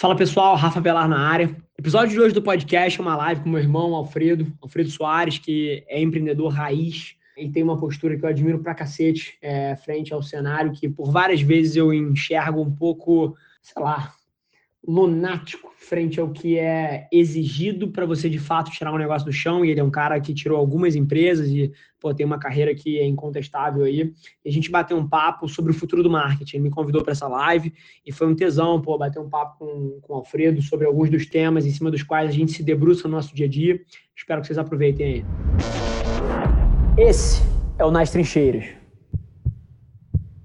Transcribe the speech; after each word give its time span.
Fala 0.00 0.16
pessoal, 0.16 0.56
Rafa 0.56 0.80
Belar 0.80 1.06
na 1.06 1.28
área. 1.28 1.54
Episódio 1.78 2.14
de 2.14 2.18
hoje 2.18 2.34
do 2.34 2.40
podcast 2.40 2.98
é 2.98 3.02
uma 3.02 3.14
live 3.16 3.42
com 3.42 3.50
meu 3.50 3.58
irmão 3.60 3.94
Alfredo, 3.94 4.50
Alfredo 4.62 4.88
Soares, 4.88 5.36
que 5.36 5.84
é 5.86 6.00
empreendedor 6.00 6.54
raiz. 6.54 7.16
Ele 7.36 7.50
tem 7.50 7.62
uma 7.62 7.78
postura 7.78 8.16
que 8.16 8.24
eu 8.24 8.28
admiro 8.30 8.60
pra 8.60 8.74
cacete 8.74 9.36
é, 9.42 9.76
frente 9.76 10.14
ao 10.14 10.22
cenário, 10.22 10.72
que 10.72 10.88
por 10.88 11.10
várias 11.12 11.42
vezes 11.42 11.76
eu 11.76 11.92
enxergo 11.92 12.62
um 12.62 12.74
pouco, 12.74 13.36
sei 13.60 13.82
lá, 13.82 14.14
lunático 14.86 15.70
frente 15.76 16.20
ao 16.20 16.30
que 16.30 16.58
é 16.58 17.08
exigido 17.12 17.88
para 17.88 18.06
você 18.06 18.30
de 18.30 18.38
fato 18.38 18.70
tirar 18.70 18.92
um 18.92 18.98
negócio 18.98 19.26
do 19.26 19.32
chão. 19.32 19.64
E 19.64 19.70
ele 19.70 19.80
é 19.80 19.84
um 19.84 19.90
cara 19.90 20.20
que 20.20 20.32
tirou 20.32 20.58
algumas 20.58 20.94
empresas 20.94 21.48
e 21.48 21.72
pô, 22.00 22.14
tem 22.14 22.24
uma 22.24 22.38
carreira 22.38 22.74
que 22.74 22.98
é 22.98 23.06
incontestável 23.06 23.84
aí. 23.84 24.12
E 24.44 24.48
a 24.48 24.52
gente 24.52 24.70
bateu 24.70 24.96
um 24.96 25.06
papo 25.06 25.48
sobre 25.48 25.72
o 25.72 25.74
futuro 25.74 26.02
do 26.02 26.10
marketing. 26.10 26.56
Ele 26.56 26.64
me 26.64 26.70
convidou 26.70 27.02
para 27.02 27.12
essa 27.12 27.28
live 27.28 27.72
e 28.06 28.12
foi 28.12 28.26
um 28.26 28.34
tesão, 28.34 28.80
pô, 28.80 28.96
bater 28.96 29.20
um 29.20 29.28
papo 29.28 29.58
com, 29.58 30.00
com 30.00 30.14
o 30.14 30.16
Alfredo 30.16 30.62
sobre 30.62 30.86
alguns 30.86 31.10
dos 31.10 31.26
temas 31.26 31.66
em 31.66 31.70
cima 31.70 31.90
dos 31.90 32.02
quais 32.02 32.30
a 32.30 32.32
gente 32.32 32.52
se 32.52 32.62
debruça 32.62 33.06
no 33.06 33.16
nosso 33.16 33.34
dia 33.34 33.46
a 33.46 33.48
dia. 33.48 33.80
Espero 34.16 34.40
que 34.40 34.46
vocês 34.46 34.58
aproveitem 34.58 35.06
aí. 35.06 35.24
Esse 36.96 37.42
é 37.78 37.84
o 37.84 37.90
Nas 37.90 38.10
Trincheiras. 38.10 38.64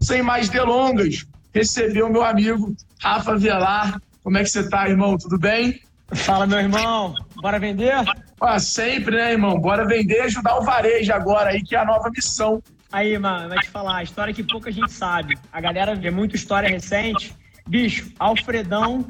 Sem 0.02 0.22
mais 0.22 0.49
delongas, 0.49 1.25
recebeu 1.53 2.09
meu 2.09 2.23
amigo 2.23 2.75
Rafa 3.02 3.38
Velar, 3.38 3.99
como 4.25 4.39
é 4.39 4.43
que 4.43 4.49
você 4.49 4.67
tá, 4.67 4.89
irmão? 4.89 5.20
Tudo 5.20 5.38
bem? 5.38 5.79
Fala, 6.15 6.47
meu 6.47 6.57
irmão. 6.57 7.13
Bora 7.35 7.59
vender? 7.59 7.93
Ah, 8.41 8.57
sempre, 8.57 9.16
né, 9.16 9.33
irmão? 9.33 9.59
Bora 9.59 9.85
vender 9.85 10.16
e 10.16 10.21
ajudar 10.21 10.57
o 10.57 10.63
varejo 10.63 11.13
agora 11.13 11.52
aí, 11.52 11.61
que 11.61 11.75
é 11.75 11.79
a 11.79 11.85
nova 11.85 12.09
missão. 12.09 12.59
Aí, 12.91 13.16
mano, 13.19 13.49
vai 13.49 13.59
te 13.59 13.69
falar, 13.69 14.02
história 14.02 14.33
que 14.33 14.41
pouca 14.41 14.71
gente 14.71 14.91
sabe. 14.91 15.38
A 15.53 15.61
galera 15.61 15.93
vê 15.93 16.09
muita 16.09 16.35
história 16.35 16.67
recente. 16.67 17.35
Bicho, 17.67 18.11
Alfredão 18.17 19.05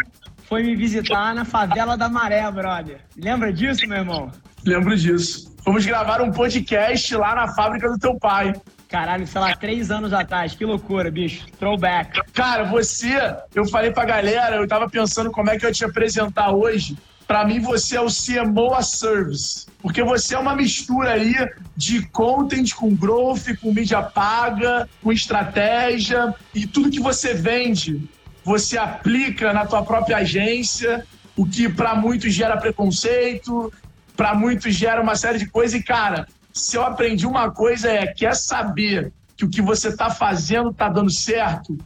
foi 0.49 0.63
me 0.63 0.75
visitar 0.75 1.33
na 1.33 1.45
favela 1.45 1.95
da 1.95 2.09
Maré, 2.09 2.51
brother. 2.51 2.99
Lembra 3.15 3.53
disso, 3.53 3.87
meu 3.87 3.99
irmão? 3.99 4.29
Lembro 4.65 4.97
disso. 4.97 5.55
Vamos 5.63 5.85
gravar 5.85 6.21
um 6.21 6.29
podcast 6.29 7.15
lá 7.15 7.35
na 7.35 7.47
fábrica 7.55 7.89
do 7.89 7.97
teu 7.97 8.19
pai. 8.19 8.53
Caralho, 8.87 9.25
sei 9.25 9.41
lá, 9.41 9.55
três 9.55 9.91
anos 9.91 10.13
atrás. 10.13 10.55
Que 10.55 10.65
loucura, 10.65 11.09
bicho. 11.09 11.45
Throwback. 11.59 12.21
Cara, 12.33 12.65
você, 12.65 13.35
eu 13.53 13.65
falei 13.67 13.91
pra 13.91 14.05
galera, 14.05 14.55
eu 14.57 14.67
tava 14.67 14.89
pensando 14.89 15.31
como 15.31 15.49
é 15.49 15.57
que 15.57 15.65
eu 15.65 15.69
ia 15.69 15.73
te 15.73 15.83
apresentar 15.83 16.51
hoje. 16.51 16.97
Para 17.27 17.43
mim, 17.45 17.59
você 17.59 17.97
é 17.97 18.01
o 18.01 18.07
CMO 18.07 18.73
a 18.73 18.83
Service. 18.83 19.65
Porque 19.81 20.03
você 20.03 20.35
é 20.35 20.39
uma 20.39 20.55
mistura 20.55 21.11
aí 21.11 21.35
de 21.75 22.05
content 22.07 22.73
com 22.73 22.95
growth, 22.95 23.55
com 23.61 23.73
mídia 23.73 24.01
paga, 24.01 24.87
com 25.01 25.11
estratégia. 25.11 26.33
E 26.53 26.67
tudo 26.67 26.91
que 26.91 26.99
você 26.99 27.33
vende, 27.33 28.07
você 28.43 28.77
aplica 28.77 29.51
na 29.53 29.65
tua 29.65 29.83
própria 29.83 30.17
agência. 30.17 31.05
O 31.35 31.45
que 31.45 31.67
para 31.67 31.95
muitos 31.95 32.33
gera 32.33 32.57
preconceito, 32.57 33.73
para 34.15 34.33
muitos 34.33 34.73
gera 34.73 35.01
uma 35.01 35.15
série 35.15 35.39
de 35.39 35.47
coisas. 35.47 35.79
E, 35.79 35.83
cara, 35.83 36.27
se 36.55 36.77
eu 36.77 36.83
aprendi 36.83 37.27
uma 37.27 37.51
coisa 37.51 37.91
é 37.91 38.07
quer 38.07 38.33
saber 38.33 39.11
que 39.35 39.43
o 39.43 39.49
que 39.49 39.61
você 39.61 39.89
está 39.89 40.09
fazendo 40.09 40.69
está 40.69 40.87
dando 40.87 41.11
certo, 41.11 41.77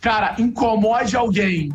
cara, 0.00 0.34
incomode 0.36 1.16
alguém. 1.16 1.72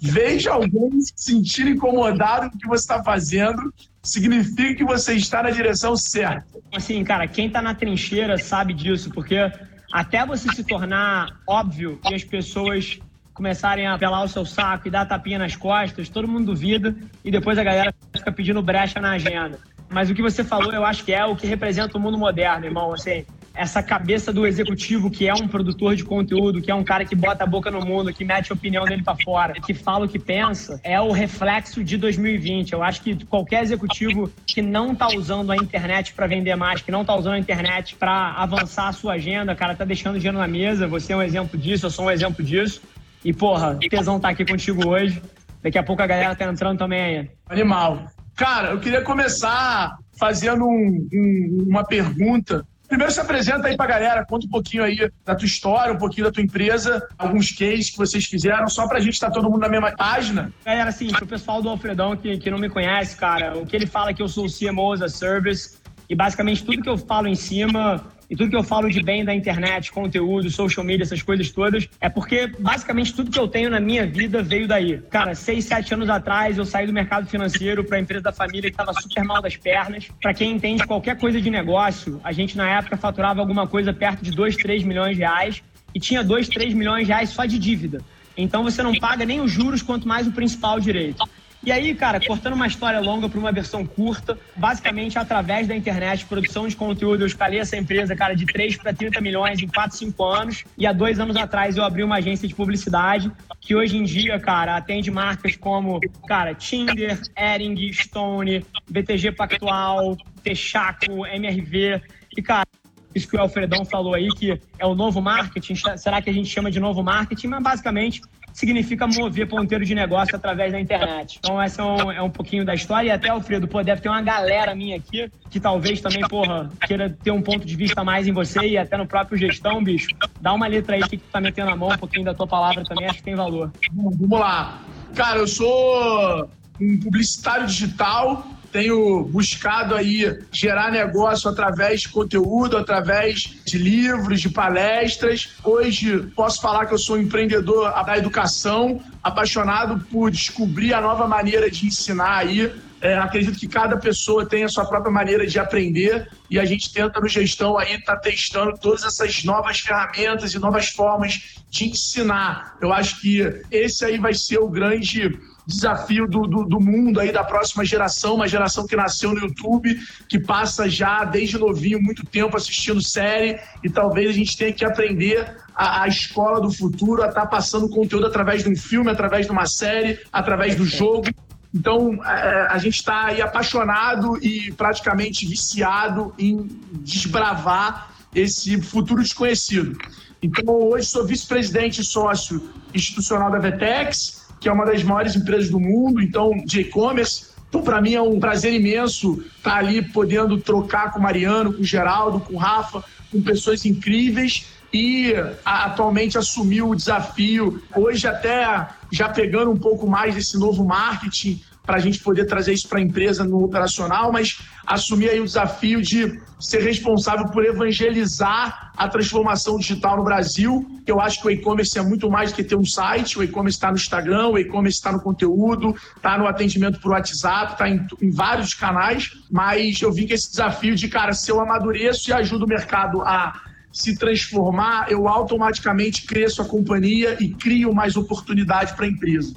Veja 0.00 0.52
alguém 0.52 1.00
se 1.00 1.12
sentir 1.16 1.66
incomodado 1.66 2.48
com 2.50 2.56
o 2.56 2.58
que 2.58 2.68
você 2.68 2.82
está 2.82 3.02
fazendo, 3.02 3.74
significa 4.00 4.76
que 4.76 4.84
você 4.84 5.14
está 5.14 5.42
na 5.42 5.50
direção 5.50 5.96
certa. 5.96 6.46
Assim, 6.72 7.02
cara, 7.02 7.26
quem 7.26 7.48
está 7.48 7.60
na 7.60 7.74
trincheira 7.74 8.38
sabe 8.38 8.72
disso, 8.72 9.10
porque 9.10 9.50
até 9.92 10.24
você 10.24 10.48
se 10.54 10.62
tornar 10.62 11.40
óbvio 11.48 12.00
e 12.08 12.14
as 12.14 12.22
pessoas 12.22 13.00
começarem 13.34 13.88
a 13.88 13.98
pelar 13.98 14.22
o 14.22 14.28
seu 14.28 14.46
saco 14.46 14.86
e 14.86 14.90
dar 14.90 15.06
tapinha 15.06 15.38
nas 15.38 15.56
costas, 15.56 16.08
todo 16.08 16.28
mundo 16.28 16.46
duvida 16.46 16.94
e 17.24 17.30
depois 17.30 17.58
a 17.58 17.64
galera 17.64 17.92
fica 18.12 18.30
pedindo 18.30 18.62
brecha 18.62 19.00
na 19.00 19.12
agenda. 19.12 19.58
Mas 19.92 20.10
o 20.10 20.14
que 20.14 20.22
você 20.22 20.42
falou, 20.42 20.72
eu 20.72 20.84
acho 20.84 21.04
que 21.04 21.12
é 21.12 21.24
o 21.24 21.36
que 21.36 21.46
representa 21.46 21.96
o 21.98 22.00
mundo 22.00 22.16
moderno, 22.16 22.64
irmão. 22.64 22.92
Assim, 22.92 23.24
essa 23.54 23.82
cabeça 23.82 24.32
do 24.32 24.46
executivo 24.46 25.10
que 25.10 25.28
é 25.28 25.34
um 25.34 25.46
produtor 25.46 25.94
de 25.94 26.04
conteúdo, 26.04 26.60
que 26.60 26.70
é 26.70 26.74
um 26.74 26.82
cara 26.82 27.04
que 27.04 27.14
bota 27.14 27.44
a 27.44 27.46
boca 27.46 27.70
no 27.70 27.84
mundo, 27.84 28.12
que 28.12 28.24
mete 28.24 28.50
a 28.50 28.54
opinião 28.54 28.84
dele 28.84 29.02
para 29.02 29.16
fora, 29.22 29.52
que 29.54 29.74
fala 29.74 30.06
o 30.06 30.08
que 30.08 30.18
pensa, 30.18 30.80
é 30.82 31.00
o 31.00 31.12
reflexo 31.12 31.84
de 31.84 31.96
2020. 31.96 32.72
Eu 32.72 32.82
acho 32.82 33.02
que 33.02 33.24
qualquer 33.26 33.62
executivo 33.62 34.30
que 34.46 34.62
não 34.62 34.94
tá 34.94 35.08
usando 35.08 35.52
a 35.52 35.56
internet 35.56 36.14
para 36.14 36.26
vender 36.26 36.56
mais, 36.56 36.80
que 36.80 36.90
não 36.90 37.04
tá 37.04 37.14
usando 37.14 37.34
a 37.34 37.38
internet 37.38 37.94
para 37.96 38.32
avançar 38.32 38.88
a 38.88 38.92
sua 38.92 39.14
agenda, 39.14 39.54
cara, 39.54 39.74
tá 39.74 39.84
deixando 39.84 40.18
dinheiro 40.18 40.38
na 40.38 40.48
mesa. 40.48 40.88
Você 40.88 41.12
é 41.12 41.16
um 41.16 41.22
exemplo 41.22 41.58
disso, 41.58 41.86
eu 41.86 41.90
sou 41.90 42.06
um 42.06 42.10
exemplo 42.10 42.42
disso. 42.42 42.80
E, 43.24 43.32
porra, 43.32 43.78
tesão 43.88 44.18
tá 44.18 44.30
aqui 44.30 44.44
contigo 44.44 44.88
hoje. 44.88 45.22
Daqui 45.62 45.78
a 45.78 45.82
pouco 45.82 46.02
a 46.02 46.06
galera 46.06 46.34
tá 46.34 46.44
entrando 46.44 46.78
também 46.78 47.00
aí. 47.00 47.30
Animal. 47.48 48.06
Cara, 48.36 48.70
eu 48.70 48.80
queria 48.80 49.02
começar 49.02 49.96
fazendo 50.18 50.64
um, 50.64 51.08
um, 51.12 51.66
uma 51.68 51.84
pergunta. 51.84 52.66
Primeiro 52.88 53.10
se 53.10 53.20
apresenta 53.20 53.68
aí 53.68 53.76
pra 53.76 53.86
galera, 53.86 54.24
conta 54.24 54.46
um 54.46 54.50
pouquinho 54.50 54.84
aí 54.84 55.10
da 55.24 55.34
tua 55.34 55.46
história, 55.46 55.94
um 55.94 55.98
pouquinho 55.98 56.26
da 56.26 56.32
tua 56.32 56.42
empresa, 56.42 57.06
alguns 57.16 57.50
cases 57.50 57.88
que 57.88 57.96
vocês 57.96 58.26
fizeram, 58.26 58.68
só 58.68 58.86
pra 58.86 59.00
gente 59.00 59.14
estar 59.14 59.28
tá 59.28 59.32
todo 59.32 59.50
mundo 59.50 59.60
na 59.60 59.68
mesma 59.68 59.92
página. 59.92 60.52
Galera, 60.64 60.90
assim, 60.90 61.08
pro 61.08 61.26
pessoal 61.26 61.62
do 61.62 61.70
Alfredão 61.70 62.14
que, 62.14 62.36
que 62.36 62.50
não 62.50 62.58
me 62.58 62.68
conhece, 62.68 63.16
cara, 63.16 63.56
o 63.56 63.64
que 63.64 63.74
ele 63.74 63.86
fala 63.86 64.10
é 64.10 64.14
que 64.14 64.22
eu 64.22 64.28
sou 64.28 64.44
o 64.44 64.52
CMO 64.52 64.92
as 64.92 65.00
a 65.00 65.08
Service, 65.08 65.78
e 66.08 66.14
basicamente 66.14 66.62
tudo 66.62 66.82
que 66.82 66.88
eu 66.88 66.98
falo 66.98 67.26
em 67.26 67.34
cima 67.34 68.04
e 68.32 68.34
tudo 68.34 68.48
que 68.48 68.56
eu 68.56 68.62
falo 68.62 68.88
de 68.88 69.02
bem 69.02 69.26
da 69.26 69.34
internet, 69.34 69.92
conteúdo, 69.92 70.48
social 70.48 70.82
media, 70.82 71.02
essas 71.02 71.20
coisas 71.20 71.50
todas, 71.50 71.86
é 72.00 72.08
porque 72.08 72.46
basicamente 72.46 73.12
tudo 73.12 73.30
que 73.30 73.38
eu 73.38 73.46
tenho 73.46 73.68
na 73.68 73.78
minha 73.78 74.06
vida 74.06 74.42
veio 74.42 74.66
daí. 74.66 75.02
Cara, 75.10 75.34
seis, 75.34 75.66
sete 75.66 75.92
anos 75.92 76.08
atrás 76.08 76.56
eu 76.56 76.64
saí 76.64 76.86
do 76.86 76.94
mercado 76.94 77.26
financeiro 77.26 77.84
para 77.84 77.98
a 77.98 78.00
empresa 78.00 78.22
da 78.22 78.32
família 78.32 78.70
que 78.70 78.80
estava 78.80 78.98
super 78.98 79.22
mal 79.22 79.42
das 79.42 79.54
pernas. 79.58 80.08
Para 80.18 80.32
quem 80.32 80.50
entende 80.50 80.86
qualquer 80.86 81.18
coisa 81.18 81.42
de 81.42 81.50
negócio, 81.50 82.22
a 82.24 82.32
gente 82.32 82.56
na 82.56 82.66
época 82.70 82.96
faturava 82.96 83.38
alguma 83.40 83.66
coisa 83.66 83.92
perto 83.92 84.22
de 84.22 84.30
2, 84.30 84.56
3 84.56 84.82
milhões 84.82 85.14
de 85.14 85.20
reais 85.20 85.62
e 85.94 86.00
tinha 86.00 86.24
2, 86.24 86.48
3 86.48 86.72
milhões 86.72 87.06
de 87.06 87.12
reais 87.12 87.28
só 87.28 87.44
de 87.44 87.58
dívida. 87.58 88.00
Então 88.34 88.62
você 88.62 88.82
não 88.82 88.94
paga 88.94 89.26
nem 89.26 89.42
os 89.42 89.50
juros, 89.50 89.82
quanto 89.82 90.08
mais 90.08 90.26
o 90.26 90.32
principal 90.32 90.80
direito. 90.80 91.22
E 91.64 91.70
aí, 91.70 91.94
cara, 91.94 92.18
cortando 92.18 92.54
uma 92.54 92.66
história 92.66 92.98
longa 92.98 93.28
para 93.28 93.38
uma 93.38 93.52
versão 93.52 93.86
curta, 93.86 94.36
basicamente 94.56 95.16
através 95.16 95.68
da 95.68 95.76
internet, 95.76 96.26
produção 96.26 96.66
de 96.66 96.74
conteúdo, 96.74 97.22
eu 97.22 97.26
escalei 97.26 97.60
essa 97.60 97.76
empresa, 97.76 98.16
cara, 98.16 98.34
de 98.34 98.44
3 98.44 98.76
para 98.78 98.92
30 98.92 99.20
milhões 99.20 99.60
em 99.60 99.68
4, 99.68 99.96
5 99.96 100.24
anos. 100.24 100.64
E 100.76 100.88
há 100.88 100.92
dois 100.92 101.20
anos 101.20 101.36
atrás 101.36 101.76
eu 101.76 101.84
abri 101.84 102.02
uma 102.02 102.16
agência 102.16 102.48
de 102.48 102.54
publicidade 102.54 103.30
que 103.60 103.76
hoje 103.76 103.96
em 103.96 104.02
dia, 104.02 104.40
cara, 104.40 104.76
atende 104.76 105.08
marcas 105.08 105.54
como, 105.54 106.00
cara, 106.26 106.52
Tinder, 106.52 107.20
Ering, 107.36 107.92
Stone, 107.92 108.66
BTG 108.90 109.30
Pactual, 109.30 110.16
Texaco, 110.42 111.24
MRV. 111.24 112.02
E, 112.36 112.42
cara, 112.42 112.66
isso 113.14 113.28
que 113.28 113.36
o 113.36 113.40
Alfredão 113.40 113.84
falou 113.84 114.14
aí, 114.14 114.28
que 114.30 114.60
é 114.80 114.86
o 114.86 114.96
novo 114.96 115.22
marketing, 115.22 115.76
será 115.96 116.20
que 116.20 116.28
a 116.28 116.32
gente 116.32 116.48
chama 116.48 116.72
de 116.72 116.80
novo 116.80 117.04
marketing? 117.04 117.46
Mas 117.46 117.62
basicamente 117.62 118.20
significa 118.52 119.06
mover 119.06 119.48
ponteiro 119.48 119.84
de 119.84 119.94
negócio 119.94 120.36
através 120.36 120.72
da 120.72 120.80
internet. 120.80 121.38
Então, 121.38 121.60
essa 121.60 121.82
é 121.82 121.84
um, 121.84 122.12
é 122.12 122.22
um 122.22 122.30
pouquinho 122.30 122.64
da 122.64 122.74
história. 122.74 123.08
E 123.08 123.10
até, 123.10 123.28
Alfredo, 123.28 123.66
pô, 123.66 123.82
deve 123.82 124.00
ter 124.00 124.08
uma 124.08 124.22
galera 124.22 124.74
minha 124.74 124.96
aqui 124.96 125.30
que 125.50 125.60
talvez 125.60 126.00
também, 126.00 126.22
porra, 126.28 126.70
queira 126.86 127.10
ter 127.22 127.30
um 127.30 127.42
ponto 127.42 127.66
de 127.66 127.76
vista 127.76 128.02
mais 128.02 128.26
em 128.26 128.32
você 128.32 128.60
e 128.60 128.78
até 128.78 128.96
no 128.96 129.06
próprio 129.06 129.36
gestão, 129.36 129.82
bicho. 129.82 130.08
Dá 130.40 130.52
uma 130.52 130.66
letra 130.66 130.96
aí 130.96 131.02
que 131.02 131.16
tu 131.16 131.24
tá 131.30 131.40
metendo 131.40 131.70
a 131.70 131.76
mão, 131.76 131.90
um 131.90 131.98
pouquinho 131.98 132.24
da 132.24 132.34
tua 132.34 132.46
palavra 132.46 132.84
também, 132.84 133.06
acho 133.06 133.18
que 133.18 133.24
tem 133.24 133.34
valor. 133.34 133.70
Vamos 133.92 134.38
lá. 134.38 134.80
Cara, 135.14 135.38
eu 135.38 135.46
sou 135.46 136.48
um 136.80 136.98
publicitário 136.98 137.66
digital, 137.66 138.46
tenho 138.72 139.24
buscado 139.24 139.94
aí 139.94 140.40
gerar 140.50 140.90
negócio 140.90 141.48
através 141.48 142.00
de 142.00 142.08
conteúdo, 142.08 142.78
através 142.78 143.60
de 143.66 143.76
livros, 143.76 144.40
de 144.40 144.48
palestras. 144.48 145.50
Hoje 145.62 146.18
posso 146.34 146.60
falar 146.60 146.86
que 146.86 146.94
eu 146.94 146.98
sou 146.98 147.16
um 147.16 147.20
empreendedor 147.20 147.92
da 148.04 148.16
educação, 148.16 149.00
apaixonado 149.22 150.02
por 150.10 150.30
descobrir 150.30 150.94
a 150.94 151.00
nova 151.00 151.28
maneira 151.28 151.70
de 151.70 151.86
ensinar 151.86 152.38
aí. 152.38 152.72
É, 153.02 153.18
acredito 153.18 153.58
que 153.58 153.66
cada 153.66 153.96
pessoa 153.96 154.46
tem 154.46 154.62
a 154.62 154.68
sua 154.68 154.86
própria 154.86 155.12
maneira 155.12 155.44
de 155.44 155.58
aprender 155.58 156.28
e 156.48 156.58
a 156.58 156.64
gente 156.64 156.92
tenta 156.92 157.20
no 157.20 157.28
gestão 157.28 157.76
aí 157.76 157.96
estar 157.96 158.14
tá 158.14 158.20
testando 158.20 158.78
todas 158.78 159.02
essas 159.02 159.42
novas 159.42 159.80
ferramentas 159.80 160.54
e 160.54 160.58
novas 160.60 160.88
formas 160.88 161.56
de 161.68 161.86
ensinar. 161.86 162.76
Eu 162.80 162.92
acho 162.92 163.20
que 163.20 163.62
esse 163.72 164.04
aí 164.04 164.18
vai 164.18 164.32
ser 164.32 164.58
o 164.58 164.68
grande 164.68 165.36
desafio 165.66 166.26
do, 166.26 166.42
do, 166.42 166.64
do, 166.64 166.80
mundo 166.80 167.20
aí 167.20 167.32
da 167.32 167.44
próxima 167.44 167.84
geração, 167.84 168.34
uma 168.34 168.48
geração 168.48 168.86
que 168.86 168.96
nasceu 168.96 169.32
no 169.32 169.40
YouTube, 169.40 169.98
que 170.28 170.38
passa 170.38 170.88
já 170.88 171.24
desde 171.24 171.58
novinho 171.58 172.02
muito 172.02 172.24
tempo 172.26 172.56
assistindo 172.56 173.00
série 173.02 173.60
e 173.82 173.88
talvez 173.88 174.30
a 174.30 174.32
gente 174.32 174.56
tenha 174.56 174.72
que 174.72 174.84
aprender 174.84 175.56
a, 175.74 176.02
a 176.02 176.08
escola 176.08 176.60
do 176.60 176.70
futuro 176.70 177.22
a 177.22 177.28
estar 177.28 177.42
tá 177.42 177.46
passando 177.46 177.88
conteúdo 177.88 178.26
através 178.26 178.64
de 178.64 178.70
um 178.70 178.76
filme, 178.76 179.10
através 179.10 179.46
de 179.46 179.52
uma 179.52 179.66
série, 179.66 180.18
através 180.32 180.74
do 180.74 180.84
jogo. 180.84 181.28
Então, 181.74 182.22
é, 182.24 182.66
a 182.68 182.78
gente 182.78 182.96
está 182.96 183.26
aí 183.26 183.40
apaixonado 183.40 184.36
e 184.44 184.72
praticamente 184.72 185.46
viciado 185.46 186.34
em 186.38 186.68
desbravar 186.92 188.10
esse 188.34 188.80
futuro 188.80 189.22
desconhecido. 189.22 189.96
Então, 190.42 190.74
hoje 190.74 191.06
sou 191.06 191.24
vice-presidente 191.24 192.00
e 192.00 192.04
sócio 192.04 192.68
institucional 192.92 193.50
da 193.50 193.58
Vetex, 193.58 194.41
que 194.62 194.68
é 194.68 194.72
uma 194.72 194.86
das 194.86 195.02
maiores 195.02 195.34
empresas 195.34 195.68
do 195.68 195.80
mundo, 195.80 196.22
então, 196.22 196.52
de 196.64 196.82
e-commerce. 196.82 197.46
Então, 197.68 197.82
para 197.82 198.00
mim, 198.00 198.14
é 198.14 198.22
um 198.22 198.38
prazer 198.38 198.72
imenso 198.72 199.44
estar 199.56 199.76
ali 199.76 200.00
podendo 200.00 200.56
trocar 200.56 201.10
com 201.10 201.18
o 201.18 201.22
Mariano, 201.22 201.72
com 201.72 201.82
o 201.82 201.84
Geraldo, 201.84 202.38
com 202.38 202.54
o 202.54 202.56
Rafa, 202.56 203.02
com 203.30 203.42
pessoas 203.42 203.84
incríveis 203.84 204.66
e 204.92 205.34
atualmente 205.64 206.38
assumiu 206.38 206.90
o 206.90 206.94
desafio, 206.94 207.82
hoje 207.96 208.26
até 208.28 208.88
já 209.10 209.28
pegando 209.28 209.70
um 209.70 209.76
pouco 209.76 210.06
mais 210.06 210.34
desse 210.34 210.58
novo 210.58 210.84
marketing, 210.84 211.60
para 211.84 211.96
a 211.96 211.98
gente 211.98 212.20
poder 212.20 212.44
trazer 212.44 212.72
isso 212.72 212.88
para 212.88 212.98
a 212.98 213.02
empresa 213.02 213.42
no 213.42 213.64
operacional, 213.64 214.30
mas 214.30 214.60
assumir 214.86 215.30
aí 215.30 215.40
o 215.40 215.44
desafio 215.44 216.02
de 216.02 216.40
ser 216.58 216.82
responsável 216.82 217.46
por 217.46 217.64
evangelizar 217.64 218.92
a 218.96 219.08
transformação 219.08 219.76
digital 219.76 220.16
no 220.16 220.24
Brasil. 220.24 220.86
Eu 221.06 221.20
acho 221.20 221.40
que 221.40 221.48
o 221.48 221.50
e-commerce 221.50 221.98
é 221.98 222.02
muito 222.02 222.30
mais 222.30 222.50
do 222.50 222.56
que 222.56 222.64
ter 222.64 222.76
um 222.76 222.84
site, 222.84 223.38
o 223.38 223.42
e-commerce 223.42 223.76
está 223.76 223.90
no 223.90 223.96
Instagram, 223.96 224.48
o 224.48 224.58
e-commerce 224.58 224.98
está 224.98 225.10
no 225.10 225.20
conteúdo, 225.20 225.94
está 226.16 226.38
no 226.38 226.46
atendimento 226.46 227.00
por 227.00 227.12
WhatsApp, 227.12 227.72
está 227.72 227.88
em, 227.88 228.06
em, 228.20 228.30
vários 228.30 228.74
canais, 228.74 229.30
mas 229.50 230.00
eu 230.00 230.12
vi 230.12 230.26
que 230.26 230.34
esse 230.34 230.50
desafio 230.50 230.94
de, 230.94 231.08
cara, 231.08 231.32
se 231.32 231.50
eu 231.50 231.60
amadureço 231.60 232.30
e 232.30 232.32
ajudo 232.32 232.64
o 232.64 232.68
mercado 232.68 233.22
a 233.22 233.60
se 233.92 234.16
transformar, 234.16 235.10
eu 235.10 235.28
automaticamente 235.28 236.24
cresço 236.24 236.62
a 236.62 236.64
companhia 236.64 237.36
e 237.40 237.50
crio 237.50 237.94
mais 237.94 238.16
oportunidade 238.16 238.94
para 238.94 239.04
a 239.04 239.08
empresa. 239.08 239.54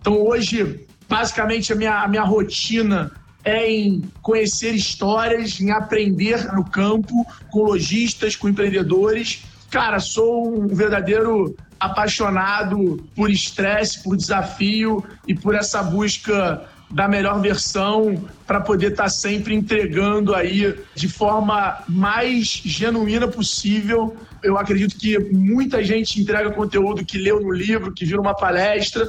Então, 0.00 0.14
hoje, 0.20 0.86
basicamente, 1.08 1.72
a 1.72 1.76
minha, 1.76 2.02
a 2.02 2.08
minha 2.08 2.22
rotina 2.22 3.10
é 3.44 3.70
em 3.70 4.02
conhecer 4.20 4.74
histórias, 4.74 5.60
em 5.60 5.70
aprender 5.70 6.52
no 6.52 6.64
campo, 6.64 7.26
com 7.50 7.62
lojistas, 7.62 8.36
com 8.36 8.48
empreendedores. 8.48 9.44
Cara, 9.70 10.00
sou 10.00 10.62
um 10.62 10.68
verdadeiro 10.68 11.56
apaixonado 11.78 13.04
por 13.14 13.30
estresse, 13.30 14.02
por 14.02 14.16
desafio 14.16 15.04
e 15.26 15.34
por 15.34 15.54
essa 15.54 15.82
busca 15.82 16.66
da 16.90 17.06
melhor 17.06 17.40
versão 17.40 18.24
para 18.46 18.60
poder 18.60 18.92
estar 18.92 19.04
tá 19.04 19.08
sempre 19.08 19.54
entregando 19.54 20.34
aí 20.34 20.74
de 20.94 21.08
forma 21.08 21.82
mais 21.86 22.46
genuína 22.64 23.28
possível. 23.28 24.16
Eu 24.42 24.56
acredito 24.56 24.96
que 24.96 25.18
muita 25.18 25.84
gente 25.84 26.20
entrega 26.20 26.50
conteúdo 26.50 27.04
que 27.04 27.18
leu 27.18 27.40
no 27.40 27.52
livro, 27.52 27.92
que 27.92 28.06
viu 28.06 28.20
uma 28.20 28.34
palestra, 28.34 29.06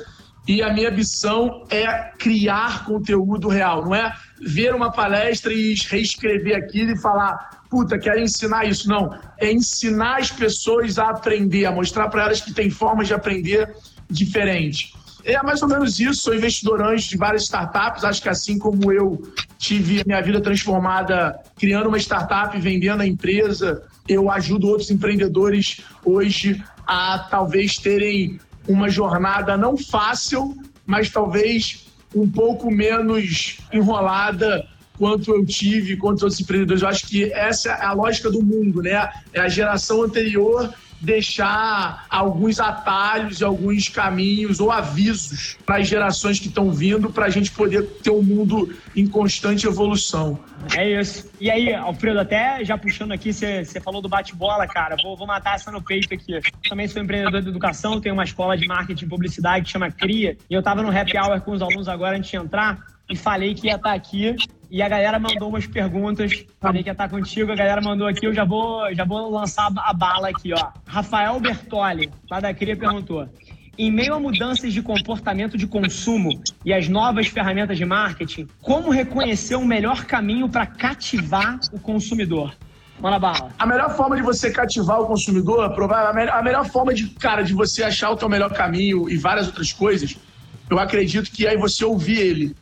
e 0.50 0.64
a 0.64 0.74
minha 0.74 0.90
missão 0.90 1.64
é 1.70 2.10
criar 2.18 2.84
conteúdo 2.84 3.48
real, 3.48 3.86
não 3.86 3.94
é 3.94 4.12
ver 4.42 4.74
uma 4.74 4.92
palestra 4.92 5.54
e 5.54 5.76
reescrever 5.76 6.58
aquilo 6.58 6.90
e 6.94 6.98
falar, 6.98 7.62
puta, 7.70 8.00
quero 8.00 8.20
ensinar 8.20 8.66
isso. 8.66 8.90
Não, 8.90 9.16
é 9.38 9.52
ensinar 9.52 10.18
as 10.18 10.32
pessoas 10.32 10.98
a 10.98 11.12
aprender, 11.12 11.68
a 11.68 11.72
mostrar 11.72 12.10
para 12.10 12.24
elas 12.24 12.42
que 12.42 12.52
tem 12.52 12.68
formas 12.72 13.06
de 13.06 13.14
aprender 13.14 13.72
diferentes. 14.10 14.92
É 15.24 15.40
mais 15.44 15.62
ou 15.62 15.68
menos 15.68 16.00
isso. 16.00 16.24
Sou 16.24 16.34
investidor 16.34 16.82
anjo 16.82 17.08
de 17.08 17.18
várias 17.18 17.44
startups. 17.44 18.04
Acho 18.04 18.20
que 18.20 18.30
assim 18.30 18.58
como 18.58 18.92
eu 18.92 19.22
tive 19.60 20.02
minha 20.04 20.22
vida 20.22 20.42
transformada 20.42 21.40
criando 21.60 21.90
uma 21.90 22.00
startup, 22.00 22.60
vendendo 22.60 23.02
a 23.02 23.06
empresa, 23.06 23.84
eu 24.08 24.32
ajudo 24.32 24.68
outros 24.68 24.90
empreendedores 24.90 25.82
hoje 26.04 26.64
a 26.88 27.20
talvez 27.30 27.76
terem 27.76 28.40
uma 28.70 28.88
jornada 28.88 29.58
não 29.58 29.76
fácil, 29.76 30.56
mas 30.86 31.10
talvez 31.10 31.88
um 32.16 32.30
pouco 32.30 32.72
menos 32.72 33.58
enrolada 33.74 34.66
quanto 34.98 35.34
eu 35.34 35.46
tive, 35.46 35.98
quanto 35.98 36.24
outros 36.24 36.40
empreendedores. 36.40 36.84
Eu 36.84 36.90
acho 36.90 37.08
que 37.08 37.32
essa 37.34 37.70
é 37.70 37.86
a 37.86 37.94
lógica 37.94 38.30
do 38.30 38.44
mundo, 38.44 38.82
né? 38.82 39.10
É 39.34 39.40
a 39.40 39.50
geração 39.50 40.04
anterior 40.04 40.72
deixar 41.02 42.06
alguns 42.10 42.60
atalhos 42.60 43.40
e 43.40 43.44
alguns 43.44 43.88
caminhos 43.88 44.60
ou 44.60 44.72
avisos 44.72 45.58
para 45.66 45.78
as 45.78 45.88
gerações 45.88 46.40
que 46.40 46.48
estão 46.48 46.72
vindo 46.72 47.10
para 47.10 47.26
a 47.26 47.30
gente 47.30 47.52
poder 47.52 47.84
ter 48.04 48.12
um 48.12 48.22
mundo 48.22 48.76
em 48.96 49.08
constante 49.08 49.66
evolução. 49.66 50.40
É 50.76 51.00
isso. 51.00 51.30
E 51.40 51.50
aí, 51.50 51.74
Alfredo, 51.74 52.20
até 52.20 52.64
já 52.64 52.78
puxando 52.78 53.12
aqui, 53.12 53.32
você 53.32 53.80
falou 53.84 54.02
do 54.02 54.10
bate-bola, 54.10 54.68
cara. 54.68 54.96
Vou, 55.02 55.16
vou 55.16 55.26
matar 55.26 55.56
essa 55.56 55.72
no 55.72 55.82
peito 55.82 56.14
aqui. 56.14 56.40
Também 56.68 56.88
sou 56.88 57.02
empreendedor 57.02 57.42
de 57.42 57.50
educação, 57.50 58.02
tenho 58.02 58.14
uma 58.14 58.24
escola 58.24 58.58
de 58.58 58.68
marketing 58.68 59.06
e 59.06 59.08
publicidade 59.10 59.66
que 59.66 59.72
chama 59.72 59.90
CRIA. 59.92 60.38
E 60.50 60.54
eu 60.54 60.60
estava 60.60 60.82
no 60.82 60.90
happy 60.90 61.18
hour 61.18 61.40
com 61.42 61.52
os 61.52 61.62
alunos 61.62 61.88
agora 61.88 62.18
antes 62.18 62.30
de 62.30 62.38
entrar 62.38 62.80
e 63.10 63.16
falei 63.16 63.56
que 63.56 63.68
ia 63.68 63.76
estar 63.76 63.90
tá 63.90 63.96
aqui 63.96 64.36
e 64.70 64.82
a 64.82 64.90
galera 64.90 65.20
mandou 65.20 65.50
umas 65.50 65.66
perguntas. 65.66 66.46
Falei 66.60 66.84
que 66.84 66.90
ia 66.90 66.94
estar 66.94 67.10
contigo, 67.10 67.52
a 67.52 67.56
galera 67.56 67.82
mandou 67.82 68.08
aqui, 68.08 68.26
eu 68.26 68.34
já 68.34 68.46
vou, 68.46 68.94
já 68.94 69.04
vou 69.04 69.32
lançar 69.32 69.72
a 69.76 69.94
bala 69.94 70.30
aqui, 70.30 70.54
ó. 70.54 70.72
Rafael 70.86 71.40
Bertoli, 71.40 72.10
lá 72.30 72.40
da 72.40 72.54
Cria, 72.54 72.78
perguntou. 72.78 73.28
Em 73.78 73.90
meio 73.90 74.14
a 74.14 74.20
mudanças 74.20 74.74
de 74.74 74.82
comportamento 74.82 75.58
de 75.58 75.66
consumo 75.66 76.42
e 76.66 76.74
as 76.74 76.90
novas 76.90 77.28
ferramentas 77.28 77.78
de 77.78 77.86
marketing, 77.86 78.46
como 78.62 78.90
reconhecer 78.90 79.56
o 79.56 79.64
melhor 79.66 80.04
caminho 80.04 80.50
para 80.50 80.66
cativar 80.66 81.60
o 81.72 81.80
consumidor? 81.80 82.54
Manda 83.00 83.18
bala. 83.18 83.54
A 83.58 83.66
melhor 83.66 83.96
forma 83.96 84.18
de 84.18 84.22
você 84.22 84.52
cativar 84.52 85.00
o 85.00 85.06
consumidor, 85.06 85.64
a 85.64 86.10
a 86.10 86.44
melhor 86.44 86.66
forma 86.66 86.94
de, 86.94 87.08
cara, 87.08 87.42
de 87.42 87.54
você 87.54 87.82
achar 87.82 88.12
o 88.12 88.18
teu 88.18 88.28
melhor 88.28 88.52
caminho 88.52 89.10
e 89.10 89.16
várias 89.16 89.48
outras 89.48 89.72
coisas, 89.72 90.18
eu 90.70 90.78
acredito 90.78 91.32
que 91.32 91.48
é 91.48 91.58
você 91.58 91.86
ouvir 91.86 92.20
ele. 92.20 92.56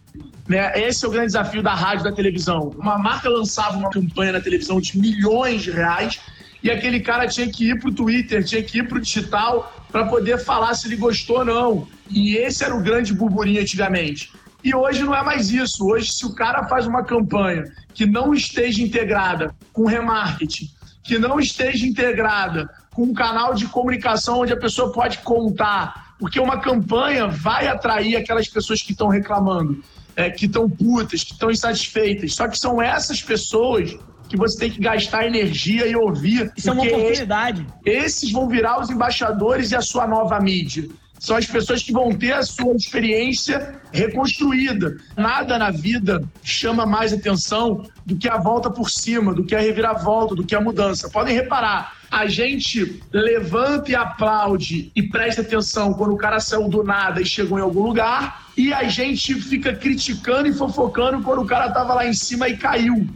Né? 0.47 0.71
Esse 0.81 1.03
é 1.03 1.07
o 1.07 1.11
grande 1.11 1.27
desafio 1.27 1.61
da 1.61 1.73
rádio 1.73 2.05
da 2.05 2.11
televisão. 2.11 2.71
Uma 2.77 2.97
marca 2.97 3.29
lançava 3.29 3.77
uma 3.77 3.89
campanha 3.89 4.31
na 4.31 4.39
televisão 4.39 4.79
de 4.79 4.97
milhões 4.97 5.61
de 5.61 5.71
reais 5.71 6.19
e 6.63 6.71
aquele 6.71 7.01
cara 7.01 7.27
tinha 7.27 7.49
que 7.51 7.69
ir 7.69 7.79
para 7.79 7.89
o 7.89 7.93
Twitter, 7.93 8.43
tinha 8.43 8.63
que 8.63 8.79
ir 8.79 8.87
para 8.87 8.97
o 8.97 9.01
digital 9.01 9.73
para 9.91 10.05
poder 10.05 10.37
falar 10.37 10.73
se 10.73 10.87
ele 10.87 10.95
gostou 10.95 11.39
ou 11.39 11.45
não. 11.45 11.87
E 12.09 12.37
esse 12.37 12.63
era 12.63 12.75
o 12.75 12.81
grande 12.81 13.13
burburinho 13.13 13.61
antigamente. 13.61 14.31
E 14.63 14.73
hoje 14.73 15.03
não 15.03 15.13
é 15.13 15.23
mais 15.23 15.49
isso. 15.51 15.85
Hoje, 15.85 16.11
se 16.11 16.25
o 16.25 16.33
cara 16.33 16.67
faz 16.67 16.87
uma 16.87 17.03
campanha 17.03 17.63
que 17.93 18.05
não 18.05 18.33
esteja 18.33 18.81
integrada 18.81 19.53
com 19.71 19.85
remarketing, 19.85 20.69
que 21.03 21.17
não 21.17 21.39
esteja 21.39 21.85
integrada 21.85 22.69
com 22.93 23.03
um 23.03 23.13
canal 23.13 23.53
de 23.53 23.67
comunicação 23.67 24.39
onde 24.39 24.53
a 24.53 24.57
pessoa 24.57 24.91
pode 24.91 25.19
contar, 25.19 26.15
porque 26.19 26.39
uma 26.39 26.59
campanha 26.59 27.27
vai 27.27 27.67
atrair 27.67 28.15
aquelas 28.15 28.47
pessoas 28.47 28.81
que 28.81 28.91
estão 28.91 29.07
reclamando 29.07 29.83
é, 30.17 30.31
que 30.31 30.47
estão 30.47 30.67
putas, 30.67 31.23
que 31.23 31.33
estão 31.33 31.51
insatisfeitas. 31.51 32.33
Só 32.33 32.47
que 32.47 32.57
são 32.57 32.81
essas 32.81 33.21
pessoas 33.21 33.95
que 34.27 34.35
você 34.35 34.57
tem 34.57 34.71
que 34.71 34.81
gastar 34.81 35.25
energia 35.25 35.87
e 35.87 35.95
ouvir. 35.95 36.51
Isso 36.57 36.69
é 36.69 36.73
uma 36.73 36.83
oportunidade. 36.83 37.65
Esses 37.85 38.31
vão 38.31 38.49
virar 38.49 38.81
os 38.81 38.89
embaixadores 38.89 39.71
e 39.71 39.75
a 39.75 39.81
sua 39.81 40.07
nova 40.07 40.39
mídia. 40.39 40.89
São 41.19 41.35
as 41.35 41.45
pessoas 41.45 41.81
que 41.81 41.91
vão 41.91 42.11
ter 42.13 42.33
a 42.33 42.43
sua 42.43 42.75
experiência 42.75 43.79
reconstruída. 43.91 44.97
Nada 45.15 45.57
na 45.57 45.71
vida 45.71 46.23
chama 46.43 46.85
mais 46.85 47.13
atenção 47.13 47.83
do 48.05 48.15
que 48.15 48.27
a 48.27 48.37
volta 48.37 48.69
por 48.69 48.89
cima, 48.89 49.33
do 49.33 49.43
que 49.43 49.55
a 49.55 49.59
reviravolta, 49.59 50.35
do 50.35 50.43
que 50.43 50.55
a 50.55 50.61
mudança. 50.61 51.09
Podem 51.09 51.33
reparar, 51.33 51.96
a 52.09 52.27
gente 52.27 53.01
levanta 53.11 53.91
e 53.91 53.95
aplaude 53.95 54.91
e 54.95 55.03
presta 55.03 55.41
atenção 55.41 55.93
quando 55.93 56.13
o 56.13 56.17
cara 56.17 56.39
saiu 56.39 56.67
do 56.69 56.83
nada 56.83 57.21
e 57.21 57.25
chegou 57.25 57.59
em 57.59 57.61
algum 57.61 57.81
lugar, 57.81 58.47
e 58.55 58.73
a 58.73 58.83
gente 58.85 59.35
fica 59.35 59.75
criticando 59.75 60.47
e 60.47 60.53
fofocando 60.53 61.21
quando 61.21 61.41
o 61.41 61.45
cara 61.45 61.71
tava 61.71 61.93
lá 61.93 62.07
em 62.07 62.13
cima 62.13 62.47
e 62.47 62.57
caiu. 62.57 63.07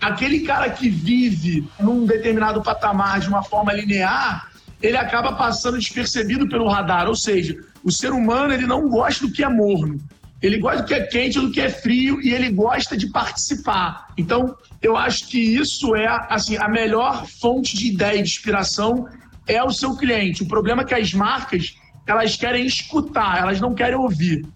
Aquele 0.00 0.40
cara 0.40 0.68
que 0.70 0.88
vive 0.88 1.66
num 1.80 2.04
determinado 2.04 2.62
patamar 2.62 3.20
de 3.20 3.28
uma 3.28 3.42
forma 3.42 3.72
linear, 3.72 4.50
ele 4.82 4.96
acaba 4.96 5.32
passando 5.32 5.78
despercebido 5.78 6.46
pelo 6.48 6.68
radar, 6.68 7.08
ou 7.08 7.16
seja, 7.16 7.56
o 7.82 7.90
ser 7.90 8.12
humano 8.12 8.52
ele 8.52 8.66
não 8.66 8.88
gosta 8.88 9.26
do 9.26 9.32
que 9.32 9.42
é 9.42 9.48
morno. 9.48 9.98
Ele 10.44 10.58
gosta 10.58 10.82
do 10.82 10.86
que 10.86 10.92
é 10.92 11.00
quente, 11.06 11.40
do 11.40 11.50
que 11.50 11.58
é 11.58 11.70
frio 11.70 12.20
e 12.20 12.34
ele 12.34 12.50
gosta 12.50 12.94
de 12.94 13.06
participar. 13.06 14.08
Então, 14.14 14.54
eu 14.82 14.94
acho 14.94 15.26
que 15.28 15.38
isso 15.38 15.96
é 15.96 16.06
assim 16.28 16.58
a 16.58 16.68
melhor 16.68 17.26
fonte 17.26 17.74
de 17.74 17.86
ideia 17.86 18.18
e 18.18 18.22
de 18.22 18.28
inspiração 18.28 19.08
é 19.46 19.64
o 19.64 19.70
seu 19.70 19.96
cliente. 19.96 20.42
O 20.42 20.46
problema 20.46 20.82
é 20.82 20.84
que 20.84 20.94
as 20.94 21.14
marcas 21.14 21.74
elas 22.06 22.36
querem 22.36 22.66
escutar, 22.66 23.38
elas 23.38 23.58
não 23.58 23.74
querem 23.74 23.96
ouvir. 23.96 24.46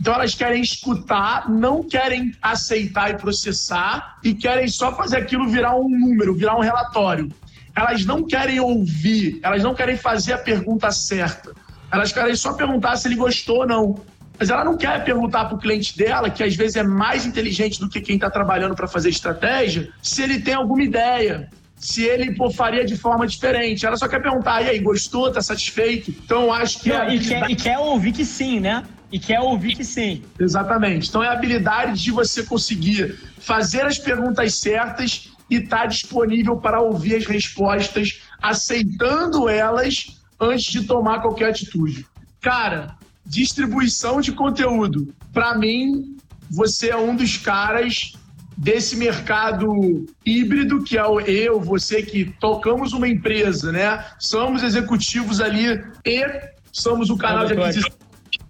Então 0.00 0.14
elas 0.14 0.34
querem 0.34 0.62
escutar, 0.62 1.50
não 1.50 1.82
querem 1.82 2.32
aceitar 2.40 3.10
e 3.10 3.18
processar 3.18 4.16
e 4.24 4.32
querem 4.32 4.66
só 4.66 4.96
fazer 4.96 5.18
aquilo 5.18 5.46
virar 5.46 5.76
um 5.76 5.90
número, 5.90 6.34
virar 6.34 6.56
um 6.56 6.62
relatório. 6.62 7.28
Elas 7.76 8.06
não 8.06 8.24
querem 8.24 8.60
ouvir, 8.60 9.40
elas 9.42 9.62
não 9.62 9.74
querem 9.74 9.98
fazer 9.98 10.32
a 10.32 10.38
pergunta 10.38 10.90
certa. 10.90 11.52
Elas 11.92 12.12
querem 12.12 12.34
só 12.34 12.54
perguntar 12.54 12.96
se 12.96 13.08
ele 13.08 13.16
gostou 13.16 13.58
ou 13.58 13.66
não. 13.66 13.94
Mas 14.38 14.50
ela 14.50 14.64
não 14.64 14.76
quer 14.76 15.04
perguntar 15.04 15.44
para 15.44 15.56
o 15.56 15.58
cliente 15.58 15.96
dela, 15.96 16.28
que 16.28 16.42
às 16.42 16.54
vezes 16.54 16.76
é 16.76 16.82
mais 16.82 17.24
inteligente 17.24 17.78
do 17.78 17.88
que 17.88 18.00
quem 18.00 18.16
está 18.16 18.28
trabalhando 18.28 18.74
para 18.74 18.88
fazer 18.88 19.08
estratégia, 19.08 19.90
se 20.02 20.22
ele 20.22 20.40
tem 20.40 20.54
alguma 20.54 20.82
ideia, 20.82 21.48
se 21.76 22.02
ele 22.02 22.34
pô, 22.34 22.50
faria 22.50 22.84
de 22.84 22.96
forma 22.96 23.26
diferente. 23.26 23.84
Ela 23.84 23.96
só 23.96 24.08
quer 24.08 24.20
perguntar, 24.20 24.62
e 24.62 24.70
aí, 24.70 24.78
gostou, 24.78 25.30
tá 25.30 25.40
satisfeito? 25.40 26.10
Então 26.10 26.52
acho 26.52 26.80
que. 26.80 26.88
Não, 26.88 27.02
é 27.02 27.14
e, 27.14 27.18
quer, 27.20 27.50
e 27.50 27.56
quer 27.56 27.78
ouvir 27.78 28.12
que 28.12 28.24
sim, 28.24 28.58
né? 28.58 28.82
E 29.12 29.18
quer 29.18 29.40
ouvir 29.40 29.76
que 29.76 29.84
sim. 29.84 30.22
Exatamente. 30.40 31.08
Então 31.08 31.22
é 31.22 31.28
a 31.28 31.32
habilidade 31.32 32.02
de 32.02 32.10
você 32.10 32.42
conseguir 32.42 33.16
fazer 33.38 33.82
as 33.82 33.98
perguntas 33.98 34.54
certas 34.54 35.30
e 35.48 35.56
estar 35.56 35.82
tá 35.82 35.86
disponível 35.86 36.56
para 36.56 36.80
ouvir 36.80 37.16
as 37.16 37.26
respostas, 37.26 38.22
aceitando 38.42 39.48
elas 39.48 40.20
antes 40.40 40.72
de 40.72 40.84
tomar 40.84 41.20
qualquer 41.20 41.50
atitude. 41.50 42.06
Cara, 42.40 42.96
distribuição 43.24 44.20
de 44.20 44.32
conteúdo. 44.32 45.14
Para 45.32 45.56
mim, 45.56 46.16
você 46.50 46.90
é 46.90 46.96
um 46.96 47.16
dos 47.16 47.36
caras 47.36 48.12
desse 48.56 48.96
mercado 48.96 50.06
híbrido, 50.24 50.82
que 50.84 50.96
é 50.96 51.04
o 51.04 51.20
eu, 51.20 51.60
você 51.60 52.02
que 52.02 52.26
tocamos 52.38 52.92
uma 52.92 53.08
empresa, 53.08 53.72
né? 53.72 54.04
Somos 54.18 54.62
executivos 54.62 55.40
ali 55.40 55.82
e 56.04 56.24
somos 56.72 57.10
o 57.10 57.16
canal 57.16 57.46
de 57.46 57.54
aquisição 57.54 57.90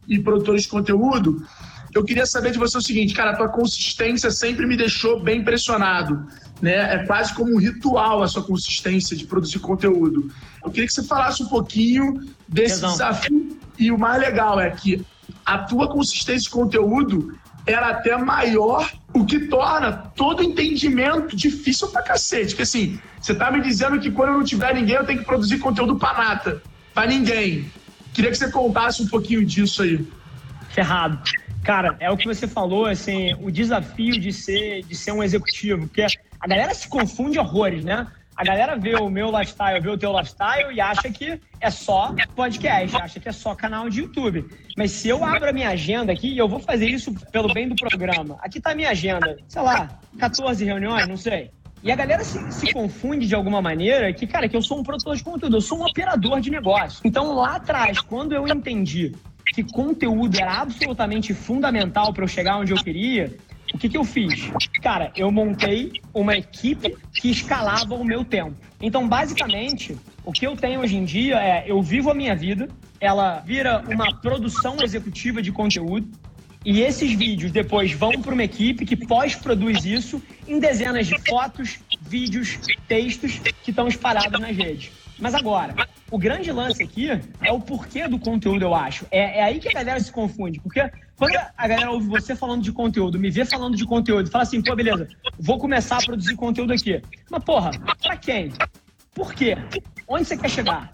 e 0.07 0.19
produtores 0.19 0.63
de 0.63 0.69
conteúdo. 0.69 1.47
Eu 1.95 2.05
queria 2.05 2.27
saber 2.27 2.51
de 2.51 2.59
você 2.59 2.77
o 2.77 2.83
seguinte, 2.83 3.15
cara, 3.15 3.31
a 3.31 3.37
tua 3.37 3.49
consistência 3.49 4.31
sempre 4.31 4.67
me 4.67 4.77
deixou 4.77 5.23
bem 5.23 5.41
impressionado, 5.41 6.27
né? 6.61 6.95
É 6.95 7.07
quase 7.07 7.33
como 7.33 7.55
um 7.55 7.59
ritual 7.59 8.23
a 8.23 8.29
sua 8.29 8.43
consistência 8.43 9.17
de 9.17 9.25
produzir 9.25 9.61
conteúdo. 9.61 10.31
Eu 10.63 10.71
queria 10.71 10.87
que 10.87 10.93
você 10.93 11.05
falasse 11.05 11.43
um 11.43 11.47
pouquinho 11.47 12.21
desse 12.49 12.81
desafio 12.81 13.57
e 13.79 13.91
o 13.91 13.99
mais 13.99 14.21
legal 14.21 14.61
é 14.61 14.71
que 14.71 15.05
a 15.45 15.59
tua 15.59 15.89
consistência 15.89 16.43
de 16.43 16.51
conteúdo 16.51 17.39
era 17.67 17.89
até 17.89 18.17
maior, 18.17 18.91
o 19.13 19.25
que 19.25 19.41
torna 19.41 19.93
todo 19.93 20.43
entendimento 20.43 21.35
difícil 21.35 21.89
pra 21.89 22.03
cacete. 22.03 22.49
Porque 22.49 22.63
assim, 22.63 22.99
você 23.21 23.35
tá 23.35 23.51
me 23.51 23.63
dizendo 23.63 23.99
que 23.99 24.11
quando 24.11 24.31
eu 24.31 24.39
não 24.39 24.45
tiver 24.45 24.75
ninguém, 24.75 24.97
eu 24.97 25.05
tenho 25.07 25.21
que 25.21 25.25
produzir 25.25 25.59
conteúdo 25.59 25.97
pra 25.97 26.13
nata, 26.13 26.63
pra 26.93 27.07
ninguém. 27.07 27.71
Queria 28.13 28.31
que 28.31 28.37
você 28.37 28.51
contasse 28.51 29.03
um 29.03 29.09
pouquinho 29.09 29.45
disso 29.45 29.83
aí. 29.83 30.07
Ferrado. 30.71 31.19
Cara, 31.63 31.97
é 31.99 32.11
o 32.11 32.17
que 32.17 32.27
você 32.27 32.47
falou, 32.47 32.85
assim, 32.85 33.35
o 33.41 33.51
desafio 33.51 34.21
de 34.21 34.33
ser, 34.33 34.83
de 34.83 34.95
ser 34.95 35.13
um 35.13 35.23
executivo, 35.23 35.87
porque 35.87 36.03
a 36.39 36.47
galera 36.47 36.75
se 36.75 36.87
confunde 36.87 37.39
horrores, 37.39 37.83
né? 37.83 38.07
A 38.37 38.45
galera 38.45 38.77
vê 38.77 38.97
o 38.97 39.09
meu 39.09 39.31
lifestyle, 39.31 39.81
vê 39.81 39.91
o 39.91 39.99
teu 39.99 40.13
lifestyle 40.17 40.75
e 40.75 40.81
acha 40.81 41.09
que 41.11 41.41
é 41.61 41.71
só 41.71 42.15
podcast, 42.35 42.97
acha 42.97 43.21
que 43.21 43.29
é 43.29 43.33
só 43.33 43.55
canal 43.55 43.89
de 43.89 44.01
YouTube. 44.01 44.45
Mas 44.77 44.91
se 44.91 45.09
eu 45.09 45.25
abro 45.25 45.49
a 45.49 45.53
minha 45.53 45.69
agenda 45.69 46.13
aqui, 46.13 46.29
e 46.29 46.39
eu 46.39 46.49
vou 46.49 46.59
fazer 46.59 46.89
isso 46.89 47.15
pelo 47.31 47.53
bem 47.53 47.69
do 47.69 47.77
programa, 47.77 48.37
aqui 48.41 48.61
tá 48.61 48.73
a 48.73 48.75
minha 48.75 48.91
agenda, 48.91 49.37
sei 49.47 49.63
lá, 49.63 50.01
14 50.19 50.65
reuniões, 50.65 51.07
não 51.07 51.17
sei. 51.17 51.51
E 51.83 51.93
a 51.93 51.97
galera 51.97 52.25
se, 52.25 52.51
se, 52.51 52.73
confunde 52.73 53.27
de 53.27 53.35
alguma 53.35 53.61
maneira 53.61 54.11
que, 54.13 54.27
cara, 54.27 54.49
que 54.49 54.57
eu 54.57 54.63
sou 54.63 54.79
um 54.79 54.83
produtor 54.83 55.17
de 55.17 55.23
conteúdo, 55.23 55.59
eu 55.59 55.61
sou 55.61 55.79
um 55.79 55.85
operador 55.85 56.41
de 56.41 56.51
negócio. 56.51 57.03
Então, 57.05 57.35
lá 57.35 57.57
atrás, 57.57 58.01
quando 58.01 58.33
eu 58.33 58.49
entendi 58.49 59.13
que 59.53 59.63
conteúdo 59.63 60.35
era 60.35 60.63
absolutamente 60.63 61.35
fundamental 61.35 62.13
para 62.13 62.25
eu 62.25 62.29
chegar 62.29 62.57
onde 62.57 62.73
eu 62.73 62.83
queria, 62.83 63.37
o 63.75 63.79
que, 63.79 63.89
que 63.89 63.99
eu 63.99 64.05
fiz? 64.05 64.53
Cara, 64.81 65.11
eu 65.17 65.33
montei 65.33 66.01
uma 66.15 66.37
equipe 66.37 66.97
que 67.13 67.29
escalava 67.29 67.97
o 67.97 68.05
meu 68.05 68.25
tempo. 68.25 68.55
Então, 68.81 69.09
basicamente, 69.09 69.97
o 70.25 70.31
que 70.31 70.47
eu 70.47 70.57
tenho 70.57 70.81
hoje 70.81 70.97
em 70.97 71.05
dia 71.05 71.41
é 71.43 71.65
eu 71.67 71.83
vivo 71.83 72.09
a 72.09 72.15
minha 72.15 72.37
vida, 72.37 72.69
ela 73.01 73.41
vira 73.41 73.83
uma 73.89 74.15
produção 74.21 74.77
executiva 74.81 75.43
de 75.43 75.51
conteúdo. 75.51 76.09
E 76.65 76.83
esses 76.83 77.13
vídeos 77.13 77.51
depois 77.51 77.93
vão 77.93 78.13
para 78.23 78.33
uma 78.33 78.45
equipe 78.45 78.87
que 78.87 78.97
pós-produz 78.97 79.85
isso 79.85 80.23
em 80.47 80.61
dezenas 80.61 81.09
de 81.09 81.19
fotos, 81.29 81.81
vídeos, 82.01 82.59
textos 82.87 83.41
que 83.63 83.71
estão 83.71 83.89
espalhados 83.89 84.41
nas 84.41 84.57
redes. 84.57 84.93
Mas 85.19 85.35
agora, 85.35 85.75
o 86.11 86.19
grande 86.19 86.51
lance 86.51 86.83
aqui 86.83 87.09
é 87.41 87.53
o 87.53 87.61
porquê 87.61 88.09
do 88.09 88.19
conteúdo, 88.19 88.63
eu 88.63 88.75
acho. 88.75 89.07
É, 89.11 89.41
é 89.41 89.43
aí 89.43 89.59
que 89.59 89.69
a 89.69 89.73
galera 89.73 90.01
se 90.01 90.11
confunde. 90.11 90.61
Porque 90.61 90.81
quando 91.17 91.37
a 91.57 91.69
galera 91.69 91.91
ouve 91.91 92.09
você 92.09 92.35
falando 92.35 92.63
de 92.63 92.73
conteúdo, 92.73 93.19
me 93.19 93.31
vê 93.31 93.45
falando 93.45 93.77
de 93.77 93.85
conteúdo, 93.85 94.31
fala 94.31 94.43
assim, 94.43 94.63
pô, 94.63 94.75
beleza, 94.75 95.09
vou 95.39 95.59
começar 95.59 95.99
a 95.99 96.03
produzir 96.03 96.35
conteúdo 96.37 96.73
aqui. 96.73 97.01
Mas, 97.31 97.45
porra, 97.45 97.71
pra 98.03 98.17
quem? 98.17 98.53
Por 99.15 99.33
quê? 99.33 99.57
Onde 100.09 100.25
você 100.25 100.37
quer 100.37 100.51
chegar? 100.51 100.91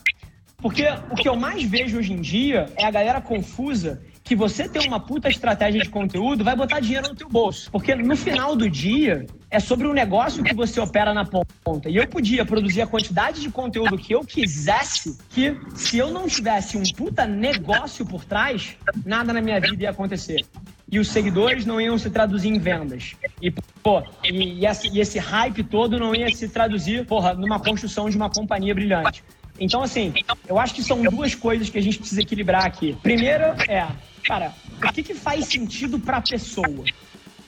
Porque 0.58 0.84
o 1.10 1.16
que 1.16 1.28
eu 1.28 1.36
mais 1.36 1.62
vejo 1.64 1.98
hoje 1.98 2.12
em 2.12 2.20
dia 2.20 2.66
é 2.76 2.84
a 2.84 2.90
galera 2.90 3.20
confusa 3.20 4.02
que 4.22 4.36
você 4.36 4.68
ter 4.68 4.86
uma 4.86 5.00
puta 5.00 5.28
estratégia 5.28 5.80
de 5.80 5.88
conteúdo 5.88 6.44
vai 6.44 6.54
botar 6.54 6.80
dinheiro 6.80 7.08
no 7.08 7.14
teu 7.14 7.28
bolso. 7.28 7.70
Porque 7.70 7.94
no 7.94 8.14
final 8.14 8.54
do 8.54 8.68
dia, 8.68 9.26
é 9.50 9.58
sobre 9.58 9.86
o 9.86 9.92
negócio 9.92 10.44
que 10.44 10.54
você 10.54 10.78
opera 10.80 11.12
na 11.12 11.24
ponta. 11.24 11.90
E 11.90 11.96
eu 11.96 12.06
podia 12.06 12.44
produzir 12.44 12.82
a 12.82 12.86
quantidade 12.86 13.40
de 13.40 13.50
conteúdo 13.50 13.98
que 13.98 14.14
eu 14.14 14.24
quisesse, 14.24 15.18
que 15.30 15.56
se 15.74 15.98
eu 15.98 16.10
não 16.10 16.28
tivesse 16.28 16.76
um 16.76 16.82
puta 16.96 17.26
negócio 17.26 18.06
por 18.06 18.24
trás, 18.24 18.76
nada 19.04 19.32
na 19.32 19.40
minha 19.40 19.60
vida 19.60 19.82
ia 19.82 19.90
acontecer. 19.90 20.44
E 20.90 20.98
os 20.98 21.08
seguidores 21.08 21.66
não 21.66 21.80
iam 21.80 21.98
se 21.98 22.10
traduzir 22.10 22.48
em 22.48 22.58
vendas. 22.58 23.16
E, 23.42 23.50
pô, 23.82 24.02
e, 24.24 24.60
e, 24.60 24.66
esse, 24.66 24.88
e 24.88 25.00
esse 25.00 25.18
hype 25.18 25.64
todo 25.64 25.98
não 25.98 26.14
ia 26.14 26.28
se 26.34 26.48
traduzir, 26.48 27.06
porra, 27.06 27.34
numa 27.34 27.58
construção 27.58 28.08
de 28.08 28.16
uma 28.16 28.30
companhia 28.30 28.74
brilhante. 28.74 29.22
Então, 29.58 29.82
assim, 29.82 30.14
eu 30.48 30.58
acho 30.58 30.74
que 30.74 30.82
são 30.82 31.02
duas 31.02 31.34
coisas 31.34 31.68
que 31.68 31.78
a 31.78 31.82
gente 31.82 31.98
precisa 31.98 32.22
equilibrar 32.22 32.64
aqui. 32.64 32.96
Primeiro 33.02 33.44
é 33.68 33.86
cara, 34.30 34.54
o 34.82 34.92
que, 34.92 35.02
que 35.02 35.14
faz 35.14 35.46
sentido 35.46 35.98
para 35.98 36.18
a 36.18 36.22
pessoa? 36.22 36.84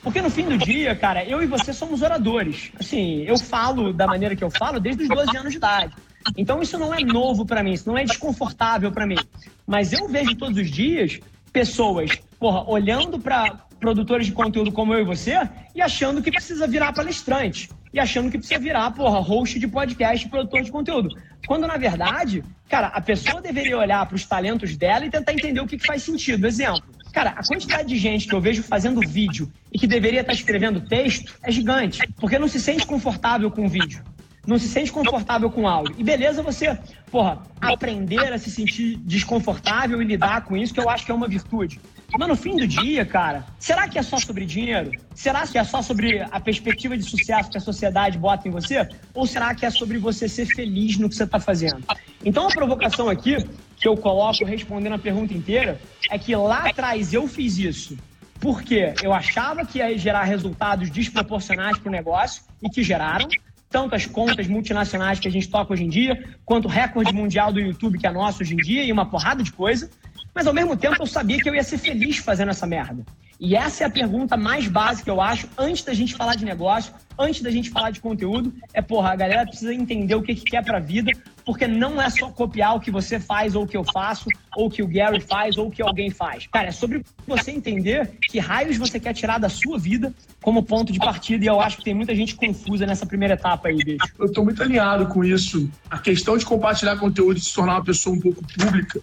Porque 0.02 0.21
no 0.21 0.30
fim 0.30 0.44
do 0.44 0.59
dia, 0.59 0.97
cara, 0.97 1.25
eu 1.25 1.42
e 1.42 1.47
você 1.47 1.73
somos 1.73 2.02
oradores. 2.02 2.73
Assim, 2.78 3.23
eu 3.23 3.38
falo 3.38 3.92
da 3.92 4.06
maneira 4.06 4.35
que 4.35 4.42
eu 4.42 4.50
falo 4.50 4.80
desde 4.80 5.04
os 5.04 5.09
12 5.09 5.37
anos 5.37 5.52
de 5.52 5.59
idade. 5.59 5.94
Então 6.37 6.61
isso 6.61 6.78
não 6.78 6.92
é 6.92 7.00
novo 7.00 7.47
para 7.47 7.62
mim, 7.62 7.73
isso 7.73 7.88
não 7.88 7.97
é 7.97 8.04
desconfortável 8.04 8.90
para 8.90 9.06
mim. 9.06 9.18
Mas 9.66 9.92
eu 9.92 10.09
vejo 10.09 10.35
todos 10.37 10.59
os 10.59 10.71
dias 10.71 11.21
pessoas, 11.52 12.11
porra, 12.38 12.68
olhando 12.68 13.18
para 13.18 13.61
produtores 13.78 14.26
de 14.26 14.32
conteúdo 14.32 14.73
como 14.73 14.94
eu 14.94 15.00
e 15.00 15.04
você 15.04 15.49
e 15.75 15.80
achando 15.80 16.23
que 16.23 16.30
precisa 16.30 16.66
virar 16.66 16.92
palestrante 16.92 17.68
e 17.92 18.00
achando 18.00 18.30
que 18.30 18.38
precisa 18.38 18.59
virar, 18.59 18.90
porra, 18.92 19.18
host 19.21 19.59
de 19.59 19.68
podcast, 19.68 20.28
produtor 20.28 20.62
de 20.62 20.71
conteúdo. 20.71 21.09
Quando, 21.47 21.66
na 21.66 21.76
verdade, 21.76 22.42
cara, 22.68 22.87
a 22.88 23.00
pessoa 23.00 23.42
deveria 23.42 23.76
olhar 23.76 24.06
para 24.06 24.16
os 24.16 24.25
talentos 24.25 24.76
dela 24.76 25.04
e 25.04 25.11
tentar 25.11 25.32
entender 25.32 25.61
o 25.61 25.66
que, 25.66 25.76
que 25.76 25.87
faz 25.87 26.02
sentido. 26.02 26.47
Exemplo. 26.47 26.82
Cara, 27.12 27.31
a 27.31 27.47
quantidade 27.47 27.88
de 27.88 27.99
gente 27.99 28.26
que 28.26 28.35
eu 28.35 28.40
vejo 28.40 28.62
fazendo 28.62 29.00
vídeo 29.00 29.52
e 29.71 29.78
que 29.78 29.87
deveria 29.87 30.23
estar 30.23 30.33
escrevendo 30.33 30.81
texto 30.81 31.38
é 31.42 31.52
gigante, 31.52 32.00
porque 32.19 32.38
não 32.38 32.49
se 32.49 32.59
sente 32.61 32.87
confortável 32.87 33.50
com 33.50 33.66
o 33.66 33.69
vídeo 33.69 34.02
não 34.47 34.59
se 34.59 34.69
sente 34.69 34.90
confortável 34.90 35.50
com 35.50 35.69
áudio. 35.69 35.95
E 35.99 36.02
beleza 36.02 36.42
você, 36.42 36.76
porra, 37.11 37.42
aprender 37.61 38.33
a 38.33 38.38
se 38.38 38.50
sentir 38.50 38.97
desconfortável 38.97 40.02
e 40.02 40.04
lidar 40.04 40.42
com 40.42 40.57
isso, 40.57 40.75
que 40.75 40.81
eu 40.81 40.88
acho 40.88 41.07
que 41.07 41.12
é 41.12 41.14
uma 41.14 41.28
virtude. 41.28 41.81
Mas 42.19 42.28
no 42.28 42.37
fim 42.37 42.57
do 42.57 42.66
dia, 42.66 43.04
cara, 43.07 43.45
será 43.59 43.88
que 43.88 43.99
é 43.99 44.02
só 44.02 44.19
sobre 44.19 44.45
dinheiro? 44.45 44.92
Será 45.14 45.47
que 45.47 45.57
é 45.57 45.64
só 45.64 45.81
sobre 45.81 46.21
a 46.21 46.40
perspectiva 46.40 46.97
de 46.97 47.02
sucesso 47.02 47.50
que 47.50 47.57
a 47.57 47.61
sociedade 47.61 48.19
bota 48.19 48.47
em 48.47 48.50
você? 48.50 48.87
Ou 49.14 49.26
será 49.26 49.54
que 49.54 49.64
é 49.64 49.71
sobre 49.71 49.99
você 49.99 50.28
ser 50.28 50.47
feliz 50.47 50.99
no 50.99 51.09
que 51.09 51.14
você 51.14 51.25
está 51.25 51.40
fazendo? 51.40 51.83
Então 52.25 52.47
a 52.47 52.50
provocação 52.50 53.09
aqui, 53.09 53.37
que 53.76 53.88
eu 53.88 53.97
coloco 53.97 54.45
respondendo 54.45 54.95
a 54.95 54.99
pergunta 54.99 55.33
inteira, 55.33 55.81
é 56.11 56.19
que 56.19 56.35
lá 56.37 56.69
atrás 56.69 57.12
eu 57.14 57.26
fiz 57.26 57.59
isso 57.59 57.97
porque 58.42 58.92
eu 59.00 59.12
achava 59.12 59.64
que 59.64 59.78
ia 59.78 59.97
gerar 59.97 60.25
resultados 60.25 60.90
desproporcionais 60.90 61.78
para 61.78 61.88
o 61.88 61.92
negócio 61.92 62.42
e 62.61 62.69
que 62.69 62.83
geraram 62.83 63.28
tanto 63.71 63.95
as 63.95 64.04
contas 64.04 64.47
multinacionais 64.47 65.19
que 65.19 65.26
a 65.26 65.31
gente 65.31 65.49
toca 65.49 65.73
hoje 65.73 65.85
em 65.85 65.88
dia, 65.88 66.37
quanto 66.45 66.66
o 66.66 66.69
recorde 66.69 67.12
mundial 67.12 67.52
do 67.52 67.59
YouTube 67.59 67.99
que 67.99 68.07
é 68.07 68.11
nosso 68.11 68.42
hoje 68.42 68.52
em 68.52 68.59
dia 68.59 68.85
e 68.85 68.92
uma 68.92 69.07
porrada 69.07 69.42
de 69.42 69.50
coisa. 69.50 69.88
Mas 70.35 70.47
ao 70.47 70.55
mesmo 70.55 70.77
tempo 70.77 70.97
eu 71.01 71.07
sabia 71.07 71.39
que 71.39 71.49
eu 71.49 71.55
ia 71.55 71.62
ser 71.62 71.79
feliz 71.79 72.19
fazendo 72.19 72.51
essa 72.51 72.67
merda. 72.67 73.05
E 73.45 73.57
essa 73.57 73.83
é 73.83 73.87
a 73.89 73.91
pergunta 73.91 74.37
mais 74.37 74.69
básica, 74.69 75.11
eu 75.11 75.21
acho, 75.21 75.49
antes 75.59 75.83
da 75.83 75.93
gente 75.93 76.15
falar 76.15 76.37
de 76.37 76.45
negócio, 76.45 76.95
antes 77.19 77.43
da 77.43 77.51
gente 77.51 77.71
falar 77.71 77.91
de 77.91 78.01
conteúdo, 78.01 78.55
é, 78.73 78.81
porra, 78.81 79.11
a 79.11 79.17
galera 79.17 79.45
precisa 79.45 79.75
entender 79.75 80.15
o 80.15 80.23
que, 80.23 80.33
que 80.37 80.45
quer 80.45 80.65
pra 80.65 80.79
vida, 80.79 81.11
porque 81.45 81.67
não 81.67 82.01
é 82.01 82.09
só 82.09 82.31
copiar 82.31 82.77
o 82.77 82.81
que 82.81 82.89
você 82.89 83.19
faz, 83.19 83.57
ou 83.57 83.65
o 83.65 83.67
que 83.67 83.77
eu 83.77 83.83
faço, 83.93 84.29
ou 84.57 84.69
o 84.69 84.71
que 84.71 84.81
o 84.81 84.87
Gary 84.87 85.21
faz, 85.21 85.59
ou 85.59 85.67
o 85.67 85.71
que 85.73 85.83
alguém 85.83 86.09
faz. 86.09 86.47
Cara, 86.47 86.69
é 86.69 86.71
sobre 86.71 87.05
você 87.27 87.51
entender 87.51 88.12
que 88.31 88.39
raios 88.39 88.77
você 88.77 89.01
quer 89.01 89.12
tirar 89.12 89.39
da 89.39 89.49
sua 89.49 89.77
vida 89.77 90.15
como 90.41 90.62
ponto 90.62 90.93
de 90.93 91.01
partida, 91.01 91.45
e 91.45 91.49
eu 91.49 91.61
acho 91.61 91.79
que 91.79 91.85
tem 91.85 91.95
muita 91.95 92.15
gente 92.15 92.37
confusa 92.37 92.87
nessa 92.87 93.05
primeira 93.05 93.35
etapa 93.35 93.69
aí, 93.69 93.77
bicho. 93.77 94.07
Eu 94.21 94.33
tô 94.33 94.45
muito 94.45 94.62
alinhado 94.62 95.09
com 95.09 95.25
isso. 95.25 95.69
A 95.91 95.99
questão 95.99 96.37
de 96.37 96.45
compartilhar 96.45 96.97
conteúdo 96.97 97.39
e 97.39 97.41
se 97.41 97.53
tornar 97.53 97.75
uma 97.75 97.85
pessoa 97.85 98.15
um 98.15 98.21
pouco 98.21 98.41
pública 98.57 99.03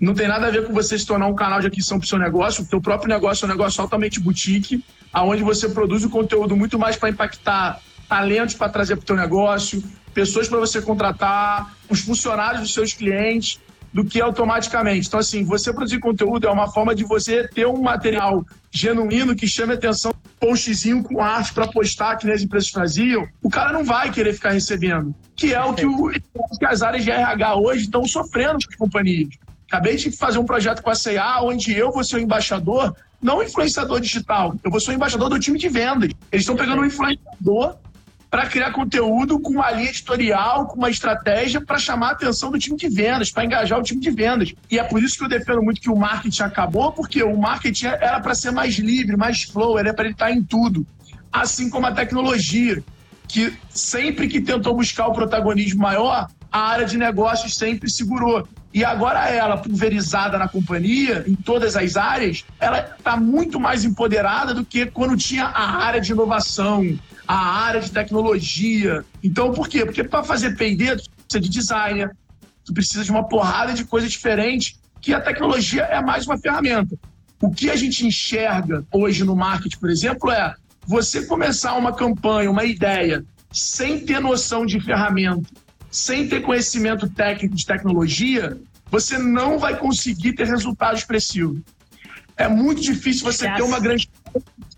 não 0.00 0.14
tem 0.14 0.28
nada 0.28 0.46
a 0.46 0.50
ver 0.50 0.66
com 0.66 0.72
você 0.72 0.98
se 0.98 1.06
tornar 1.06 1.26
um 1.26 1.34
canal 1.34 1.60
de 1.60 1.66
aquisição 1.66 1.98
para 1.98 2.04
o 2.04 2.08
seu 2.08 2.18
negócio. 2.18 2.62
O 2.62 2.66
seu 2.66 2.80
próprio 2.80 3.08
negócio 3.08 3.44
é 3.44 3.46
um 3.46 3.50
negócio 3.50 3.80
altamente 3.80 4.20
boutique, 4.20 4.84
aonde 5.12 5.42
você 5.42 5.68
produz 5.68 6.04
o 6.04 6.10
conteúdo 6.10 6.56
muito 6.56 6.78
mais 6.78 6.96
para 6.96 7.10
impactar 7.10 7.80
talentos 8.08 8.54
para 8.54 8.68
trazer 8.70 8.96
para 8.96 9.02
o 9.02 9.06
teu 9.06 9.16
negócio, 9.16 9.82
pessoas 10.14 10.48
para 10.48 10.58
você 10.58 10.80
contratar, 10.80 11.76
os 11.90 12.00
funcionários 12.00 12.62
dos 12.62 12.72
seus 12.72 12.92
clientes, 12.94 13.60
do 13.92 14.04
que 14.04 14.20
automaticamente. 14.20 15.08
Então, 15.08 15.20
assim, 15.20 15.44
você 15.44 15.72
produzir 15.72 15.98
conteúdo 15.98 16.46
é 16.46 16.50
uma 16.50 16.70
forma 16.70 16.94
de 16.94 17.04
você 17.04 17.46
ter 17.48 17.66
um 17.66 17.80
material 17.80 18.44
genuíno 18.70 19.34
que 19.34 19.46
chame 19.46 19.74
atenção, 19.74 20.12
postzinho 20.38 21.02
com 21.02 21.22
arte 21.22 21.52
para 21.52 21.66
postar, 21.66 22.16
que 22.16 22.30
as 22.30 22.42
empresas 22.42 22.70
faziam, 22.70 23.26
o 23.42 23.50
cara 23.50 23.72
não 23.72 23.84
vai 23.84 24.10
querer 24.10 24.32
ficar 24.32 24.50
recebendo. 24.50 25.14
Que 25.34 25.54
é 25.54 25.62
o 25.62 25.72
que, 25.72 25.86
o, 25.86 26.10
que 26.10 26.66
as 26.66 26.82
áreas 26.82 27.04
de 27.04 27.10
RH 27.10 27.56
hoje 27.56 27.84
estão 27.84 28.04
sofrendo 28.04 28.58
com 28.58 28.70
as 28.70 28.76
companhias. 28.76 29.28
Acabei 29.68 29.96
de 29.96 30.10
fazer 30.10 30.38
um 30.38 30.46
projeto 30.46 30.82
com 30.82 30.88
a 30.88 30.94
CA, 30.94 31.42
onde 31.42 31.76
eu 31.76 31.92
vou 31.92 32.02
ser 32.02 32.16
o 32.16 32.20
embaixador, 32.20 32.96
não 33.20 33.42
influenciador 33.42 34.00
digital, 34.00 34.54
eu 34.64 34.70
vou 34.70 34.80
ser 34.80 34.92
o 34.92 34.94
embaixador 34.94 35.28
do 35.28 35.38
time 35.38 35.58
de 35.58 35.68
vendas. 35.68 36.10
Eles 36.32 36.42
estão 36.42 36.56
pegando 36.56 36.80
um 36.80 36.86
influenciador 36.86 37.76
para 38.30 38.46
criar 38.46 38.72
conteúdo 38.72 39.38
com 39.40 39.52
uma 39.52 39.70
linha 39.70 39.90
editorial, 39.90 40.66
com 40.66 40.76
uma 40.76 40.90
estratégia 40.90 41.60
para 41.60 41.78
chamar 41.78 42.08
a 42.08 42.12
atenção 42.12 42.50
do 42.50 42.58
time 42.58 42.76
de 42.76 42.88
vendas, 42.88 43.30
para 43.30 43.44
engajar 43.44 43.78
o 43.78 43.82
time 43.82 44.00
de 44.00 44.10
vendas. 44.10 44.54
E 44.70 44.78
é 44.78 44.84
por 44.84 45.02
isso 45.02 45.18
que 45.18 45.24
eu 45.24 45.28
defendo 45.28 45.62
muito 45.62 45.80
que 45.80 45.90
o 45.90 45.96
marketing 45.96 46.42
acabou, 46.42 46.92
porque 46.92 47.22
o 47.22 47.36
marketing 47.36 47.86
era 47.86 48.20
para 48.20 48.34
ser 48.34 48.50
mais 48.50 48.76
livre, 48.76 49.16
mais 49.16 49.42
flow, 49.42 49.78
era 49.78 49.92
para 49.92 50.04
ele 50.04 50.14
estar 50.14 50.30
em 50.30 50.42
tudo. 50.42 50.86
Assim 51.30 51.68
como 51.68 51.86
a 51.86 51.92
tecnologia, 51.92 52.82
que 53.26 53.52
sempre 53.68 54.28
que 54.28 54.40
tentou 54.40 54.74
buscar 54.74 55.08
o 55.08 55.12
protagonismo 55.12 55.82
maior, 55.82 56.28
a 56.50 56.60
área 56.60 56.86
de 56.86 56.96
negócios 56.96 57.54
sempre 57.54 57.90
segurou. 57.90 58.46
E 58.72 58.84
agora 58.84 59.28
ela, 59.28 59.56
pulverizada 59.56 60.38
na 60.38 60.46
companhia, 60.46 61.24
em 61.26 61.34
todas 61.34 61.74
as 61.74 61.96
áreas, 61.96 62.44
ela 62.60 62.80
está 62.80 63.16
muito 63.16 63.58
mais 63.58 63.84
empoderada 63.84 64.52
do 64.52 64.64
que 64.64 64.86
quando 64.86 65.16
tinha 65.16 65.44
a 65.44 65.84
área 65.84 66.00
de 66.00 66.12
inovação, 66.12 66.98
a 67.26 67.36
área 67.36 67.80
de 67.80 67.90
tecnologia. 67.90 69.04
Então, 69.22 69.52
por 69.52 69.68
quê? 69.68 69.84
Porque 69.84 70.04
para 70.04 70.22
fazer 70.22 70.56
P&D, 70.56 70.96
tu 70.96 71.10
precisa 71.10 71.40
de 71.40 71.48
designer, 71.48 72.16
tu 72.64 72.74
precisa 72.74 73.02
de 73.04 73.10
uma 73.10 73.26
porrada 73.26 73.72
de 73.72 73.84
coisas 73.84 74.10
diferentes, 74.10 74.78
que 75.00 75.14
a 75.14 75.20
tecnologia 75.20 75.82
é 75.84 76.00
mais 76.02 76.26
uma 76.26 76.36
ferramenta. 76.36 76.96
O 77.40 77.50
que 77.50 77.70
a 77.70 77.76
gente 77.76 78.06
enxerga 78.06 78.84
hoje 78.92 79.24
no 79.24 79.34
marketing, 79.34 79.78
por 79.78 79.88
exemplo, 79.88 80.30
é 80.30 80.54
você 80.86 81.24
começar 81.24 81.74
uma 81.74 81.92
campanha, 81.92 82.50
uma 82.50 82.64
ideia, 82.64 83.24
sem 83.52 84.00
ter 84.00 84.20
noção 84.20 84.66
de 84.66 84.80
ferramenta, 84.80 85.48
sem 85.90 86.28
ter 86.28 86.42
conhecimento 86.42 87.08
técnico 87.08 87.54
de 87.54 87.64
tecnologia, 87.64 88.58
você 88.90 89.18
não 89.18 89.58
vai 89.58 89.76
conseguir 89.76 90.34
ter 90.34 90.46
resultado 90.46 90.96
expressivo. 90.96 91.62
É 92.36 92.48
muito 92.48 92.80
difícil 92.80 93.24
você 93.24 93.50
ter 93.52 93.62
uma 93.62 93.80
grande 93.80 94.08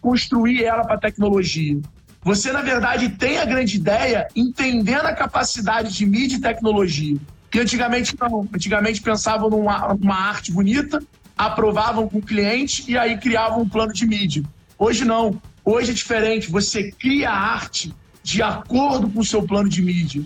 construir 0.01 0.65
ela 0.65 0.85
para 0.85 0.99
tecnologia. 0.99 1.79
Você, 2.23 2.53
na 2.53 2.63
verdade, 2.63 3.11
tem 3.11 3.39
a 3.39 3.45
grande 3.45 3.77
ideia 3.77 4.29
entendendo 4.35 5.07
a 5.07 5.15
capacidade 5.15 5.93
de 5.95 6.07
mídia 6.07 6.37
e 6.37 6.41
tecnologia. 6.41 7.17
E 7.53 7.61
antigamente 7.61 8.15
não. 8.19 8.49
Antigamente 8.55 9.01
pensavam 9.03 9.51
numa, 9.51 9.95
numa 9.95 10.15
arte 10.15 10.53
bonita, 10.53 11.03
aprovavam 11.37 12.09
com 12.09 12.19
o 12.19 12.23
cliente 12.23 12.85
e 12.89 12.97
aí 12.97 13.19
criavam 13.19 13.63
um 13.63 13.69
plano 13.69 13.93
de 13.93 14.07
mídia. 14.07 14.43
Hoje 14.79 15.05
não. 15.05 15.41
Hoje 15.65 15.91
é 15.91 15.95
diferente. 15.95 16.51
Você 16.51 16.91
cria 16.93 17.31
a 17.31 17.39
arte 17.39 17.95
de 18.23 18.43
acordo 18.43 19.09
com 19.09 19.21
o 19.21 19.25
seu 19.25 19.43
plano 19.43 19.69
de 19.69 19.83
mídia. 19.83 20.23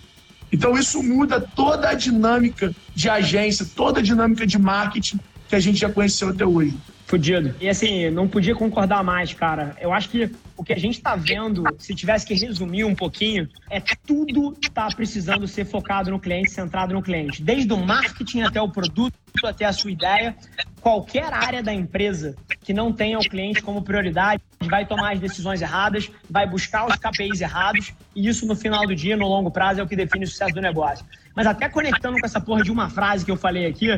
Então 0.54 0.78
isso 0.78 1.02
muda 1.02 1.40
toda 1.40 1.88
a 1.88 1.94
dinâmica 1.94 2.73
de 2.94 3.11
agência, 3.11 3.66
toda 3.75 3.99
a 3.99 4.02
dinâmica 4.02 4.46
de 4.46 4.56
marketing 4.56 5.18
que 5.49 5.56
a 5.56 5.58
gente 5.58 5.80
já 5.80 5.90
conheceu 5.90 6.28
até 6.28 6.46
hoje. 6.46 6.78
Fudido. 7.06 7.54
E 7.61 7.68
assim, 7.68 8.11
não 8.11 8.26
podia 8.26 8.54
concordar 8.54 9.04
mais, 9.04 9.32
cara. 9.32 9.76
Eu 9.78 9.92
acho 9.92 10.08
que 10.08 10.30
o 10.56 10.64
que 10.64 10.73
a 10.73 10.78
gente 10.78 10.94
está 10.94 11.14
vendo, 11.14 11.62
se 11.78 11.94
tivesse 11.94 12.25
que 12.25 12.34
resumir 12.34 12.84
um 12.84 12.94
pouquinho, 12.94 13.49
é 13.70 13.80
tudo 14.06 14.56
está 14.62 14.88
precisando 14.88 15.46
ser 15.46 15.66
focado 15.66 16.11
no 16.11 16.18
cliente, 16.18 16.50
centrado 16.50 16.94
no 16.94 17.02
cliente. 17.02 17.42
Desde 17.42 17.73
o 17.73 17.76
marketing 17.76 18.42
até 18.42 18.61
o 18.61 18.68
produto, 18.68 19.14
até 19.44 19.64
a 19.64 19.73
sua 19.73 19.90
ideia. 19.90 20.34
Qualquer 20.80 21.32
área 21.32 21.62
da 21.62 21.73
empresa 21.73 22.34
que 22.62 22.73
não 22.73 22.92
tenha 22.92 23.18
o 23.18 23.23
cliente 23.23 23.62
como 23.62 23.82
prioridade 23.82 24.42
vai 24.61 24.87
tomar 24.87 25.12
as 25.12 25.20
decisões 25.20 25.61
erradas, 25.61 26.11
vai 26.30 26.46
buscar 26.46 26.87
os 26.87 26.96
KPIs 26.96 27.40
errados, 27.40 27.92
e 28.14 28.28
isso 28.28 28.46
no 28.46 28.56
final 28.56 28.87
do 28.87 28.94
dia, 28.94 29.16
no 29.16 29.26
longo 29.26 29.50
prazo, 29.50 29.80
é 29.80 29.82
o 29.82 29.87
que 29.87 29.96
define 29.96 30.25
o 30.25 30.28
sucesso 30.28 30.54
do 30.54 30.61
negócio. 30.61 31.04
Mas 31.34 31.46
até 31.46 31.68
conectando 31.68 32.18
com 32.18 32.26
essa 32.26 32.40
porra 32.40 32.62
de 32.62 32.70
uma 32.70 32.88
frase 32.88 33.25
que 33.25 33.30
eu 33.30 33.37
falei 33.37 33.66
aqui, 33.66 33.88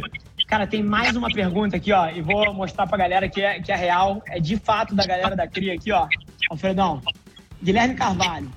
Cara, 0.46 0.66
tem 0.66 0.82
mais 0.82 1.16
uma 1.16 1.28
pergunta 1.28 1.76
aqui, 1.76 1.92
ó, 1.92 2.08
e 2.08 2.22
vou 2.22 2.54
mostrar 2.54 2.86
pra 2.86 2.96
galera 2.96 3.28
que 3.28 3.42
é, 3.42 3.60
que 3.60 3.72
é 3.72 3.76
real, 3.76 4.22
é 4.28 4.38
de 4.38 4.56
fato 4.56 4.94
da 4.94 5.04
galera 5.04 5.34
da 5.34 5.46
CRIA 5.46 5.74
aqui, 5.74 5.90
ó. 5.90 6.06
Alfredão, 6.50 7.02
Guilherme 7.62 7.94
Carvalho 7.94 8.50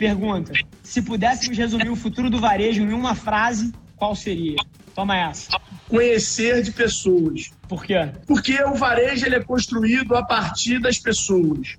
pergunta: 0.00 0.52
se 0.82 1.02
pudéssemos 1.02 1.58
resumir 1.58 1.90
o 1.90 1.96
futuro 1.96 2.30
do 2.30 2.40
varejo 2.40 2.82
em 2.82 2.92
uma 2.92 3.14
frase, 3.14 3.72
qual 3.96 4.16
seria? 4.16 4.56
Toma 4.94 5.14
essa. 5.14 5.60
Conhecer 5.88 6.62
de 6.62 6.72
pessoas. 6.72 7.50
Por 7.68 7.84
quê? 7.84 8.10
Porque 8.26 8.62
o 8.64 8.74
varejo 8.74 9.26
ele 9.26 9.36
é 9.36 9.42
construído 9.42 10.16
a 10.16 10.24
partir 10.24 10.78
das 10.80 10.98
pessoas. 10.98 11.76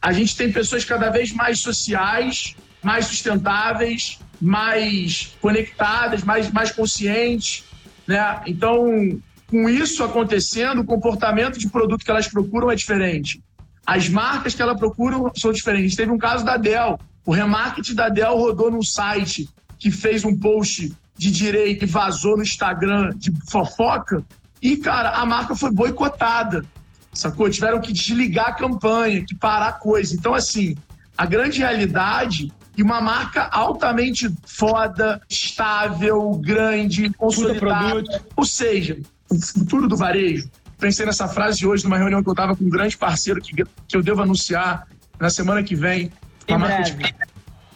A 0.00 0.12
gente 0.12 0.36
tem 0.36 0.52
pessoas 0.52 0.84
cada 0.84 1.10
vez 1.10 1.32
mais 1.32 1.60
sociais, 1.60 2.54
mais 2.82 3.06
sustentáveis, 3.06 4.18
mais 4.40 5.34
conectadas, 5.40 6.22
mais, 6.22 6.50
mais 6.50 6.70
conscientes. 6.70 7.64
Né? 8.06 8.40
Então, 8.46 9.20
com 9.48 9.68
isso 9.68 10.02
acontecendo, 10.02 10.80
o 10.80 10.84
comportamento 10.84 11.58
de 11.58 11.68
produto 11.68 12.04
que 12.04 12.10
elas 12.10 12.28
procuram 12.28 12.70
é 12.70 12.74
diferente. 12.74 13.42
As 13.86 14.08
marcas 14.08 14.54
que 14.54 14.62
elas 14.62 14.78
procuram 14.78 15.30
são 15.36 15.52
diferentes. 15.52 15.96
Teve 15.96 16.10
um 16.10 16.18
caso 16.18 16.44
da 16.44 16.56
Dell. 16.56 16.98
O 17.26 17.32
remarketing 17.32 17.94
da 17.94 18.08
Dell 18.08 18.36
rodou 18.36 18.70
num 18.70 18.82
site 18.82 19.48
que 19.78 19.90
fez 19.90 20.24
um 20.24 20.38
post 20.38 20.92
de 21.16 21.30
direita 21.30 21.84
e 21.84 21.88
vazou 21.88 22.36
no 22.36 22.42
Instagram 22.42 23.10
de 23.16 23.32
fofoca. 23.50 24.24
E, 24.60 24.76
cara, 24.76 25.10
a 25.10 25.26
marca 25.26 25.54
foi 25.54 25.70
boicotada. 25.70 26.64
Sacou? 27.12 27.50
Tiveram 27.50 27.80
que 27.80 27.92
desligar 27.92 28.48
a 28.48 28.52
campanha, 28.54 29.24
que 29.24 29.34
parar 29.34 29.68
a 29.68 29.72
coisa. 29.72 30.14
Então, 30.14 30.34
assim, 30.34 30.76
a 31.18 31.26
grande 31.26 31.58
realidade 31.58 32.52
e 32.76 32.82
uma 32.82 33.00
marca 33.00 33.48
altamente 33.52 34.32
foda, 34.46 35.20
estável, 35.28 36.32
grande, 36.36 37.10
consolidada. 37.10 38.02
Ou 38.34 38.44
seja, 38.44 38.98
o 39.30 39.40
futuro 39.40 39.88
do 39.88 39.96
varejo. 39.96 40.48
Pensei 40.78 41.06
nessa 41.06 41.28
frase 41.28 41.66
hoje 41.66 41.84
numa 41.84 41.98
reunião 41.98 42.22
que 42.22 42.28
eu 42.28 42.32
estava 42.32 42.56
com 42.56 42.64
um 42.64 42.70
grande 42.70 42.96
parceiro 42.96 43.40
que, 43.40 43.54
que 43.86 43.96
eu 43.96 44.02
devo 44.02 44.22
anunciar 44.22 44.86
na 45.18 45.30
semana 45.30 45.62
que 45.62 45.76
vem. 45.76 46.10
Uma 46.48 46.58
marca 46.58 46.82
de... 46.82 47.14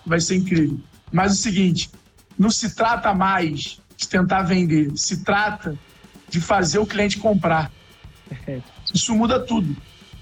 Vai 0.04 0.20
ser 0.20 0.36
incrível. 0.36 0.80
Mas 1.12 1.32
o 1.32 1.36
seguinte, 1.36 1.90
não 2.38 2.50
se 2.50 2.74
trata 2.74 3.14
mais 3.14 3.80
de 3.96 4.08
tentar 4.08 4.42
vender, 4.42 4.90
se 4.96 5.22
trata 5.22 5.78
de 6.28 6.40
fazer 6.40 6.78
o 6.78 6.86
cliente 6.86 7.18
comprar. 7.18 7.70
Perfeito. 8.28 8.64
Isso 8.92 9.14
muda 9.14 9.40
tudo. 9.40 9.76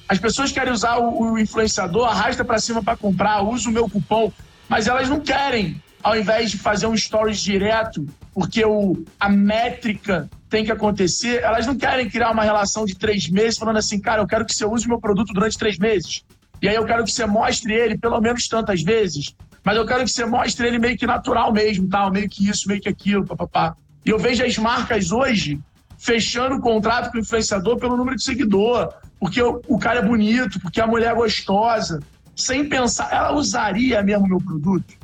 As 0.08 0.18
pessoas 0.18 0.52
querem 0.52 0.72
usar 0.72 0.98
o, 0.98 1.32
o 1.32 1.38
influenciador, 1.38 2.08
arrasta 2.08 2.44
para 2.44 2.58
cima 2.58 2.82
para 2.82 2.96
comprar, 2.96 3.42
usa 3.42 3.68
o 3.68 3.72
meu 3.72 3.88
cupom 3.88 4.30
mas 4.74 4.88
elas 4.88 5.08
não 5.08 5.20
querem, 5.20 5.80
ao 6.02 6.18
invés 6.18 6.50
de 6.50 6.58
fazer 6.58 6.88
um 6.88 6.96
stories 6.96 7.38
direto, 7.38 8.04
porque 8.32 8.64
o, 8.64 9.04
a 9.20 9.28
métrica 9.28 10.28
tem 10.50 10.64
que 10.64 10.72
acontecer, 10.72 11.44
elas 11.44 11.64
não 11.64 11.76
querem 11.76 12.10
criar 12.10 12.32
uma 12.32 12.42
relação 12.42 12.84
de 12.84 12.96
três 12.96 13.28
meses 13.28 13.56
falando 13.56 13.76
assim, 13.76 14.00
cara, 14.00 14.20
eu 14.20 14.26
quero 14.26 14.44
que 14.44 14.52
você 14.52 14.66
use 14.66 14.84
o 14.86 14.88
meu 14.88 14.98
produto 14.98 15.32
durante 15.32 15.56
três 15.56 15.78
meses. 15.78 16.24
E 16.60 16.68
aí 16.68 16.74
eu 16.74 16.84
quero 16.84 17.04
que 17.04 17.12
você 17.12 17.24
mostre 17.24 17.72
ele 17.72 17.96
pelo 17.96 18.20
menos 18.20 18.48
tantas 18.48 18.82
vezes, 18.82 19.36
mas 19.62 19.76
eu 19.76 19.86
quero 19.86 20.02
que 20.02 20.10
você 20.10 20.24
mostre 20.24 20.66
ele 20.66 20.80
meio 20.80 20.98
que 20.98 21.06
natural 21.06 21.52
mesmo, 21.52 21.88
tal, 21.88 22.10
meio 22.10 22.28
que 22.28 22.48
isso, 22.48 22.66
meio 22.66 22.80
que 22.80 22.88
aquilo, 22.88 23.24
papapá. 23.24 23.76
E 24.04 24.10
eu 24.10 24.18
vejo 24.18 24.44
as 24.44 24.58
marcas 24.58 25.12
hoje 25.12 25.60
fechando 25.96 26.56
o 26.56 26.60
contrato 26.60 27.12
com 27.12 27.18
o 27.18 27.20
influenciador 27.20 27.78
pelo 27.78 27.96
número 27.96 28.16
de 28.16 28.24
seguidor, 28.24 28.92
porque 29.20 29.40
o, 29.40 29.62
o 29.68 29.78
cara 29.78 30.00
é 30.00 30.02
bonito, 30.02 30.58
porque 30.58 30.80
a 30.80 30.86
mulher 30.88 31.12
é 31.12 31.14
gostosa, 31.14 32.00
sem 32.36 32.68
pensar, 32.68 33.12
ela 33.12 33.32
usaria 33.32 34.02
mesmo 34.02 34.26
meu 34.26 34.40
produto? 34.40 34.94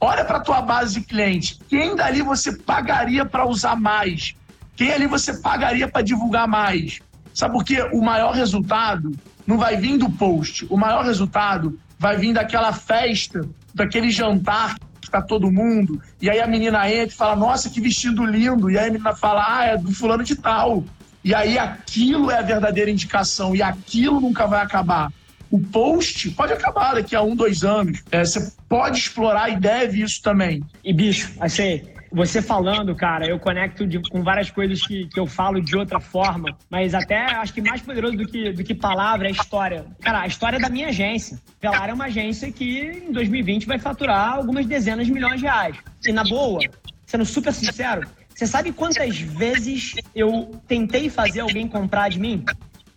Olha 0.00 0.24
para 0.24 0.38
a 0.38 0.40
tua 0.40 0.60
base 0.60 1.00
de 1.00 1.06
cliente. 1.06 1.58
Quem 1.68 1.96
dali 1.96 2.22
você 2.22 2.52
pagaria 2.52 3.24
para 3.24 3.46
usar 3.46 3.76
mais? 3.76 4.34
Quem 4.74 4.92
ali 4.92 5.06
você 5.06 5.40
pagaria 5.40 5.88
para 5.88 6.02
divulgar 6.02 6.46
mais? 6.46 7.00
Sabe 7.32 7.54
por 7.54 7.64
quê? 7.64 7.82
O 7.92 8.02
maior 8.02 8.32
resultado 8.34 9.12
não 9.46 9.56
vai 9.56 9.76
vir 9.76 9.96
do 9.96 10.10
post. 10.10 10.66
O 10.68 10.76
maior 10.76 11.04
resultado 11.04 11.78
vai 11.98 12.16
vir 12.16 12.34
daquela 12.34 12.72
festa, 12.72 13.40
daquele 13.74 14.10
jantar 14.10 14.76
que 15.00 15.10
tá 15.10 15.22
todo 15.22 15.50
mundo. 15.50 16.00
E 16.20 16.28
aí 16.28 16.40
a 16.40 16.46
menina 16.46 16.90
entra 16.90 17.14
e 17.14 17.16
fala: 17.16 17.36
Nossa, 17.36 17.70
que 17.70 17.80
vestido 17.80 18.24
lindo. 18.24 18.70
E 18.70 18.78
aí 18.78 18.88
a 18.88 18.92
menina 18.92 19.14
fala: 19.14 19.44
Ah, 19.48 19.64
é 19.64 19.78
do 19.78 19.92
fulano 19.92 20.24
de 20.24 20.36
tal. 20.36 20.84
E 21.24 21.34
aí 21.34 21.58
aquilo 21.58 22.30
é 22.30 22.38
a 22.38 22.42
verdadeira 22.42 22.90
indicação. 22.90 23.56
E 23.56 23.62
aquilo 23.62 24.20
nunca 24.20 24.46
vai 24.46 24.62
acabar. 24.62 25.10
O 25.50 25.58
post 25.58 26.30
pode 26.30 26.52
acabar 26.52 26.94
daqui 26.94 27.14
a 27.14 27.22
um, 27.22 27.36
dois 27.36 27.64
anos. 27.64 28.02
É, 28.10 28.24
você 28.24 28.52
pode 28.68 28.98
explorar 28.98 29.48
e 29.50 29.56
deve 29.56 30.02
isso 30.02 30.20
também. 30.22 30.62
E, 30.84 30.92
bicho, 30.92 31.32
assim, 31.40 31.82
você 32.10 32.40
falando, 32.40 32.94
cara, 32.94 33.26
eu 33.26 33.38
conecto 33.38 33.86
de, 33.86 34.00
com 34.00 34.22
várias 34.22 34.50
coisas 34.50 34.84
que, 34.86 35.06
que 35.06 35.18
eu 35.20 35.26
falo 35.26 35.60
de 35.60 35.76
outra 35.76 36.00
forma, 36.00 36.56
mas 36.70 36.94
até 36.94 37.18
acho 37.36 37.52
que 37.52 37.60
mais 37.60 37.80
poderoso 37.80 38.16
do 38.16 38.26
que, 38.26 38.52
do 38.52 38.64
que 38.64 38.74
palavra 38.74 39.28
é 39.28 39.30
história. 39.30 39.84
Cara, 40.00 40.22
a 40.22 40.26
história 40.26 40.56
é 40.56 40.60
da 40.60 40.68
minha 40.68 40.88
agência. 40.88 41.38
Velar 41.60 41.90
é 41.90 41.92
uma 41.92 42.06
agência 42.06 42.50
que 42.50 43.04
em 43.06 43.12
2020 43.12 43.66
vai 43.66 43.78
faturar 43.78 44.34
algumas 44.34 44.66
dezenas 44.66 45.06
de 45.06 45.12
milhões 45.12 45.40
de 45.40 45.46
reais. 45.46 45.76
E 46.06 46.12
na 46.12 46.24
boa, 46.24 46.60
sendo 47.04 47.24
super 47.24 47.52
sincero, 47.52 48.08
você 48.34 48.46
sabe 48.46 48.72
quantas 48.72 49.18
vezes 49.18 49.94
eu 50.14 50.60
tentei 50.68 51.08
fazer 51.08 51.40
alguém 51.40 51.66
comprar 51.66 52.08
de 52.08 52.20
mim? 52.20 52.44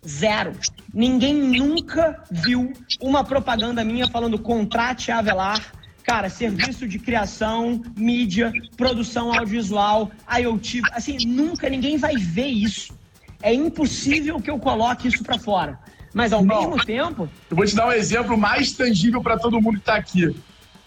Zero. 0.06 0.52
Ninguém 0.92 1.34
nunca 1.34 2.22
viu 2.30 2.72
uma 3.00 3.22
propaganda 3.22 3.84
minha 3.84 4.08
falando 4.08 4.38
contrate 4.38 5.10
Avelar. 5.12 5.60
Cara, 6.02 6.28
serviço 6.30 6.88
de 6.88 6.98
criação, 6.98 7.82
mídia, 7.96 8.52
produção 8.76 9.28
audiovisual, 9.32 10.10
IoT. 10.40 10.80
Assim, 10.92 11.18
nunca 11.26 11.68
ninguém 11.68 11.98
vai 11.98 12.16
ver 12.16 12.48
isso. 12.48 12.98
É 13.42 13.52
impossível 13.54 14.40
que 14.40 14.50
eu 14.50 14.58
coloque 14.58 15.08
isso 15.08 15.22
para 15.22 15.38
fora. 15.38 15.78
Mas 16.12 16.32
ao 16.32 16.44
Não. 16.44 16.58
mesmo 16.58 16.84
tempo. 16.84 17.28
Eu 17.48 17.56
vou 17.56 17.64
te 17.64 17.76
dar 17.76 17.86
um 17.86 17.92
exemplo 17.92 18.36
mais 18.36 18.72
tangível 18.72 19.22
para 19.22 19.38
todo 19.38 19.60
mundo 19.60 19.74
que 19.74 19.80
está 19.80 19.94
aqui. 19.96 20.34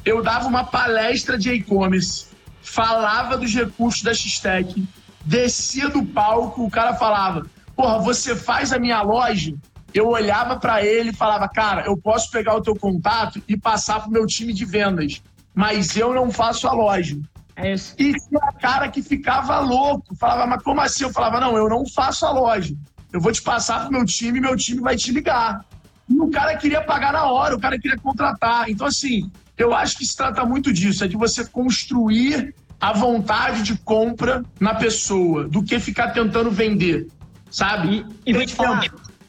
eu 0.04 0.22
dava 0.22 0.48
uma 0.48 0.66
palestra 0.66 1.38
de 1.38 1.50
e-commerce, 1.52 2.26
falava 2.62 3.38
dos 3.38 3.54
recursos 3.54 4.02
da 4.02 4.14
X-Tech, 4.14 4.84
descia 5.24 5.88
do 5.88 6.04
palco, 6.04 6.66
o 6.66 6.70
cara 6.70 6.94
falava: 6.96 7.46
Porra, 7.76 8.00
você 8.00 8.36
faz 8.36 8.72
a 8.72 8.80
minha 8.80 9.02
loja? 9.02 9.54
Eu 9.94 10.08
olhava 10.10 10.58
para 10.58 10.84
ele 10.84 11.10
e 11.10 11.16
falava: 11.16 11.48
Cara, 11.48 11.86
eu 11.86 11.96
posso 11.96 12.32
pegar 12.32 12.56
o 12.56 12.62
teu 12.62 12.76
contato 12.76 13.42
e 13.48 13.56
passar 13.56 14.02
pro 14.02 14.12
meu 14.12 14.26
time 14.26 14.54
de 14.54 14.66
vendas, 14.66 15.22
mas 15.54 15.96
eu 15.96 16.14
não 16.14 16.32
faço 16.32 16.68
a 16.68 16.74
loja. 16.74 17.18
É 17.56 17.74
isso. 17.74 17.94
E 18.00 18.14
tinha 18.14 18.52
cara 18.60 18.90
que 18.90 19.02
ficava 19.02 19.60
louco, 19.60 20.16
falava: 20.16 20.48
Mas 20.48 20.64
como 20.64 20.82
assim? 20.82 21.04
Eu 21.04 21.12
falava: 21.12 21.40
Não, 21.40 21.56
eu 21.56 21.70
não 21.70 21.86
faço 21.88 22.26
a 22.26 22.32
loja. 22.32 22.76
Eu 23.12 23.22
vou 23.22 23.32
te 23.32 23.42
passar 23.42 23.82
pro 23.82 23.92
meu 23.92 24.06
time 24.06 24.40
e 24.40 24.42
meu 24.42 24.56
time 24.56 24.82
vai 24.82 24.96
te 24.96 25.12
ligar. 25.12 25.64
E 26.10 26.20
o 26.20 26.30
cara 26.32 26.58
queria 26.58 26.82
pagar 26.82 27.14
na 27.14 27.26
hora, 27.26 27.56
o 27.56 27.60
cara 27.60 27.80
queria 27.80 27.98
contratar. 27.98 28.70
Então, 28.70 28.88
assim, 28.88 29.32
eu 29.58 29.74
acho 29.74 29.98
que 29.98 30.06
se 30.06 30.18
trata 30.18 30.44
muito 30.44 30.74
disso, 30.74 31.04
é 31.04 31.08
de 31.08 31.16
você 31.16 31.46
construir 31.46 32.56
a 32.82 32.92
vontade 32.92 33.62
de 33.64 33.78
compra 33.78 34.44
na 34.60 34.76
pessoa, 34.76 35.48
do 35.48 35.64
que 35.64 35.80
ficar 35.80 36.10
tentando 36.10 36.52
vender, 36.52 37.08
sabe? 37.54 38.06
E, 38.26 38.32
e 38.32 38.34
vou 38.34 38.46
te 38.46 38.54
falar, 38.54 38.84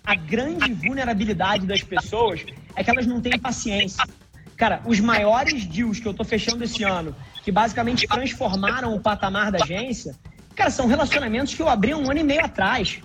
a 0.04 0.14
grande 0.14 0.72
vulnerabilidade 0.72 1.66
das 1.66 1.82
pessoas 1.82 2.44
é 2.74 2.82
que 2.82 2.90
elas 2.90 3.06
não 3.06 3.20
têm 3.20 3.38
paciência. 3.38 4.02
Cara, 4.56 4.80
os 4.86 4.98
maiores 4.98 5.66
deals 5.66 6.00
que 6.00 6.06
eu 6.06 6.14
tô 6.14 6.24
fechando 6.24 6.64
esse 6.64 6.82
ano, 6.82 7.14
que 7.42 7.52
basicamente 7.52 8.06
transformaram 8.06 8.94
o 8.94 9.00
patamar 9.00 9.52
da 9.52 9.62
agência, 9.62 10.16
cara, 10.54 10.70
são 10.70 10.86
relacionamentos 10.86 11.54
que 11.54 11.60
eu 11.60 11.68
abri 11.68 11.94
um 11.94 12.10
ano 12.10 12.20
e 12.20 12.24
meio 12.24 12.44
atrás. 12.44 13.00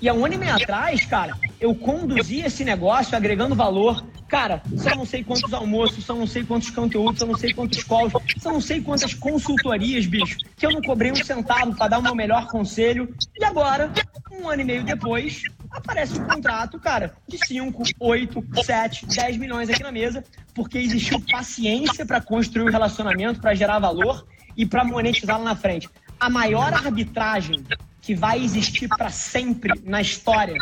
E 0.00 0.08
há 0.08 0.14
um 0.14 0.24
ano 0.24 0.34
e 0.34 0.38
meio 0.38 0.54
atrás, 0.54 1.04
cara, 1.06 1.36
eu 1.58 1.74
conduzi 1.74 2.40
esse 2.40 2.64
negócio 2.64 3.16
agregando 3.16 3.54
valor. 3.54 4.04
Cara, 4.28 4.62
são 4.76 4.94
não 4.94 5.06
sei 5.06 5.24
quantos 5.24 5.52
almoços, 5.54 6.04
são 6.04 6.18
não 6.18 6.26
sei 6.26 6.44
quantos 6.44 6.68
conteúdos, 6.68 7.18
são 7.18 7.28
não 7.28 7.36
sei 7.36 7.54
quantos 7.54 7.82
calls, 7.82 8.12
são 8.38 8.52
não 8.52 8.60
sei 8.60 8.82
quantas 8.82 9.14
consultorias, 9.14 10.04
bicho, 10.04 10.36
que 10.54 10.66
eu 10.66 10.70
não 10.70 10.82
cobrei 10.82 11.10
um 11.10 11.16
centavo 11.16 11.74
para 11.74 11.88
dar 11.88 11.98
o 11.98 12.02
meu 12.02 12.14
melhor 12.14 12.46
conselho. 12.46 13.14
E 13.34 13.42
agora, 13.42 13.90
um 14.30 14.46
ano 14.46 14.60
e 14.60 14.64
meio 14.66 14.84
depois, 14.84 15.42
aparece 15.70 16.20
um 16.20 16.26
contrato, 16.26 16.78
cara, 16.78 17.14
de 17.26 17.38
5, 17.38 17.82
8, 17.98 18.44
7, 18.64 19.06
10 19.06 19.36
milhões 19.38 19.70
aqui 19.70 19.82
na 19.82 19.90
mesa, 19.90 20.22
porque 20.54 20.76
existiu 20.76 21.20
paciência 21.30 22.04
para 22.04 22.20
construir 22.20 22.64
o 22.64 22.68
um 22.68 22.70
relacionamento, 22.70 23.40
para 23.40 23.54
gerar 23.54 23.78
valor 23.78 24.26
e 24.54 24.66
para 24.66 24.84
monetizá-lo 24.84 25.44
na 25.44 25.56
frente. 25.56 25.88
A 26.20 26.28
maior 26.28 26.74
arbitragem 26.74 27.64
que 28.02 28.14
vai 28.14 28.44
existir 28.44 28.88
para 28.88 29.08
sempre 29.08 29.72
na 29.84 30.02
história 30.02 30.56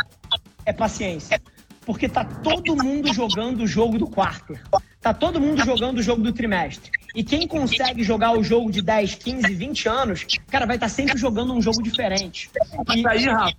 é 0.64 0.72
paciência. 0.72 1.40
Porque 1.87 2.09
tá 2.09 2.25
todo 2.25 2.77
mundo 2.77 3.14
jogando 3.14 3.62
o 3.62 3.66
jogo 3.66 3.96
do 3.96 4.09
quarto. 4.09 4.59
Tá 5.01 5.14
todo 5.14 5.40
mundo 5.40 5.64
jogando 5.64 5.99
o 5.99 6.03
jogo 6.03 6.20
do 6.20 6.33
trimestre. 6.33 6.90
E 7.14 7.22
quem 7.22 7.46
consegue 7.46 8.03
jogar 8.03 8.33
o 8.37 8.42
jogo 8.42 8.72
de 8.72 8.83
10, 8.83 9.14
15, 9.14 9.55
20 9.55 9.88
anos, 9.88 10.27
cara, 10.51 10.66
vai 10.66 10.77
estar 10.77 10.87
tá 10.87 10.92
sempre 10.92 11.16
jogando 11.16 11.55
um 11.55 11.62
jogo 11.62 11.81
diferente. 11.81 12.51
E 12.92 13.07
aí, 13.07 13.25
Rafa, 13.27 13.55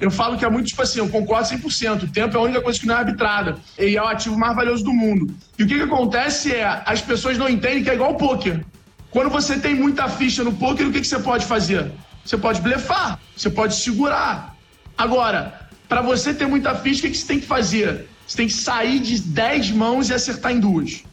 eu 0.00 0.10
falo 0.10 0.38
que 0.38 0.44
é 0.44 0.48
muito 0.48 0.68
tipo 0.68 0.80
assim, 0.80 1.00
eu 1.00 1.08
concordo 1.08 1.50
100%. 1.50 2.04
O 2.04 2.08
tempo 2.08 2.34
é 2.34 2.40
a 2.40 2.42
única 2.42 2.62
coisa 2.62 2.80
que 2.80 2.86
não 2.86 2.94
é 2.94 2.98
arbitrada. 2.98 3.58
E 3.78 3.94
é 3.94 4.02
o 4.02 4.06
ativo 4.06 4.38
mais 4.38 4.56
valioso 4.56 4.82
do 4.82 4.92
mundo. 4.92 5.34
E 5.58 5.62
o 5.62 5.66
que, 5.66 5.74
que 5.74 5.82
acontece 5.82 6.54
é, 6.54 6.82
as 6.86 7.02
pessoas 7.02 7.36
não 7.36 7.48
entendem 7.48 7.84
que 7.84 7.90
é 7.90 7.94
igual 7.94 8.12
o 8.12 8.16
poker. 8.16 8.64
Quando 9.10 9.28
você 9.28 9.58
tem 9.58 9.74
muita 9.74 10.08
ficha 10.08 10.42
no 10.42 10.54
poker, 10.54 10.88
o 10.88 10.92
que, 10.92 11.00
que 11.00 11.06
você 11.06 11.18
pode 11.18 11.44
fazer? 11.44 11.92
Você 12.24 12.38
pode 12.38 12.60
blefar, 12.62 13.20
você 13.36 13.50
pode 13.50 13.74
segurar. 13.74 14.56
Agora, 14.96 15.65
para 15.88 16.00
você 16.00 16.34
ter 16.34 16.46
muita 16.46 16.74
ficha, 16.74 17.06
o 17.06 17.10
que 17.10 17.16
você 17.16 17.26
tem 17.26 17.40
que 17.40 17.46
fazer? 17.46 18.08
Você 18.26 18.36
tem 18.36 18.46
que 18.46 18.52
sair 18.52 18.98
de 18.98 19.20
10 19.20 19.70
mãos 19.70 20.10
e 20.10 20.14
acertar 20.14 20.52
em 20.52 20.60
duas. 20.60 21.04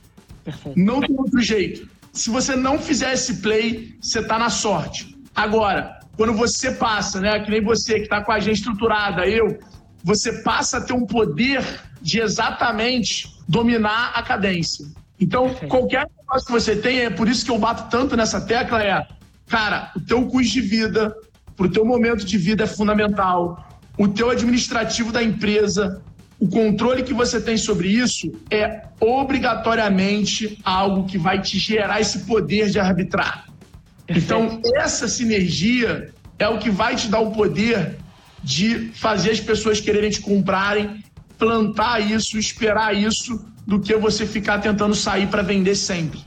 Perfeito. 0.44 0.80
Não 0.80 1.00
tem 1.00 1.16
outro 1.18 1.42
jeito. 1.42 1.88
Se 2.12 2.30
você 2.30 2.56
não 2.56 2.80
fizer 2.80 3.14
esse 3.14 3.42
play, 3.42 3.96
você 4.02 4.24
tá 4.24 4.38
na 4.38 4.50
sorte. 4.50 5.16
Agora, 5.36 6.00
quando 6.18 6.34
você 6.34 6.72
passa, 6.72 7.20
né, 7.20 7.40
que 7.40 7.50
nem 7.50 7.62
você 7.62 7.96
que 7.96 8.04
está 8.04 8.24
com 8.24 8.32
a 8.32 8.40
gente 8.40 8.58
estruturada, 8.58 9.28
eu, 9.28 9.60
você 10.04 10.42
passa 10.42 10.78
a 10.78 10.82
ter 10.82 10.94
um 10.94 11.06
poder 11.06 11.64
de 12.02 12.20
exatamente 12.20 13.28
dominar 13.48 14.12
a 14.16 14.22
cadência. 14.22 14.86
Então, 15.20 15.50
Perfeito. 15.50 15.72
qualquer 15.72 16.08
negócio 16.20 16.46
que 16.46 16.52
você 16.52 16.76
tem, 16.76 17.00
é 17.00 17.10
por 17.10 17.28
isso 17.28 17.46
que 17.46 17.52
eu 17.52 17.58
bato 17.58 17.90
tanto 17.90 18.16
nessa 18.16 18.42
tecla, 18.42 18.84
é 18.84 19.08
Cara, 19.48 19.92
o 19.96 20.02
teu 20.02 20.26
custo 20.26 20.54
de 20.54 20.62
vida, 20.62 21.16
pro 21.56 21.70
teu 21.70 21.86
momento 21.86 22.26
de 22.26 22.38
vida 22.38 22.64
é 22.64 22.68
fundamental. 22.68 23.68
O 23.98 24.08
teu 24.08 24.30
administrativo 24.30 25.12
da 25.12 25.22
empresa, 25.22 26.02
o 26.40 26.48
controle 26.48 27.04
que 27.04 27.14
você 27.14 27.40
tem 27.40 27.58
sobre 27.58 27.88
isso 27.88 28.32
é 28.50 28.84
obrigatoriamente 29.00 30.58
algo 30.64 31.06
que 31.06 31.18
vai 31.18 31.42
te 31.42 31.58
gerar 31.60 32.02
esse 32.02 32.20
poder 32.20 32.70
de 32.70 32.80
arbitrar. 32.80 33.46
Então, 34.08 34.60
essa 34.76 35.08
sinergia 35.08 36.12
é 36.38 36.48
o 36.48 36.58
que 36.58 36.70
vai 36.70 36.96
te 36.96 37.08
dar 37.08 37.20
o 37.20 37.32
poder 37.32 37.98
de 38.44 38.92
fazer 38.94 39.32
as 39.32 39.40
pessoas 39.40 39.80
quererem 39.80 40.10
te 40.10 40.20
comprarem, 40.20 41.04
plantar 41.38 42.00
isso, 42.00 42.38
esperar 42.38 42.96
isso, 42.96 43.46
do 43.66 43.80
que 43.80 43.96
você 43.96 44.26
ficar 44.26 44.60
tentando 44.60 44.94
sair 44.94 45.28
para 45.28 45.42
vender 45.42 45.76
sempre. 45.76 46.20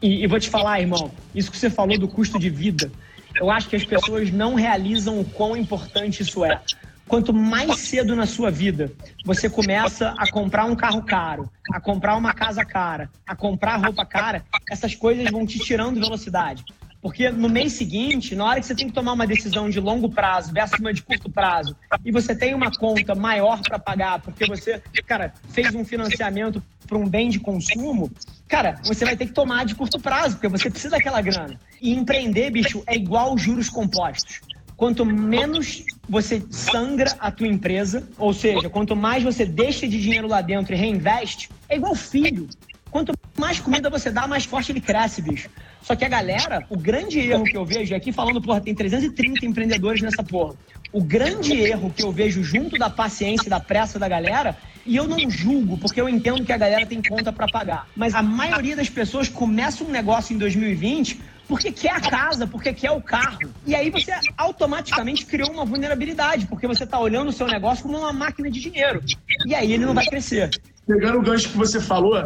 E, 0.00 0.22
e, 0.22 0.26
vou 0.26 0.38
te 0.38 0.48
falar, 0.48 0.80
irmão, 0.80 1.10
isso 1.34 1.50
que 1.50 1.58
você 1.58 1.68
falou 1.68 1.98
do 1.98 2.06
custo 2.06 2.38
de 2.38 2.50
vida, 2.50 2.90
eu 3.34 3.50
acho 3.50 3.68
que 3.68 3.74
as 3.74 3.84
pessoas 3.84 4.30
não 4.30 4.54
realizam 4.54 5.20
o 5.20 5.24
quão 5.24 5.56
importante 5.56 6.22
isso 6.22 6.44
é. 6.44 6.60
Quanto 7.06 7.32
mais 7.32 7.78
cedo 7.80 8.16
na 8.16 8.26
sua 8.26 8.50
vida 8.50 8.92
você 9.24 9.48
começa 9.48 10.14
a 10.18 10.30
comprar 10.30 10.64
um 10.64 10.74
carro 10.74 11.02
caro, 11.02 11.50
a 11.72 11.80
comprar 11.80 12.16
uma 12.16 12.32
casa 12.32 12.64
cara, 12.64 13.10
a 13.26 13.36
comprar 13.36 13.76
roupa 13.76 14.04
cara, 14.06 14.44
essas 14.70 14.94
coisas 14.94 15.30
vão 15.30 15.46
te 15.46 15.58
tirando 15.58 16.00
velocidade. 16.00 16.64
Porque 17.04 17.28
no 17.28 17.50
mês 17.50 17.74
seguinte, 17.74 18.34
na 18.34 18.46
hora 18.46 18.60
que 18.60 18.64
você 18.64 18.74
tem 18.74 18.86
que 18.86 18.94
tomar 18.94 19.12
uma 19.12 19.26
decisão 19.26 19.68
de 19.68 19.78
longo 19.78 20.08
prazo 20.08 20.50
versus 20.54 20.80
uma 20.80 20.90
de 20.90 21.02
curto 21.02 21.30
prazo, 21.30 21.76
e 22.02 22.10
você 22.10 22.34
tem 22.34 22.54
uma 22.54 22.70
conta 22.70 23.14
maior 23.14 23.60
para 23.60 23.78
pagar, 23.78 24.22
porque 24.22 24.46
você, 24.46 24.82
cara, 25.06 25.34
fez 25.50 25.74
um 25.74 25.84
financiamento 25.84 26.62
para 26.86 26.96
um 26.96 27.06
bem 27.06 27.28
de 27.28 27.38
consumo, 27.38 28.10
cara, 28.48 28.80
você 28.84 29.04
vai 29.04 29.16
ter 29.16 29.26
que 29.26 29.34
tomar 29.34 29.66
de 29.66 29.74
curto 29.74 30.00
prazo, 30.00 30.36
porque 30.36 30.48
você 30.48 30.70
precisa 30.70 30.96
daquela 30.96 31.20
grana. 31.20 31.60
E 31.82 31.92
empreender, 31.92 32.50
bicho, 32.50 32.82
é 32.86 32.96
igual 32.96 33.36
juros 33.36 33.68
compostos. 33.68 34.40
Quanto 34.76 35.06
menos 35.06 35.84
você 36.08 36.42
sangra 36.50 37.14
a 37.18 37.30
tua 37.30 37.46
empresa, 37.46 38.08
ou 38.18 38.34
seja, 38.34 38.68
quanto 38.68 38.96
mais 38.96 39.22
você 39.22 39.44
deixa 39.44 39.86
de 39.86 40.00
dinheiro 40.00 40.26
lá 40.26 40.40
dentro 40.40 40.74
e 40.74 40.76
reinveste, 40.76 41.48
é 41.68 41.76
igual 41.76 41.94
filho. 41.94 42.48
Quanto 42.90 43.12
mais 43.36 43.58
comida 43.58 43.90
você 43.90 44.10
dá, 44.10 44.26
mais 44.26 44.44
forte 44.44 44.72
ele 44.72 44.80
cresce, 44.80 45.20
bicho. 45.20 45.48
Só 45.82 45.94
que 45.96 46.04
a 46.04 46.08
galera, 46.08 46.64
o 46.70 46.78
grande 46.78 47.18
erro 47.18 47.44
que 47.44 47.56
eu 47.56 47.64
vejo 47.64 47.94
aqui, 47.94 48.12
falando, 48.12 48.40
porra, 48.40 48.60
tem 48.60 48.74
330 48.74 49.44
empreendedores 49.44 50.00
nessa 50.00 50.22
porra. 50.22 50.54
O 50.92 51.02
grande 51.02 51.52
erro 51.52 51.92
que 51.94 52.04
eu 52.04 52.12
vejo 52.12 52.42
junto 52.44 52.78
da 52.78 52.88
paciência 52.88 53.48
e 53.48 53.50
da 53.50 53.58
pressa 53.58 53.98
da 53.98 54.08
galera, 54.08 54.56
e 54.86 54.94
eu 54.96 55.08
não 55.08 55.28
julgo, 55.28 55.76
porque 55.76 56.00
eu 56.00 56.08
entendo 56.08 56.44
que 56.44 56.52
a 56.52 56.56
galera 56.56 56.86
tem 56.86 57.02
conta 57.02 57.32
para 57.32 57.48
pagar. 57.48 57.88
Mas 57.96 58.14
a 58.14 58.22
maioria 58.22 58.76
das 58.76 58.88
pessoas 58.88 59.28
começa 59.28 59.82
um 59.82 59.88
negócio 59.88 60.34
em 60.34 60.38
2020 60.38 61.20
porque 61.48 61.70
quer 61.70 61.92
a 61.92 62.00
casa, 62.00 62.46
porque 62.46 62.72
quer 62.72 62.90
o 62.90 63.00
carro. 63.00 63.50
E 63.66 63.74
aí 63.74 63.90
você 63.90 64.12
automaticamente 64.36 65.26
criou 65.26 65.50
uma 65.50 65.64
vulnerabilidade, 65.64 66.46
porque 66.46 66.66
você 66.66 66.84
está 66.84 66.98
olhando 66.98 67.28
o 67.28 67.32
seu 67.32 67.46
negócio 67.46 67.84
como 67.84 67.98
uma 67.98 68.12
máquina 68.12 68.50
de 68.50 68.60
dinheiro. 68.60 69.02
E 69.46 69.54
aí 69.54 69.72
ele 69.72 69.84
não 69.84 69.94
vai 69.94 70.06
crescer. 70.06 70.50
Pegando 70.86 71.18
o 71.18 71.22
gancho 71.22 71.50
que 71.50 71.56
você 71.56 71.80
falou, 71.80 72.16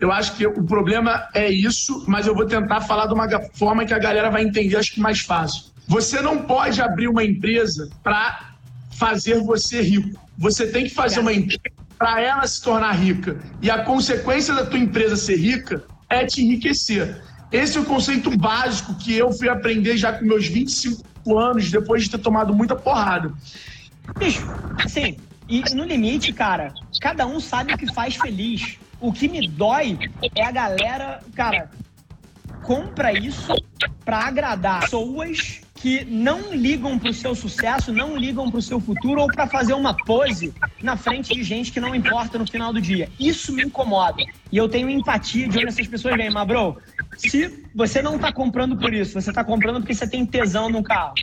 eu 0.00 0.12
acho 0.12 0.36
que 0.36 0.46
o 0.46 0.64
problema 0.64 1.28
é 1.34 1.50
isso, 1.50 2.04
mas 2.06 2.26
eu 2.26 2.34
vou 2.34 2.46
tentar 2.46 2.80
falar 2.82 3.06
de 3.06 3.14
uma 3.14 3.28
forma 3.54 3.84
que 3.84 3.94
a 3.94 3.98
galera 3.98 4.30
vai 4.30 4.42
entender, 4.44 4.76
acho 4.76 4.92
que 4.92 5.00
mais 5.00 5.20
fácil. 5.20 5.72
Você 5.86 6.20
não 6.20 6.42
pode 6.42 6.80
abrir 6.80 7.08
uma 7.08 7.24
empresa 7.24 7.88
para 8.02 8.54
fazer 8.90 9.40
você 9.40 9.80
rico. 9.80 10.20
Você 10.38 10.66
tem 10.66 10.84
que 10.84 10.90
fazer 10.90 11.20
uma 11.20 11.32
empresa 11.32 11.60
para 11.98 12.20
ela 12.20 12.46
se 12.46 12.62
tornar 12.62 12.92
rica. 12.92 13.38
E 13.62 13.70
a 13.70 13.84
consequência 13.84 14.54
da 14.54 14.66
tua 14.66 14.78
empresa 14.78 15.16
ser 15.16 15.36
rica 15.36 15.84
é 16.08 16.24
te 16.24 16.42
enriquecer. 16.42 17.22
Esse 17.54 17.78
é 17.78 17.80
o 17.80 17.84
conceito 17.84 18.36
básico 18.36 18.96
que 18.96 19.14
eu 19.14 19.32
fui 19.32 19.48
aprender 19.48 19.96
já 19.96 20.12
com 20.12 20.24
meus 20.24 20.44
25 20.48 21.38
anos, 21.38 21.70
depois 21.70 22.02
de 22.02 22.10
ter 22.10 22.18
tomado 22.18 22.52
muita 22.52 22.74
porrada. 22.74 23.32
Bicho, 24.18 24.44
assim, 24.84 25.16
e 25.48 25.62
no 25.72 25.84
limite, 25.84 26.32
cara, 26.32 26.74
cada 27.00 27.24
um 27.24 27.38
sabe 27.38 27.72
o 27.72 27.78
que 27.78 27.94
faz 27.94 28.16
feliz. 28.16 28.76
O 29.00 29.12
que 29.12 29.28
me 29.28 29.46
dói 29.46 29.96
é 30.34 30.44
a 30.44 30.50
galera, 30.50 31.20
cara, 31.36 31.70
compra 32.64 33.12
isso 33.12 33.54
para 34.04 34.18
agradar 34.26 34.80
pessoas 34.80 35.60
que 35.84 36.02
não 36.06 36.54
ligam 36.54 36.98
pro 36.98 37.12
seu 37.12 37.34
sucesso, 37.34 37.92
não 37.92 38.16
ligam 38.16 38.50
pro 38.50 38.62
seu 38.62 38.80
futuro 38.80 39.20
ou 39.20 39.26
para 39.26 39.46
fazer 39.46 39.74
uma 39.74 39.94
pose 39.94 40.50
na 40.82 40.96
frente 40.96 41.34
de 41.34 41.44
gente 41.44 41.70
que 41.70 41.78
não 41.78 41.94
importa 41.94 42.38
no 42.38 42.46
final 42.46 42.72
do 42.72 42.80
dia. 42.80 43.10
Isso 43.20 43.52
me 43.52 43.64
incomoda. 43.64 44.24
E 44.50 44.56
eu 44.56 44.66
tenho 44.66 44.88
empatia 44.88 45.46
de 45.46 45.58
onde 45.58 45.68
essas 45.68 45.86
pessoas 45.86 46.16
vêm. 46.16 46.30
Mas, 46.30 46.46
bro, 46.46 46.78
se 47.16 47.64
você 47.74 48.02
não 48.02 48.18
tá 48.18 48.32
comprando 48.32 48.76
por 48.76 48.92
isso, 48.92 49.20
você 49.20 49.32
tá 49.32 49.44
comprando 49.44 49.80
porque 49.80 49.94
você 49.94 50.06
tem 50.06 50.24
tesão 50.24 50.68
no 50.68 50.82
carro. 50.82 51.14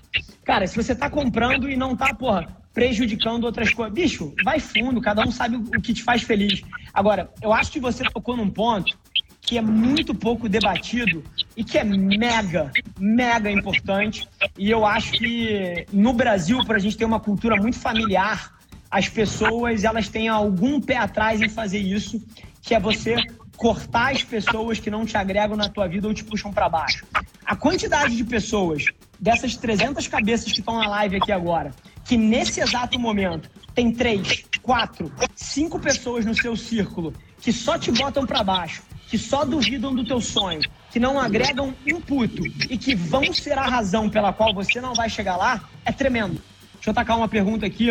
Cara, 0.44 0.66
se 0.68 0.76
você 0.76 0.96
tá 0.96 1.10
comprando 1.10 1.70
e 1.70 1.76
não 1.76 1.96
tá, 1.96 2.14
porra, 2.14 2.48
prejudicando 2.74 3.44
outras 3.44 3.74
coisas. 3.74 3.94
Bicho, 3.94 4.34
vai 4.44 4.60
fundo, 4.60 5.02
cada 5.02 5.26
um 5.26 5.32
sabe 5.32 5.58
o 5.58 5.82
que 5.82 5.94
te 5.94 6.04
faz 6.04 6.24
feliz. 6.24 6.62
Agora, 6.94 7.30
eu 7.42 7.54
acho 7.54 7.72
que 7.72 7.80
você 7.80 8.04
tocou 8.04 8.36
num 8.36 8.50
ponto 8.50 8.98
que 9.42 9.58
é 9.58 9.62
muito 9.62 10.14
pouco 10.14 10.48
debatido 10.48 11.24
e 11.58 11.64
que 11.64 11.78
é 11.78 11.84
mega, 11.84 12.72
mega 13.00 13.52
importante. 13.52 14.28
E 14.58 14.70
eu 14.70 14.86
acho 14.86 15.14
que 15.14 15.86
no 15.92 16.14
Brasil, 16.14 16.64
para 16.66 16.78
a 16.78 16.80
gente 16.80 16.96
ter 16.96 17.06
uma 17.06 17.20
cultura 17.20 17.56
muito 17.56 17.78
familiar, 17.78 18.54
as 18.90 19.10
pessoas 19.10 19.84
elas 19.84 20.08
têm 20.08 20.28
algum 20.28 20.80
pé 20.80 20.98
atrás 20.98 21.42
em 21.42 21.50
fazer 21.50 21.80
isso, 21.80 22.22
que 22.62 22.76
é 22.76 22.80
você 22.80 23.16
cortar 23.58 24.12
as 24.12 24.24
pessoas 24.24 24.80
que 24.80 24.90
não 24.90 25.06
te 25.06 25.16
agregam 25.18 25.56
na 25.56 25.70
tua 25.70 25.88
vida 25.88 26.08
ou 26.08 26.14
te 26.14 26.24
puxam 26.24 26.52
para 26.52 26.68
baixo. 26.68 27.06
A 27.46 27.56
quantidade 27.56 28.16
de 28.16 28.24
pessoas 28.24 28.86
dessas 29.20 29.56
300 29.56 30.08
cabeças 30.08 30.52
que 30.52 30.60
estão 30.60 30.80
na 30.80 30.88
live 30.88 31.18
aqui 31.18 31.32
agora, 31.32 31.72
que 32.04 32.18
nesse 32.18 32.60
exato 32.60 33.00
momento 33.00 33.50
tem 33.76 33.94
três, 33.94 34.44
quatro, 34.62 35.12
cinco 35.36 35.80
pessoas 35.80 36.26
no 36.26 36.36
seu 36.36 36.56
círculo 36.56 37.14
que 37.40 37.52
só 37.52 37.78
te 37.78 37.92
botam 37.92 38.26
para 38.26 38.44
baixo, 38.44 38.84
que 39.08 39.18
só 39.18 39.44
duvidam 39.44 39.94
do 39.94 40.06
teu 40.06 40.22
sonho, 40.22 40.62
que 40.92 41.00
não 41.00 41.20
agregam 41.20 41.74
um 41.88 42.00
puto 42.00 42.46
e 42.70 42.78
que 42.78 42.96
vão 42.96 43.34
ser 43.34 43.58
a 43.58 43.66
razão 43.66 44.10
pela 44.10 44.32
qual 44.32 44.54
você 44.54 44.80
não 44.80 44.94
vai 44.94 45.10
chegar 45.10 45.38
lá, 45.38 45.64
é 45.86 45.92
tremendo. 45.92 46.42
Deixa 46.76 46.90
eu 46.90 46.94
tacar 46.94 47.18
uma 47.18 47.28
pergunta 47.28 47.66
aqui, 47.66 47.90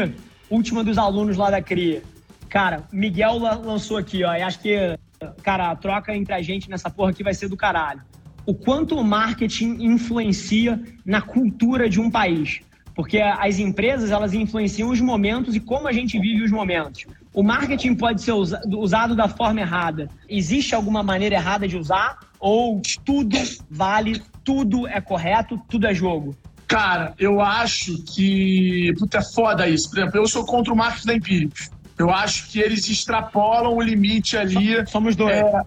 última 0.48 0.82
dos 0.82 0.98
alunos 0.98 1.36
lá 1.36 1.50
da 1.50 1.60
CRIA. 1.60 2.02
Cara, 2.50 2.82
Miguel 2.92 3.38
lançou 3.38 3.96
aqui, 3.96 4.24
ó, 4.24 4.34
e 4.34 4.42
acho 4.42 4.58
que, 4.58 4.98
cara, 5.40 5.70
a 5.70 5.76
troca 5.76 6.14
entre 6.14 6.34
a 6.34 6.42
gente 6.42 6.68
nessa 6.68 6.90
porra 6.90 7.10
aqui 7.12 7.22
vai 7.22 7.32
ser 7.32 7.48
do 7.48 7.56
caralho. 7.56 8.02
O 8.44 8.52
quanto 8.52 8.96
o 8.96 9.04
marketing 9.04 9.76
influencia 9.80 10.82
na 11.06 11.22
cultura 11.22 11.88
de 11.88 12.00
um 12.00 12.10
país. 12.10 12.60
Porque 12.92 13.20
as 13.20 13.60
empresas, 13.60 14.10
elas 14.10 14.34
influenciam 14.34 14.90
os 14.90 15.00
momentos 15.00 15.54
e 15.54 15.60
como 15.60 15.86
a 15.86 15.92
gente 15.92 16.18
vive 16.18 16.42
os 16.42 16.50
momentos. 16.50 17.06
O 17.32 17.42
marketing 17.44 17.94
pode 17.94 18.20
ser 18.20 18.32
usado 18.32 19.14
da 19.14 19.28
forma 19.28 19.60
errada. 19.60 20.08
Existe 20.28 20.74
alguma 20.74 21.04
maneira 21.04 21.36
errada 21.36 21.68
de 21.68 21.76
usar? 21.76 22.18
Ou 22.40 22.82
tudo 23.04 23.36
vale, 23.70 24.20
tudo 24.42 24.88
é 24.88 25.00
correto, 25.00 25.56
tudo 25.68 25.86
é 25.86 25.94
jogo? 25.94 26.36
Cara, 26.66 27.14
eu 27.16 27.40
acho 27.40 28.02
que. 28.04 28.92
Puta, 28.98 29.18
é 29.18 29.22
foda 29.22 29.68
isso. 29.68 29.88
Por 29.88 29.98
exemplo, 29.98 30.18
eu 30.18 30.26
sou 30.26 30.44
contra 30.44 30.72
o 30.72 30.76
marketing 30.76 31.06
da 31.06 31.14
Empíricos. 31.14 31.70
Eu 32.00 32.10
acho 32.10 32.48
que 32.48 32.58
eles 32.58 32.88
extrapolam 32.88 33.74
o 33.76 33.82
limite 33.82 34.34
ali. 34.34 34.86
Somos 34.86 35.14
dois. 35.14 35.36
É, 35.36 35.62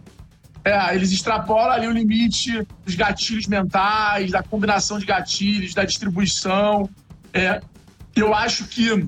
é, 0.65 0.95
eles 0.95 1.11
extrapolam 1.11 1.71
ali 1.71 1.87
o 1.87 1.91
limite 1.91 2.67
dos 2.83 2.95
gatilhos 2.95 3.45
mentais, 3.45 4.31
da 4.31 4.41
combinação 4.41 4.97
de 4.97 5.05
gatilhos, 5.05 5.75
da 5.75 5.83
distribuição. 5.85 6.89
É, 7.31 7.61
eu 8.15 8.33
acho 8.33 8.65
que 8.65 9.07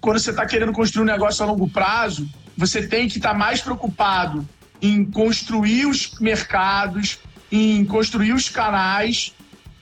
quando 0.00 0.20
você 0.20 0.30
está 0.30 0.46
querendo 0.46 0.72
construir 0.72 1.02
um 1.02 1.06
negócio 1.06 1.42
a 1.42 1.48
longo 1.48 1.68
prazo, 1.68 2.30
você 2.56 2.86
tem 2.86 3.08
que 3.08 3.16
estar 3.16 3.32
tá 3.32 3.36
mais 3.36 3.60
preocupado 3.60 4.48
em 4.80 5.04
construir 5.04 5.86
os 5.86 6.20
mercados, 6.20 7.18
em 7.50 7.84
construir 7.84 8.32
os 8.32 8.48
canais, 8.48 9.34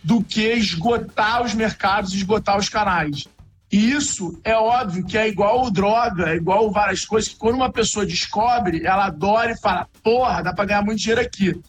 do 0.02 0.24
que 0.24 0.54
esgotar 0.54 1.42
os 1.42 1.52
mercados 1.52 2.14
e 2.14 2.16
esgotar 2.16 2.56
os 2.56 2.70
canais. 2.70 3.28
E 3.70 3.90
isso 3.90 4.38
é 4.44 4.54
óbvio 4.54 5.04
que 5.04 5.18
é 5.18 5.28
igual 5.28 5.70
droga, 5.70 6.30
é 6.30 6.36
igual 6.36 6.70
várias 6.70 7.04
coisas 7.04 7.30
que 7.30 7.36
quando 7.36 7.56
uma 7.56 7.70
pessoa 7.70 8.06
descobre, 8.06 8.86
ela 8.86 9.06
adora 9.06 9.52
e 9.52 9.60
fala: 9.60 9.88
porra, 10.02 10.42
dá 10.42 10.52
para 10.52 10.66
ganhar 10.66 10.82
muito 10.82 11.00
dinheiro 11.00 11.20
aqui. 11.20 11.60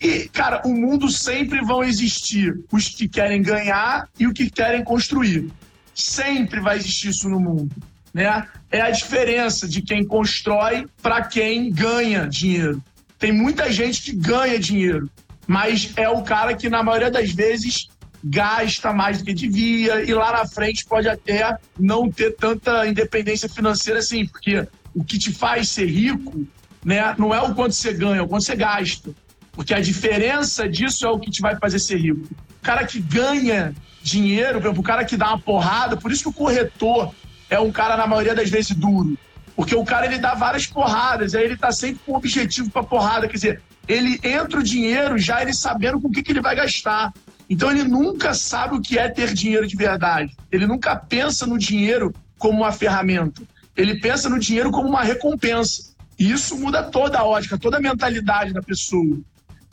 E, 0.00 0.28
cara, 0.28 0.60
o 0.66 0.74
mundo 0.74 1.08
sempre 1.08 1.60
vão 1.64 1.82
existir 1.82 2.60
os 2.70 2.88
que 2.88 3.08
querem 3.08 3.40
ganhar 3.40 4.08
e 4.18 4.26
o 4.26 4.34
que 4.34 4.50
querem 4.50 4.82
construir. 4.82 5.50
Sempre 5.94 6.60
vai 6.60 6.76
existir 6.76 7.08
isso 7.08 7.28
no 7.28 7.38
mundo. 7.38 7.74
Né? 8.12 8.46
É 8.70 8.80
a 8.80 8.90
diferença 8.90 9.66
de 9.66 9.80
quem 9.80 10.04
constrói 10.04 10.86
para 11.00 11.22
quem 11.22 11.70
ganha 11.70 12.26
dinheiro. 12.26 12.82
Tem 13.18 13.32
muita 13.32 13.72
gente 13.72 14.02
que 14.02 14.12
ganha 14.12 14.58
dinheiro, 14.58 15.08
mas 15.46 15.92
é 15.96 16.08
o 16.08 16.22
cara 16.22 16.54
que, 16.54 16.68
na 16.68 16.82
maioria 16.82 17.10
das 17.10 17.30
vezes, 17.30 17.88
gasta 18.24 18.92
mais 18.92 19.18
do 19.18 19.24
que 19.24 19.34
devia 19.34 20.02
e 20.02 20.14
lá 20.14 20.32
na 20.32 20.46
frente 20.46 20.86
pode 20.86 21.06
até 21.06 21.58
não 21.78 22.10
ter 22.10 22.34
tanta 22.34 22.86
independência 22.86 23.48
financeira 23.48 23.98
assim, 23.98 24.26
porque 24.26 24.66
o 24.94 25.04
que 25.04 25.18
te 25.18 25.30
faz 25.30 25.68
ser 25.68 25.86
rico 25.86 26.46
né, 26.82 27.14
não 27.18 27.34
é 27.34 27.42
o 27.42 27.54
quanto 27.54 27.74
você 27.74 27.92
ganha, 27.92 28.20
é 28.20 28.22
o 28.22 28.28
quanto 28.28 28.44
você 28.44 28.56
gasta. 28.56 29.10
Porque 29.52 29.74
a 29.74 29.80
diferença 29.80 30.68
disso 30.68 31.06
é 31.06 31.10
o 31.10 31.18
que 31.18 31.30
te 31.30 31.40
vai 31.40 31.56
fazer 31.56 31.78
ser 31.78 31.98
rico. 31.98 32.26
O 32.60 32.62
cara 32.62 32.84
que 32.86 32.98
ganha 32.98 33.74
dinheiro, 34.02 34.54
por 34.54 34.66
exemplo, 34.66 34.80
o 34.80 34.84
cara 34.84 35.04
que 35.04 35.16
dá 35.16 35.28
uma 35.28 35.38
porrada, 35.38 35.96
por 35.96 36.10
isso 36.10 36.24
que 36.24 36.28
o 36.28 36.32
corretor 36.32 37.14
é 37.48 37.60
um 37.60 37.70
cara, 37.70 37.96
na 37.96 38.06
maioria 38.06 38.34
das 38.34 38.50
vezes, 38.50 38.74
duro. 38.74 39.16
Porque 39.54 39.74
o 39.74 39.84
cara 39.84 40.06
ele 40.06 40.18
dá 40.18 40.34
várias 40.34 40.66
porradas, 40.66 41.34
aí 41.34 41.44
ele 41.44 41.56
tá 41.56 41.70
sempre 41.70 42.00
com 42.04 42.12
um 42.12 42.16
objetivo 42.16 42.70
para 42.70 42.82
porrada. 42.82 43.28
Quer 43.28 43.34
dizer, 43.34 43.62
ele 43.86 44.18
entra 44.22 44.58
o 44.58 44.62
dinheiro 44.62 45.16
já 45.18 45.40
ele 45.40 45.52
sabendo 45.52 46.00
com 46.00 46.08
o 46.08 46.10
que, 46.10 46.22
que 46.22 46.32
ele 46.32 46.40
vai 46.40 46.56
gastar. 46.56 47.12
Então 47.48 47.70
ele 47.70 47.84
nunca 47.84 48.32
sabe 48.34 48.76
o 48.76 48.80
que 48.80 48.98
é 48.98 49.08
ter 49.08 49.34
dinheiro 49.34 49.66
de 49.66 49.76
verdade. 49.76 50.34
Ele 50.50 50.66
nunca 50.66 50.96
pensa 50.96 51.46
no 51.46 51.58
dinheiro 51.58 52.14
como 52.38 52.58
uma 52.58 52.72
ferramenta. 52.72 53.42
Ele 53.76 54.00
pensa 54.00 54.28
no 54.28 54.38
dinheiro 54.38 54.70
como 54.70 54.88
uma 54.88 55.02
recompensa. 55.02 55.94
E 56.18 56.30
isso 56.30 56.56
muda 56.56 56.82
toda 56.82 57.18
a 57.18 57.24
ótica, 57.24 57.58
toda 57.58 57.76
a 57.76 57.80
mentalidade 57.80 58.52
da 58.52 58.62
pessoa. 58.62 59.18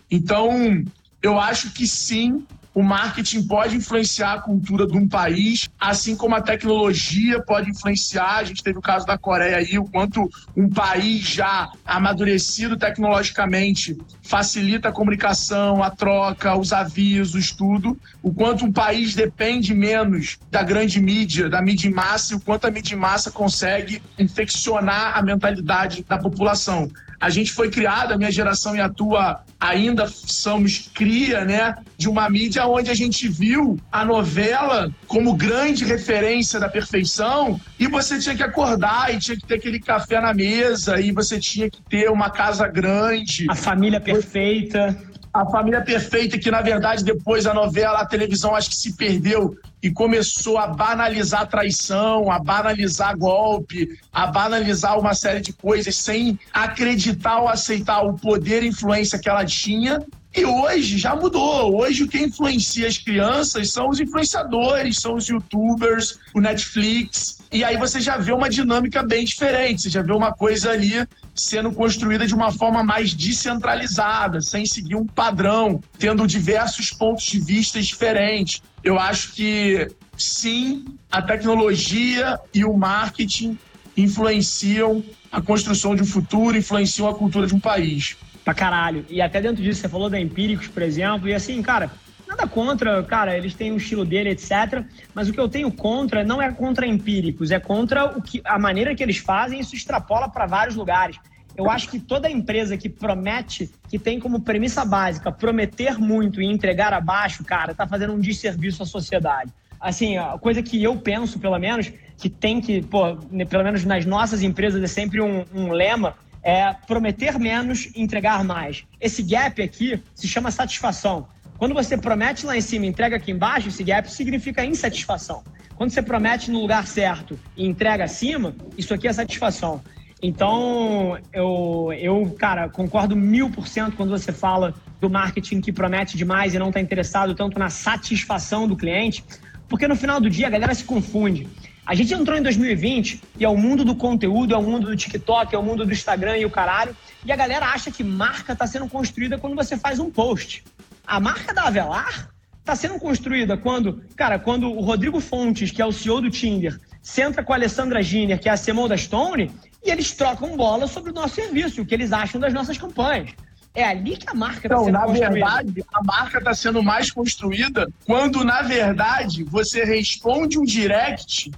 Então, 0.09 0.83
eu 1.21 1.39
acho 1.39 1.71
que 1.71 1.87
sim, 1.87 2.45
o 2.73 2.81
marketing 2.81 3.43
pode 3.43 3.75
influenciar 3.75 4.33
a 4.33 4.41
cultura 4.41 4.87
de 4.87 4.97
um 4.97 5.07
país, 5.07 5.69
assim 5.79 6.15
como 6.15 6.35
a 6.35 6.41
tecnologia 6.41 7.41
pode 7.41 7.69
influenciar. 7.69 8.37
A 8.37 8.43
gente 8.43 8.63
teve 8.63 8.79
o 8.79 8.81
caso 8.81 9.05
da 9.05 9.17
Coreia 9.17 9.57
aí, 9.57 9.77
o 9.77 9.85
quanto 9.85 10.29
um 10.55 10.69
país 10.69 11.21
já 11.21 11.69
amadurecido 11.85 12.77
tecnologicamente 12.77 13.97
facilita 14.23 14.89
a 14.89 14.91
comunicação, 14.91 15.83
a 15.83 15.89
troca, 15.89 16.57
os 16.57 16.71
avisos, 16.71 17.51
tudo. 17.51 17.97
O 18.23 18.33
quanto 18.33 18.65
um 18.65 18.71
país 18.71 19.13
depende 19.13 19.73
menos 19.73 20.39
da 20.49 20.63
grande 20.63 21.01
mídia, 21.01 21.49
da 21.49 21.61
mídia 21.61 21.89
em 21.89 21.93
massa, 21.93 22.33
e 22.33 22.37
o 22.37 22.39
quanto 22.39 22.67
a 22.67 22.71
mídia 22.71 22.95
em 22.95 22.97
massa 22.97 23.31
consegue 23.31 24.01
infeccionar 24.17 25.17
a 25.17 25.21
mentalidade 25.21 26.05
da 26.07 26.17
população. 26.17 26.89
A 27.21 27.29
gente 27.29 27.51
foi 27.53 27.69
criado, 27.69 28.13
a 28.13 28.17
minha 28.17 28.31
geração 28.31 28.75
e 28.75 28.81
a 28.81 28.89
tua 28.89 29.43
ainda 29.59 30.07
somos 30.07 30.89
cria, 30.91 31.45
né, 31.45 31.75
de 31.95 32.09
uma 32.09 32.27
mídia 32.27 32.65
onde 32.65 32.89
a 32.89 32.95
gente 32.95 33.27
viu 33.27 33.79
a 33.91 34.03
novela 34.03 34.91
como 35.05 35.35
grande 35.35 35.85
referência 35.85 36.59
da 36.59 36.67
perfeição 36.67 37.61
e 37.79 37.85
você 37.87 38.17
tinha 38.17 38.35
que 38.35 38.41
acordar 38.41 39.13
e 39.13 39.19
tinha 39.19 39.37
que 39.37 39.45
ter 39.45 39.55
aquele 39.55 39.79
café 39.79 40.19
na 40.19 40.33
mesa 40.33 40.99
e 40.99 41.11
você 41.11 41.39
tinha 41.39 41.69
que 41.69 41.79
ter 41.83 42.09
uma 42.09 42.31
casa 42.31 42.67
grande. 42.67 43.45
A 43.49 43.55
família 43.55 44.01
perfeita 44.01 44.97
a 45.33 45.45
família 45.45 45.81
perfeita, 45.81 46.37
que 46.37 46.51
na 46.51 46.61
verdade 46.61 47.03
depois 47.03 47.45
a 47.45 47.53
novela, 47.53 47.99
a 47.99 48.05
televisão 48.05 48.55
acho 48.55 48.69
que 48.69 48.75
se 48.75 48.93
perdeu 48.93 49.57
e 49.81 49.89
começou 49.89 50.57
a 50.57 50.67
banalizar 50.67 51.47
traição, 51.47 52.29
a 52.29 52.37
banalizar 52.37 53.17
golpe, 53.17 53.97
a 54.11 54.27
banalizar 54.27 54.99
uma 54.99 55.13
série 55.13 55.39
de 55.39 55.53
coisas 55.53 55.95
sem 55.95 56.37
acreditar 56.53 57.39
ou 57.39 57.47
aceitar 57.47 58.01
o 58.01 58.13
poder 58.13 58.61
e 58.63 58.67
influência 58.67 59.17
que 59.17 59.29
ela 59.29 59.45
tinha. 59.45 60.05
E 60.33 60.45
hoje 60.45 60.97
já 60.97 61.13
mudou. 61.13 61.81
Hoje 61.81 62.03
o 62.03 62.07
que 62.07 62.17
influencia 62.17 62.87
as 62.87 62.97
crianças 62.97 63.69
são 63.71 63.89
os 63.89 63.99
influenciadores, 63.99 64.99
são 64.99 65.15
os 65.15 65.27
youtubers, 65.27 66.19
o 66.33 66.39
Netflix. 66.39 67.41
E 67.51 67.65
aí 67.65 67.75
você 67.75 67.99
já 67.99 68.15
vê 68.15 68.31
uma 68.31 68.49
dinâmica 68.49 69.03
bem 69.03 69.25
diferente. 69.25 69.81
Você 69.81 69.89
já 69.89 70.01
vê 70.01 70.13
uma 70.13 70.31
coisa 70.31 70.71
ali 70.71 71.05
sendo 71.35 71.73
construída 71.73 72.25
de 72.25 72.33
uma 72.33 72.49
forma 72.49 72.81
mais 72.81 73.13
descentralizada, 73.13 74.39
sem 74.39 74.65
seguir 74.65 74.95
um 74.95 75.05
padrão, 75.05 75.81
tendo 75.99 76.25
diversos 76.25 76.91
pontos 76.91 77.25
de 77.25 77.39
vista 77.39 77.81
diferentes. 77.81 78.61
Eu 78.81 78.97
acho 78.97 79.33
que 79.33 79.89
sim, 80.17 80.85
a 81.11 81.21
tecnologia 81.21 82.39
e 82.53 82.63
o 82.63 82.73
marketing 82.73 83.59
influenciam 83.97 85.03
a 85.29 85.41
construção 85.41 85.93
de 85.93 86.03
um 86.03 86.05
futuro, 86.05 86.57
influenciam 86.57 87.09
a 87.09 87.13
cultura 87.13 87.45
de 87.47 87.53
um 87.53 87.59
país. 87.59 88.15
Pra 88.43 88.53
caralho. 88.53 89.05
E 89.09 89.21
até 89.21 89.39
dentro 89.41 89.61
disso, 89.61 89.81
você 89.81 89.89
falou 89.89 90.09
da 90.09 90.19
Empíricos, 90.19 90.67
por 90.67 90.81
exemplo, 90.81 91.29
e 91.29 91.33
assim, 91.33 91.61
cara, 91.61 91.91
nada 92.27 92.47
contra, 92.47 93.03
cara, 93.03 93.37
eles 93.37 93.53
têm 93.53 93.71
o 93.71 93.75
um 93.75 93.77
estilo 93.77 94.05
dele, 94.05 94.29
etc. 94.29 94.83
Mas 95.13 95.29
o 95.29 95.33
que 95.33 95.39
eu 95.39 95.49
tenho 95.49 95.71
contra 95.71 96.23
não 96.23 96.41
é 96.41 96.51
contra 96.51 96.87
empíricos, 96.87 97.51
é 97.51 97.59
contra 97.59 98.17
o 98.17 98.21
que, 98.21 98.41
a 98.45 98.57
maneira 98.57 98.95
que 98.95 99.03
eles 99.03 99.17
fazem, 99.17 99.59
isso 99.59 99.75
extrapola 99.75 100.29
para 100.29 100.45
vários 100.45 100.75
lugares. 100.75 101.17
Eu 101.55 101.69
acho 101.69 101.89
que 101.89 101.99
toda 101.99 102.29
empresa 102.29 102.77
que 102.77 102.87
promete, 102.87 103.69
que 103.89 103.99
tem 103.99 104.19
como 104.19 104.41
premissa 104.41 104.85
básica 104.85 105.31
prometer 105.31 105.99
muito 105.99 106.41
e 106.41 106.45
entregar 106.45 106.93
abaixo, 106.93 107.43
cara, 107.43 107.75
tá 107.75 107.85
fazendo 107.85 108.13
um 108.13 108.19
desserviço 108.19 108.81
à 108.81 108.85
sociedade. 108.85 109.51
Assim, 109.79 110.17
a 110.17 110.37
coisa 110.39 110.63
que 110.63 110.81
eu 110.81 110.95
penso, 110.95 111.39
pelo 111.39 111.57
menos, 111.59 111.91
que 112.17 112.29
tem 112.29 112.61
que, 112.61 112.81
pô, 112.81 113.17
pelo 113.49 113.63
menos 113.63 113.83
nas 113.83 114.05
nossas 114.05 114.43
empresas 114.43 114.81
é 114.81 114.87
sempre 114.87 115.19
um, 115.19 115.43
um 115.53 115.71
lema, 115.71 116.15
é 116.43 116.73
prometer 116.87 117.37
menos 117.37 117.89
e 117.95 118.01
entregar 118.01 118.43
mais. 118.43 118.83
Esse 118.99 119.21
gap 119.21 119.61
aqui 119.61 120.01
se 120.15 120.27
chama 120.27 120.51
satisfação. 120.51 121.27
Quando 121.57 121.73
você 121.73 121.97
promete 121.97 122.45
lá 122.45 122.57
em 122.57 122.61
cima 122.61 122.85
e 122.85 122.89
entrega 122.89 123.17
aqui 123.17 123.31
embaixo, 123.31 123.67
esse 123.67 123.83
gap 123.83 124.11
significa 124.11 124.65
insatisfação. 124.65 125.43
Quando 125.75 125.91
você 125.91 126.01
promete 126.01 126.49
no 126.49 126.59
lugar 126.59 126.87
certo 126.87 127.39
e 127.55 127.65
entrega 127.65 128.03
acima, 128.03 128.55
isso 128.77 128.93
aqui 128.93 129.07
é 129.07 129.13
satisfação. 129.13 129.81
Então, 130.21 131.17
eu, 131.33 131.91
eu, 131.97 132.35
cara, 132.37 132.69
concordo 132.69 133.15
mil 133.15 133.49
por 133.49 133.67
cento 133.67 133.95
quando 133.95 134.09
você 134.09 134.31
fala 134.31 134.73
do 134.99 135.09
marketing 135.09 135.61
que 135.61 135.71
promete 135.71 136.15
demais 136.15 136.53
e 136.53 136.59
não 136.59 136.67
está 136.67 136.79
interessado 136.79 137.33
tanto 137.33 137.57
na 137.57 137.71
satisfação 137.71 138.67
do 138.67 138.75
cliente, 138.75 139.23
porque 139.67 139.87
no 139.87 139.95
final 139.95 140.21
do 140.21 140.29
dia 140.29 140.45
a 140.45 140.49
galera 140.49 140.75
se 140.75 140.83
confunde. 140.83 141.47
A 141.91 141.93
gente 141.93 142.13
entrou 142.13 142.37
em 142.37 142.41
2020 142.41 143.21
e 143.37 143.43
é 143.43 143.49
o 143.49 143.57
mundo 143.57 143.83
do 143.83 143.93
conteúdo, 143.93 144.53
é 144.53 144.57
o 144.57 144.63
mundo 144.63 144.87
do 144.87 144.95
TikTok, 144.95 145.53
é 145.53 145.57
o 145.57 145.61
mundo 145.61 145.85
do 145.85 145.91
Instagram 145.91 146.37
e 146.37 146.45
o 146.45 146.49
caralho, 146.49 146.95
e 147.25 147.33
a 147.33 147.35
galera 147.35 147.65
acha 147.65 147.91
que 147.91 148.01
marca 148.01 148.53
está 148.53 148.65
sendo 148.65 148.87
construída 148.87 149.37
quando 149.37 149.57
você 149.57 149.75
faz 149.75 149.99
um 149.99 150.09
post. 150.09 150.63
A 151.05 151.19
marca 151.19 151.53
da 151.53 151.63
Avelar 151.63 152.29
está 152.61 152.77
sendo 152.77 152.97
construída 152.97 153.57
quando, 153.57 154.01
cara, 154.15 154.39
quando 154.39 154.71
o 154.71 154.79
Rodrigo 154.79 155.19
Fontes, 155.19 155.69
que 155.69 155.81
é 155.81 155.85
o 155.85 155.91
CEO 155.91 156.21
do 156.21 156.29
Tinder, 156.29 156.79
senta 157.01 157.43
com 157.43 157.51
a 157.51 157.57
Alessandra 157.57 158.01
Giner, 158.01 158.39
que 158.39 158.47
é 158.47 158.53
a 158.53 158.57
CMO 158.57 158.87
da 158.87 158.95
Stone, 158.95 159.51
e 159.83 159.91
eles 159.91 160.13
trocam 160.13 160.55
bola 160.55 160.87
sobre 160.87 161.11
o 161.11 161.13
nosso 161.13 161.35
serviço, 161.35 161.81
o 161.81 161.85
que 161.85 161.93
eles 161.93 162.13
acham 162.13 162.39
das 162.39 162.53
nossas 162.53 162.77
campanhas. 162.77 163.31
É 163.75 163.83
ali 163.83 164.15
que 164.15 164.29
a 164.29 164.33
marca 164.33 164.65
está 164.65 164.79
sendo 164.79 164.91
na 164.93 165.01
construída. 165.01 165.29
verdade, 165.29 165.85
a 165.93 166.03
marca 166.03 166.37
está 166.37 166.53
sendo 166.53 166.81
mais 166.81 167.11
construída 167.11 167.91
quando, 168.05 168.45
na 168.45 168.61
verdade, 168.61 169.43
você 169.43 169.83
responde 169.83 170.57
um 170.57 170.63
direct 170.63 171.51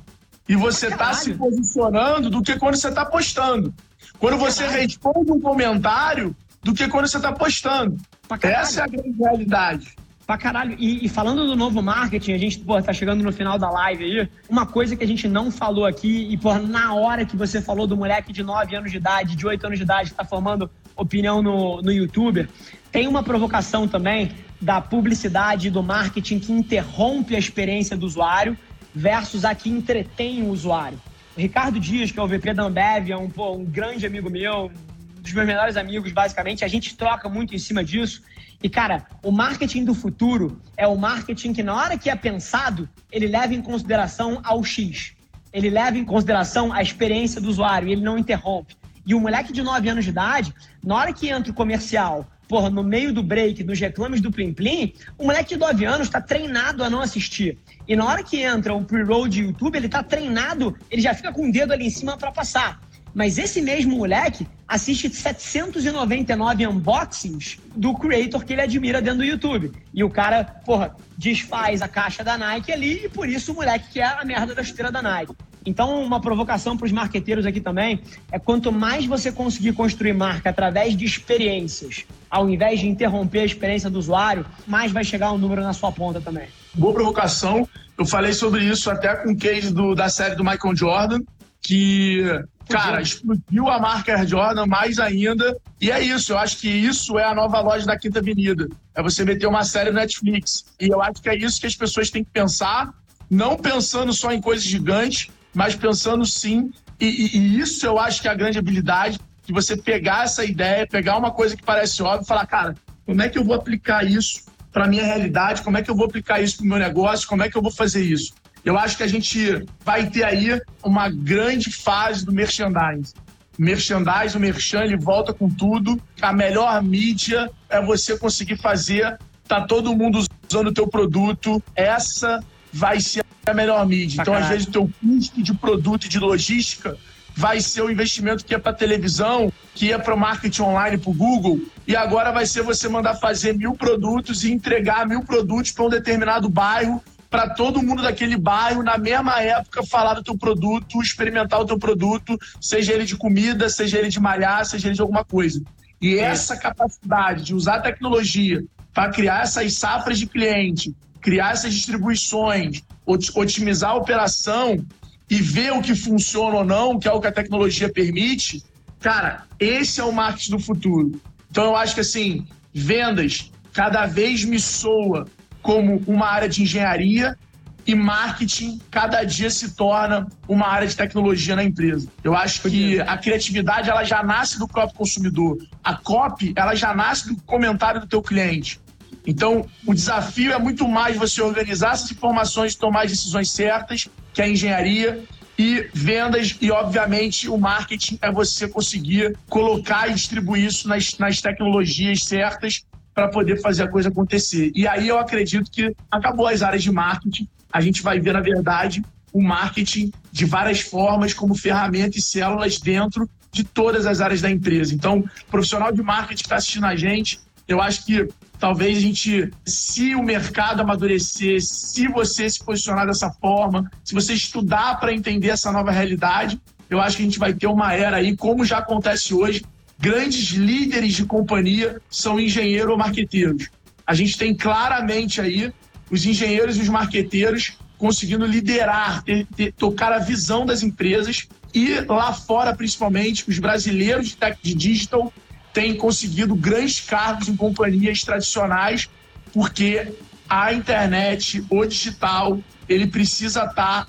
e 0.48 0.56
você 0.56 0.88
está 0.88 1.14
se 1.14 1.34
posicionando 1.34 2.30
do 2.30 2.42
que 2.42 2.58
quando 2.58 2.76
você 2.76 2.90
está 2.90 3.06
postando. 3.06 3.74
Quando 4.20 4.38
você 4.38 4.68
responde 4.68 5.32
um 5.32 5.40
comentário 5.40 6.36
do 6.62 6.74
que 6.74 6.88
quando 6.88 7.08
você 7.08 7.18
está 7.18 7.32
postando. 7.32 7.98
Essa 8.42 8.82
é 8.82 8.84
a 8.84 8.88
grande 8.88 9.18
realidade. 9.18 9.96
Pra 10.26 10.38
caralho. 10.38 10.76
E, 10.80 11.06
e, 11.06 11.10
falando 11.10 11.46
do 11.46 11.56
novo 11.56 11.82
marketing, 11.82 12.32
a 12.32 12.38
gente, 12.38 12.60
pô, 12.60 12.82
tá 12.82 12.94
chegando 12.94 13.22
no 13.22 13.34
final 13.34 13.60
da 13.60 13.70
live 13.70 14.04
aí. 14.06 14.30
Uma 14.50 14.66
coisa 14.66 14.96
que 14.96 15.04
a 15.04 15.08
gente 15.08 15.28
não 15.28 15.52
falou 15.52 15.86
aqui, 15.86 16.30
e, 16.32 16.38
pô, 16.38 16.54
na 16.58 16.94
hora 16.94 17.26
que 17.26 17.36
você 17.36 17.62
falou 17.62 17.86
do 17.86 17.98
moleque 17.98 18.32
de 18.32 18.42
9 18.42 18.74
anos 18.76 18.92
de 18.92 18.98
idade, 18.98 19.36
de 19.36 19.46
8 19.46 19.66
anos 19.66 19.78
de 19.78 19.84
idade, 19.84 20.12
que 20.12 20.16
tá 20.16 20.24
formando 20.24 20.72
opinião 20.96 21.42
no, 21.42 21.82
no 21.82 21.92
YouTube, 21.92 22.48
tem 22.92 23.08
uma 23.08 23.22
provocação 23.22 23.86
também 23.86 24.32
da 24.62 24.80
publicidade 24.80 25.70
do 25.70 25.84
marketing 25.84 26.40
que 26.40 26.54
interrompe 26.54 27.36
a 27.36 27.40
experiência 27.40 27.98
do 27.98 28.06
usuário 28.06 28.58
versus 28.94 29.44
a 29.46 29.56
que 29.56 29.70
entretém 29.70 30.44
o 30.44 30.50
usuário. 30.50 31.00
O 31.36 31.40
Ricardo 31.40 31.80
Dias, 31.80 32.12
que 32.12 32.20
é 32.20 32.22
o 32.22 32.28
VP 32.28 32.54
da 32.54 32.64
Ambev, 32.64 33.10
é 33.10 33.18
um, 33.18 33.30
pô, 33.30 33.54
um 33.54 33.66
grande 33.66 34.06
amigo 34.06 34.30
meu, 34.30 34.72
um 35.18 35.22
dos 35.22 35.34
meus 35.34 35.48
melhores 35.48 35.76
amigos, 35.76 36.12
basicamente. 36.12 36.64
A 36.64 36.68
gente 36.68 36.96
troca 36.96 37.28
muito 37.28 37.56
em 37.56 37.58
cima 37.58 37.84
disso. 37.84 38.22
E, 38.62 38.70
cara, 38.70 39.06
o 39.24 39.32
marketing 39.32 39.84
do 39.84 39.94
futuro 39.94 40.62
é 40.78 40.88
o 40.88 40.96
marketing 40.96 41.52
que, 41.54 41.64
na 41.64 41.76
hora 41.76 41.98
que 41.98 42.10
é 42.10 42.16
pensado, 42.16 42.88
ele 43.12 43.28
leva 43.28 43.54
em 43.54 43.62
consideração 43.62 44.40
ao 44.44 44.64
X. 44.64 45.14
Ele 45.52 45.70
leva 45.70 45.98
em 45.98 46.06
consideração 46.06 46.72
a 46.72 46.82
experiência 46.82 47.42
do 47.42 47.50
usuário, 47.50 47.90
ele 47.90 48.02
não 48.02 48.18
interrompe. 48.18 48.76
E 49.06 49.14
o 49.14 49.20
moleque 49.20 49.52
de 49.52 49.62
9 49.62 49.90
anos 49.90 50.06
de 50.06 50.12
idade, 50.12 50.54
na 50.84 50.96
hora 50.96 51.14
que 51.14 51.30
entra 51.30 51.52
o 51.52 51.56
comercial, 51.56 52.26
porra, 52.48 52.70
no 52.70 52.84
meio 52.84 53.14
do 53.14 53.22
break, 53.22 53.64
dos 53.64 53.80
reclames 53.80 54.22
do 54.22 54.32
Plim 54.32 54.54
Plim, 54.54 54.94
o 55.18 55.26
moleque 55.26 55.50
de 55.50 55.58
9 55.58 55.86
anos 55.86 56.08
está 56.08 56.22
treinado 56.22 56.84
a 56.84 56.90
não 56.90 57.02
assistir. 57.02 57.58
E 57.88 57.96
na 57.96 58.06
hora 58.06 58.24
que 58.24 58.42
entra 58.42 58.74
o 58.74 58.84
pre-roll 58.84 59.28
de 59.28 59.42
YouTube, 59.42 59.76
ele 59.76 59.88
está 59.88 60.02
treinado, 60.02 60.76
ele 60.90 61.02
já 61.02 61.14
fica 61.14 61.32
com 61.32 61.50
o 61.50 61.52
dedo 61.52 61.74
ali 61.74 61.88
em 61.88 61.90
cima 61.90 62.18
para 62.18 62.32
passar. 62.32 62.82
Mas 63.14 63.38
esse 63.38 63.62
mesmo 63.62 63.98
moleque 63.98 64.48
assiste 64.68 65.08
799 65.10 66.66
unboxings 66.66 67.60
do 67.76 67.94
creator 67.94 68.44
que 68.44 68.54
ele 68.54 68.62
admira 68.62 69.02
dentro 69.02 69.20
do 69.20 69.26
YouTube. 69.26 69.72
E 69.94 70.04
o 70.04 70.10
cara, 70.10 70.44
porra, 70.44 70.96
desfaz 71.16 71.82
a 71.82 71.88
caixa 71.88 72.24
da 72.24 72.38
Nike 72.38 72.72
ali 72.72 73.06
e 73.06 73.10
por 73.10 73.30
isso 73.30 73.52
o 73.52 73.56
moleque 73.56 73.94
quer 73.94 74.18
a 74.20 74.26
merda 74.26 74.56
da 74.56 74.62
esteira 74.64 74.92
da 74.92 75.02
Nike. 75.02 75.36
Então, 75.66 76.04
uma 76.04 76.20
provocação 76.20 76.76
para 76.76 76.86
os 76.86 76.92
marqueteiros 76.92 77.46
aqui 77.46 77.62
também 77.62 78.02
é 78.32 78.40
quanto 78.40 78.72
mais 78.72 79.06
você 79.06 79.32
conseguir 79.32 79.74
construir 79.74 80.14
marca 80.14 80.50
através 80.50 80.98
de 80.98 81.06
experiências, 81.06 82.06
ao 82.30 82.50
invés 82.50 82.80
de 82.80 82.88
interromper 82.88 83.42
a 83.42 83.46
experiência 83.46 83.90
do 83.90 84.00
usuário, 84.00 84.46
mais 84.68 84.92
vai 84.92 85.04
chegar 85.04 85.32
um 85.32 85.38
número 85.38 85.62
na 85.62 85.72
sua 85.72 85.92
ponta 85.92 86.20
também. 86.20 86.48
Boa 86.74 86.94
provocação. 86.94 87.68
Eu 87.98 88.06
falei 88.06 88.34
sobre 88.34 88.64
isso 88.64 88.90
até 88.90 89.16
com 89.16 89.32
o 89.32 89.38
case 89.38 89.72
do, 89.74 89.94
da 89.94 90.10
série 90.10 90.36
do 90.36 90.44
Michael 90.44 90.76
Jordan, 90.76 91.20
que 91.62 92.24
Cara, 92.68 93.02
explodiu 93.02 93.70
a 93.70 93.80
marca 93.80 94.16
Air 94.16 94.28
Jordan 94.28 94.66
mais 94.66 95.00
ainda. 95.00 95.58
E 95.80 95.92
é 95.92 96.02
isso, 96.02 96.34
eu 96.34 96.38
acho 96.38 96.58
que 96.58 96.70
isso 96.70 97.20
é 97.20 97.26
a 97.26 97.36
nova 97.36 97.60
loja 97.60 97.86
da 97.86 97.98
Quinta 97.98 98.20
Avenida. 98.20 98.68
É 98.96 99.02
você 99.02 99.26
meter 99.26 99.48
uma 99.48 99.64
série 99.64 99.90
no 99.90 99.98
Netflix. 99.98 100.66
E 100.80 100.88
eu 100.88 101.02
acho 101.02 101.22
que 101.22 101.30
é 101.30 101.36
isso 101.36 101.60
que 101.60 101.68
as 101.68 101.76
pessoas 101.76 102.10
têm 102.10 102.24
que 102.24 102.32
pensar, 102.32 102.94
não 103.30 103.58
pensando 103.58 104.14
só 104.14 104.32
em 104.32 104.42
coisas 104.42 104.64
gigantes, 104.64 105.30
mas 105.54 105.76
pensando 105.76 106.26
sim. 106.26 106.72
E, 107.00 107.06
e, 107.06 107.38
e 107.38 107.60
isso 107.60 107.86
eu 107.86 108.00
acho 108.00 108.22
que 108.22 108.28
é 108.28 108.32
a 108.32 108.36
grande 108.36 108.58
habilidade 108.58 109.20
de 109.46 109.54
você 109.54 109.76
pegar 109.76 110.24
essa 110.24 110.46
ideia, 110.46 110.88
pegar 110.88 111.18
uma 111.18 111.32
coisa 111.32 111.56
que 111.56 111.64
parece 111.64 112.02
óbvia 112.02 112.24
e 112.24 112.28
falar, 112.28 112.48
cara, 112.48 112.76
como 113.06 113.22
é 113.22 113.28
que 113.28 113.38
eu 113.38 113.44
vou 113.44 113.56
aplicar 113.56 114.06
isso 114.06 114.44
para 114.74 114.88
minha 114.88 115.06
realidade? 115.06 115.62
Como 115.62 115.78
é 115.78 115.84
que 115.84 115.90
eu 115.90 115.96
vou 115.96 116.08
aplicar 116.08 116.42
isso 116.42 116.58
para 116.58 116.66
o 116.66 116.68
meu 116.68 116.80
negócio? 116.80 117.28
Como 117.28 117.44
é 117.44 117.50
que 117.50 117.56
eu 117.56 117.62
vou 117.62 117.72
fazer 117.72 118.04
isso? 118.04 118.34
Eu 118.66 118.78
acho 118.78 118.98
que 118.98 119.04
a 119.04 119.08
gente 119.08 119.66
vai 119.86 120.10
ter 120.10 120.24
aí 120.24 120.60
uma 120.84 121.10
grande 121.10 121.72
fase 121.72 122.26
do 122.26 122.32
merchandising. 122.32 123.14
Merchandising, 123.58 124.38
o 124.38 124.42
merchan, 124.42 124.84
ele 124.84 124.98
volta 124.98 125.32
com 125.32 125.48
tudo. 125.48 126.02
A 126.22 126.34
melhor 126.34 126.82
mídia 126.82 127.52
é 127.70 127.80
você 127.82 128.18
conseguir 128.18 128.58
fazer, 128.58 129.18
tá 129.48 129.62
todo 129.62 129.96
mundo 129.96 130.26
usando 130.50 130.68
o 130.68 130.74
teu 130.74 130.88
produto. 130.88 131.62
Essa 131.76 132.44
vai 132.72 133.00
ser 133.00 133.24
a 133.46 133.54
melhor 133.54 133.86
mídia. 133.86 134.22
Então, 134.22 134.34
às 134.34 134.48
vezes, 134.48 134.66
o 134.66 134.72
teu 134.72 134.90
custo 135.02 135.44
de 135.44 135.54
produto 135.54 136.06
e 136.06 136.10
de 136.10 136.18
logística 136.18 136.98
vai 137.36 137.60
ser 137.60 137.82
o 137.82 137.90
investimento 137.90 138.46
que 138.46 138.54
é 138.54 138.58
para 138.58 138.74
televisão, 138.74 139.52
que 139.74 139.92
é 139.92 139.98
para 139.98 140.14
o 140.14 140.20
marketing 140.20 140.62
online, 140.62 140.98
para 140.98 141.10
o 141.10 141.14
Google, 141.14 141.62
e 141.88 141.96
agora 141.96 142.32
vai 142.32 142.46
ser 142.46 142.62
você 142.62 142.88
mandar 142.88 143.16
fazer 143.16 143.54
mil 143.58 143.74
produtos 143.74 144.44
e 144.44 144.52
entregar 144.52 145.08
mil 145.08 145.24
produtos 145.24 145.72
para 145.72 145.86
um 145.86 145.90
determinado 145.90 146.48
bairro 146.48 147.04
para 147.30 147.50
todo 147.50 147.82
mundo 147.82 148.04
daquele 148.04 148.38
bairro, 148.38 148.84
na 148.84 148.96
mesma 148.96 149.42
época, 149.42 149.84
falar 149.84 150.14
do 150.14 150.24
teu 150.24 150.38
produto, 150.38 151.02
experimentar 151.02 151.60
o 151.60 151.66
teu 151.66 151.80
produto, 151.80 152.38
seja 152.62 152.94
ele 152.94 153.06
de 153.06 153.16
comida, 153.16 153.68
seja 153.70 153.98
ele 153.98 154.10
de 154.10 154.20
malhar, 154.20 154.64
seja 154.66 154.88
ele 154.88 154.96
de 154.96 155.02
alguma 155.02 155.26
coisa. 155.26 155.60
E 156.00 156.20
essa 156.20 156.56
capacidade 156.56 157.44
de 157.44 157.56
usar 157.56 157.78
a 157.78 157.82
tecnologia 157.82 158.64
para 158.94 159.10
criar 159.10 159.42
essas 159.42 159.74
safras 159.74 160.20
de 160.20 160.28
cliente, 160.28 160.96
criar 161.20 161.54
essas 161.54 161.74
distribuições, 161.74 162.84
otimizar 163.04 163.92
a 163.92 163.96
operação 163.96 164.86
e 165.34 165.42
ver 165.42 165.74
o 165.74 165.82
que 165.82 165.96
funciona 165.96 166.58
ou 166.58 166.64
não, 166.64 167.00
que 167.00 167.08
é 167.08 167.12
o 167.12 167.20
que 167.20 167.26
a 167.26 167.32
tecnologia 167.32 167.92
permite, 167.92 168.64
cara, 169.00 169.46
esse 169.60 170.00
é 170.00 170.04
o 170.04 170.12
marketing 170.12 170.52
do 170.52 170.60
futuro. 170.60 171.20
Então 171.50 171.64
eu 171.64 171.76
acho 171.76 171.96
que 171.96 172.02
assim, 172.02 172.46
vendas 172.72 173.52
cada 173.74 174.06
vez 174.06 174.46
me 174.46 174.60
soa 174.60 175.26
como 175.60 176.04
uma 176.06 176.28
área 176.28 176.48
de 176.48 176.62
engenharia 176.62 177.36
e 177.84 177.96
marketing 177.96 178.80
cada 178.92 179.24
dia 179.24 179.50
se 179.50 179.72
torna 179.72 180.28
uma 180.48 180.68
área 180.68 180.88
de 180.88 180.96
tecnologia 180.96 181.56
na 181.56 181.64
empresa. 181.64 182.08
Eu 182.24 182.36
acho 182.36 182.62
que 182.62 183.02
a 183.02 183.18
criatividade 183.18 183.90
ela 183.90 184.04
já 184.04 184.22
nasce 184.22 184.60
do 184.60 184.68
próprio 184.68 184.96
consumidor. 184.96 185.58
A 185.84 185.96
copy 185.96 186.54
ela 186.56 186.76
já 186.76 186.94
nasce 186.94 187.28
do 187.28 187.42
comentário 187.42 188.00
do 188.02 188.06
teu 188.06 188.22
cliente. 188.22 188.80
Então, 189.26 189.66
o 189.88 189.96
desafio 189.96 190.52
é 190.52 190.60
muito 190.60 190.88
mais 190.88 191.18
você 191.18 191.42
organizar 191.42 191.94
essas 191.94 192.12
informações, 192.12 192.76
tomar 192.76 193.06
as 193.06 193.12
decisões 193.12 193.50
certas, 193.50 194.10
que 194.34 194.42
é 194.42 194.46
a 194.46 194.50
engenharia, 194.50 195.24
e 195.58 195.88
vendas 195.94 196.58
e, 196.60 196.72
obviamente, 196.72 197.48
o 197.48 197.58
marketing 197.58 198.18
é 198.22 198.32
você 198.32 198.68
conseguir 198.68 199.38
colocar 199.48 200.10
e 200.10 200.14
distribuir 200.14 200.66
isso 200.66 200.88
nas, 200.88 201.18
nas 201.18 201.42
tecnologias 201.42 202.24
certas 202.24 202.84
para 203.14 203.28
poder 203.28 203.62
fazer 203.62 203.84
a 203.84 203.88
coisa 203.88 204.10
acontecer. 204.10 204.72
E 204.76 204.88
aí 204.88 205.08
eu 205.08 205.20
acredito 205.20 205.70
que 205.70 205.96
acabou 206.10 206.48
as 206.48 206.64
áreas 206.64 206.82
de 206.82 206.92
marketing, 206.92 207.48
a 207.72 207.80
gente 207.80 208.02
vai 208.02 208.20
ver, 208.20 208.34
na 208.34 208.42
verdade, 208.42 209.04
o 209.32 209.42
marketing 209.42 210.12
de 210.32 210.46
várias 210.46 210.82
formas, 210.82 211.34
como 211.34 211.56
ferramenta 211.56 212.18
e 212.18 212.22
células 212.22 212.80
dentro 212.80 213.30
de 213.52 213.64
todas 213.64 214.06
as 214.08 214.20
áreas 214.20 214.42
da 214.42 214.50
empresa. 214.50 214.94
Então, 214.94 215.24
profissional 215.50 215.92
de 215.92 216.02
marketing 216.02 216.42
que 216.42 216.46
está 216.46 216.56
assistindo 216.56 216.86
a 216.86 216.96
gente, 216.96 217.40
eu 217.68 217.80
acho 217.80 218.06
que 218.06 218.28
talvez 218.60 218.98
a 218.98 219.02
gente, 219.02 219.52
se 219.66 220.16
o 220.16 220.24
mercado 220.24 220.82
amadurecer, 220.82 221.62
se 221.62 222.08
você 222.08 222.50
se 222.50 222.64
posicionar 222.64 223.06
dessa 223.06 223.30
forma, 223.32 223.92
se 224.04 224.14
você 224.14 224.34
estudar 224.34 225.00
para 225.00 225.14
entender 225.14 225.50
essa 225.50 225.72
nova 225.72 225.92
realidade, 225.92 226.60
eu 226.90 227.02
acho 227.02 227.18
que 227.18 227.24
a 227.24 227.26
gente 227.26 227.40
vai 227.40 227.54
ter 227.54 227.68
uma 227.68 227.94
era 227.94 228.18
aí, 228.18 228.36
como 228.36 228.64
já 228.64 228.78
acontece 228.78 229.34
hoje, 229.34 229.64
grandes 230.00 230.52
líderes 230.52 231.14
de 231.14 231.26
companhia 231.26 232.02
são 232.10 232.40
engenheiros 232.40 232.92
ou 232.92 232.98
marqueteiros. 232.98 233.70
A 234.06 234.14
gente 234.14 234.38
tem 234.38 234.54
claramente 234.56 235.40
aí 235.40 235.74
os 236.12 236.26
engenheiros 236.26 236.78
e 236.78 236.82
os 236.82 236.90
marqueteiros 236.90 237.78
conseguindo 237.98 238.46
liderar, 238.46 239.24
ter, 239.24 239.46
ter, 239.56 239.72
tocar 239.74 240.12
a 240.12 240.20
visão 240.20 240.66
das 240.66 240.84
empresas 240.84 241.48
e 241.74 242.02
lá 242.02 242.34
fora, 242.34 242.76
principalmente, 242.76 243.50
os 243.50 243.58
brasileiros 243.58 244.28
de 244.28 244.36
tech 244.36 244.58
de 244.62 244.76
digital 244.76 245.34
têm 245.74 245.96
conseguido 245.96 246.56
grandes 246.56 247.00
cargos 247.02 247.48
em 247.48 247.56
companhias 247.56 248.22
tradicionais 248.22 249.10
porque 249.54 250.14
a 250.48 250.74
internet, 250.74 251.64
o 251.70 251.86
digital, 251.86 252.60
ele 252.88 253.08
precisa 253.08 253.66
estar 253.66 254.08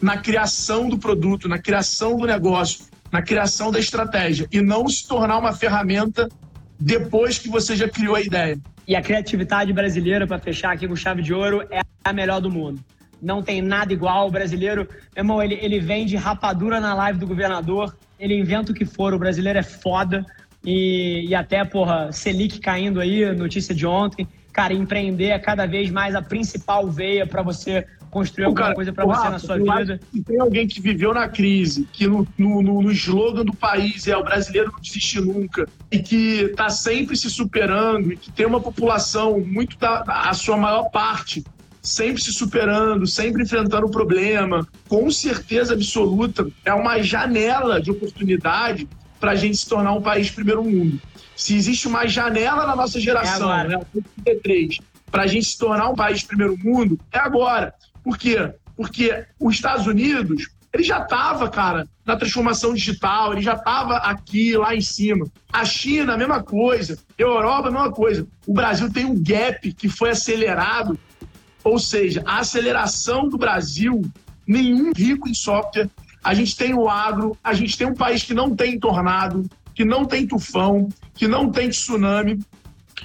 na 0.00 0.18
criação 0.18 0.88
do 0.88 0.98
produto, 0.98 1.48
na 1.48 1.58
criação 1.58 2.16
do 2.16 2.26
negócio 2.26 2.84
na 3.14 3.22
criação 3.22 3.70
da 3.70 3.78
estratégia 3.78 4.48
e 4.50 4.60
não 4.60 4.88
se 4.88 5.06
tornar 5.06 5.38
uma 5.38 5.52
ferramenta 5.52 6.28
depois 6.80 7.38
que 7.38 7.48
você 7.48 7.76
já 7.76 7.88
criou 7.88 8.16
a 8.16 8.20
ideia. 8.20 8.58
E 8.88 8.96
a 8.96 9.00
criatividade 9.00 9.72
brasileira, 9.72 10.26
para 10.26 10.40
fechar 10.40 10.72
aqui 10.72 10.88
com 10.88 10.96
chave 10.96 11.22
de 11.22 11.32
ouro, 11.32 11.64
é 11.70 11.80
a 12.02 12.12
melhor 12.12 12.40
do 12.40 12.50
mundo. 12.50 12.84
Não 13.22 13.40
tem 13.40 13.62
nada 13.62 13.92
igual. 13.92 14.26
O 14.26 14.32
brasileiro, 14.32 14.88
meu 15.14 15.22
irmão, 15.22 15.40
ele, 15.40 15.54
ele 15.62 15.78
vende 15.78 16.16
rapadura 16.16 16.80
na 16.80 16.92
live 16.92 17.20
do 17.20 17.26
governador, 17.28 17.96
ele 18.18 18.36
inventa 18.36 18.72
o 18.72 18.74
que 18.74 18.84
for. 18.84 19.14
O 19.14 19.18
brasileiro 19.18 19.60
é 19.60 19.62
foda. 19.62 20.26
E, 20.64 21.26
e 21.28 21.34
até, 21.34 21.64
porra, 21.64 22.10
Selic 22.12 22.58
caindo 22.58 23.00
aí, 23.00 23.34
notícia 23.34 23.74
de 23.74 23.86
ontem. 23.86 24.26
Cara, 24.52 24.72
empreender 24.72 25.30
é 25.30 25.38
cada 25.38 25.66
vez 25.66 25.90
mais 25.90 26.14
a 26.14 26.22
principal 26.22 26.88
veia 26.88 27.26
para 27.26 27.42
você 27.42 27.84
construir 28.14 28.44
alguma 28.44 28.62
cara, 28.62 28.74
coisa 28.76 28.92
para 28.92 29.04
você 29.04 29.28
na 29.28 29.38
sua 29.40 29.58
vida. 29.58 30.00
Se 30.12 30.22
tem 30.22 30.40
alguém 30.40 30.68
que 30.68 30.80
viveu 30.80 31.12
na 31.12 31.28
crise, 31.28 31.88
que 31.92 32.06
no, 32.06 32.26
no, 32.38 32.62
no, 32.62 32.92
slogan 32.92 33.44
do 33.44 33.52
país 33.52 34.06
é 34.06 34.16
o 34.16 34.22
brasileiro 34.22 34.70
não 34.72 34.80
desiste 34.80 35.20
nunca, 35.20 35.68
e 35.90 35.98
que 35.98 36.42
está 36.42 36.70
sempre 36.70 37.16
se 37.16 37.28
superando, 37.28 38.12
e 38.12 38.16
que 38.16 38.30
tem 38.30 38.46
uma 38.46 38.60
população 38.60 39.40
muito 39.40 39.76
da 39.76 40.04
a 40.06 40.32
sua 40.32 40.56
maior 40.56 40.90
parte 40.90 41.42
sempre 41.82 42.22
se 42.22 42.32
superando, 42.32 43.06
sempre 43.06 43.42
enfrentando 43.42 43.86
o 43.86 43.90
problema, 43.90 44.66
com 44.88 45.10
certeza 45.10 45.74
absoluta, 45.74 46.46
é 46.64 46.72
uma 46.72 47.02
janela 47.02 47.78
de 47.78 47.90
oportunidade 47.90 48.88
para 49.24 49.32
a 49.32 49.36
gente 49.36 49.56
se 49.56 49.66
tornar 49.66 49.94
um 49.94 50.02
país 50.02 50.30
primeiro 50.30 50.62
mundo. 50.62 51.00
Se 51.34 51.56
existe 51.56 51.88
uma 51.88 52.06
janela 52.06 52.66
na 52.66 52.76
nossa 52.76 53.00
geração, 53.00 53.50
é 53.50 53.68
né, 53.68 53.80
33, 54.22 54.80
para 55.10 55.22
a 55.22 55.26
gente 55.26 55.46
se 55.46 55.56
tornar 55.56 55.88
um 55.88 55.94
país 55.94 56.22
primeiro 56.22 56.58
mundo, 56.62 57.00
é 57.10 57.18
agora. 57.18 57.72
Por 58.02 58.18
quê? 58.18 58.52
Porque 58.76 59.24
os 59.40 59.54
Estados 59.54 59.86
Unidos, 59.86 60.50
ele 60.74 60.82
já 60.82 60.98
estava, 60.98 61.48
cara, 61.48 61.88
na 62.04 62.16
transformação 62.16 62.74
digital, 62.74 63.32
ele 63.32 63.40
já 63.40 63.54
estava 63.54 63.96
aqui, 63.96 64.58
lá 64.58 64.74
em 64.74 64.82
cima. 64.82 65.26
A 65.50 65.64
China, 65.64 66.12
a 66.12 66.18
mesma 66.18 66.42
coisa. 66.42 66.98
A 67.18 67.22
Europa, 67.22 67.68
a 67.68 67.72
mesma 67.72 67.92
coisa. 67.92 68.26
O 68.46 68.52
Brasil 68.52 68.92
tem 68.92 69.06
um 69.06 69.18
gap 69.18 69.72
que 69.72 69.88
foi 69.88 70.10
acelerado, 70.10 70.98
ou 71.64 71.78
seja, 71.78 72.22
a 72.26 72.40
aceleração 72.40 73.26
do 73.26 73.38
Brasil, 73.38 74.02
nenhum 74.46 74.92
rico 74.94 75.26
em 75.30 75.34
software. 75.34 75.88
A 76.24 76.32
gente 76.32 76.56
tem 76.56 76.74
o 76.74 76.88
agro, 76.88 77.36
a 77.44 77.52
gente 77.52 77.76
tem 77.76 77.86
um 77.86 77.94
país 77.94 78.22
que 78.22 78.32
não 78.32 78.56
tem 78.56 78.78
tornado, 78.78 79.48
que 79.74 79.84
não 79.84 80.06
tem 80.06 80.26
tufão, 80.26 80.88
que 81.14 81.28
não 81.28 81.52
tem 81.52 81.68
tsunami. 81.68 82.40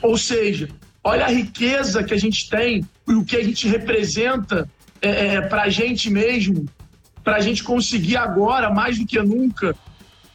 Ou 0.01 0.17
seja, 0.17 0.69
olha 1.03 1.25
a 1.25 1.29
riqueza 1.29 2.01
que 2.01 2.13
a 2.13 2.17
gente 2.17 2.49
tem 2.49 2.87
e 3.05 3.13
o 3.13 3.25
que 3.25 3.35
a 3.35 3.43
gente 3.43 3.67
representa 3.67 4.69
é, 5.01 5.35
é 5.35 5.41
para 5.41 5.63
a 5.63 5.69
gente 5.69 6.09
mesmo, 6.09 6.65
para 7.23 7.35
a 7.35 7.41
gente 7.41 7.61
conseguir 7.61 8.15
agora, 8.15 8.69
mais 8.69 8.97
do 8.97 9.05
que 9.05 9.21
nunca, 9.21 9.75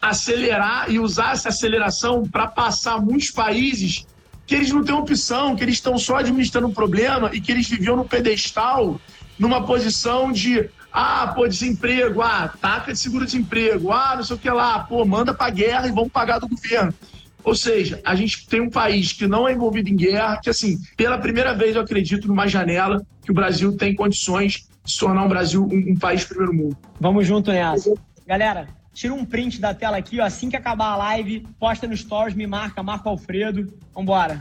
acelerar 0.01 0.91
e 0.91 0.99
usar 0.99 1.33
essa 1.33 1.49
aceleração 1.49 2.29
para 2.29 2.47
passar 2.47 3.01
muitos 3.01 3.31
países 3.31 4.07
que 4.47 4.55
eles 4.55 4.71
não 4.71 4.85
têm 4.85 4.95
opção, 4.95 5.57
que 5.57 5.65
eles 5.65 5.77
estão 5.77 5.97
só 5.97 6.17
administrando 6.17 6.67
o 6.67 6.71
um 6.71 6.75
problema 6.75 7.31
e 7.33 7.41
que 7.41 7.51
eles 7.51 7.67
viviam 7.67 7.97
no 7.97 8.05
pedestal, 8.05 9.01
numa 9.39 9.65
posição 9.65 10.31
de 10.31 10.69
ah, 10.97 11.33
pô, 11.35 11.49
desemprego, 11.49 12.23
ah, 12.23 12.49
taca 12.61 12.93
de 12.93 12.99
seguro-desemprego, 13.01 13.91
ah, 13.91 14.15
não 14.15 14.23
sei 14.23 14.37
o 14.37 14.39
que 14.39 14.49
lá, 14.49 14.79
pô, 14.79 15.05
manda 15.05 15.35
pra 15.35 15.51
guerra 15.51 15.89
e 15.89 15.91
vamos 15.91 16.13
pagar 16.13 16.39
do 16.39 16.49
governo. 16.49 16.95
Ou 17.43 17.53
seja, 17.53 18.01
a 18.05 18.15
gente 18.15 18.47
tem 18.47 18.61
um 18.61 18.71
país 18.71 19.13
que 19.13 19.27
não 19.27 19.49
é 19.49 19.53
envolvido 19.53 19.89
em 19.91 19.97
guerra, 19.97 20.39
que, 20.41 20.49
assim, 20.49 20.79
pela 20.97 21.19
primeira 21.19 21.53
vez 21.53 21.75
eu 21.75 21.83
acredito 21.83 22.29
numa 22.29 22.47
janela 22.47 23.05
que 23.25 23.33
o 23.33 23.35
Brasil 23.35 23.77
tem 23.77 23.93
condições 23.93 24.69
de 24.85 24.93
se 24.93 25.01
tornar 25.01 25.25
um 25.25 25.29
Brasil 25.29 25.65
um, 25.65 25.93
um 25.93 25.99
país 25.99 26.25
primeiro 26.25 26.55
mundo. 26.55 26.79
Vamos 27.01 27.27
junto 27.27 27.51
nessa. 27.51 27.93
Galera, 28.25 28.69
tira 28.93 29.13
um 29.13 29.25
print 29.25 29.61
da 29.61 29.75
tela 29.75 29.97
aqui, 29.97 30.21
ó, 30.21 30.25
assim 30.25 30.49
que 30.49 30.57
acabar 30.57 30.93
a 30.93 30.97
live, 30.97 31.45
posta 31.59 31.89
no 31.89 31.97
Stories, 31.97 32.37
me 32.37 32.47
marca, 32.47 32.85
marca 32.85 33.09
Alfredo. 33.09 33.75
Vambora. 33.93 34.41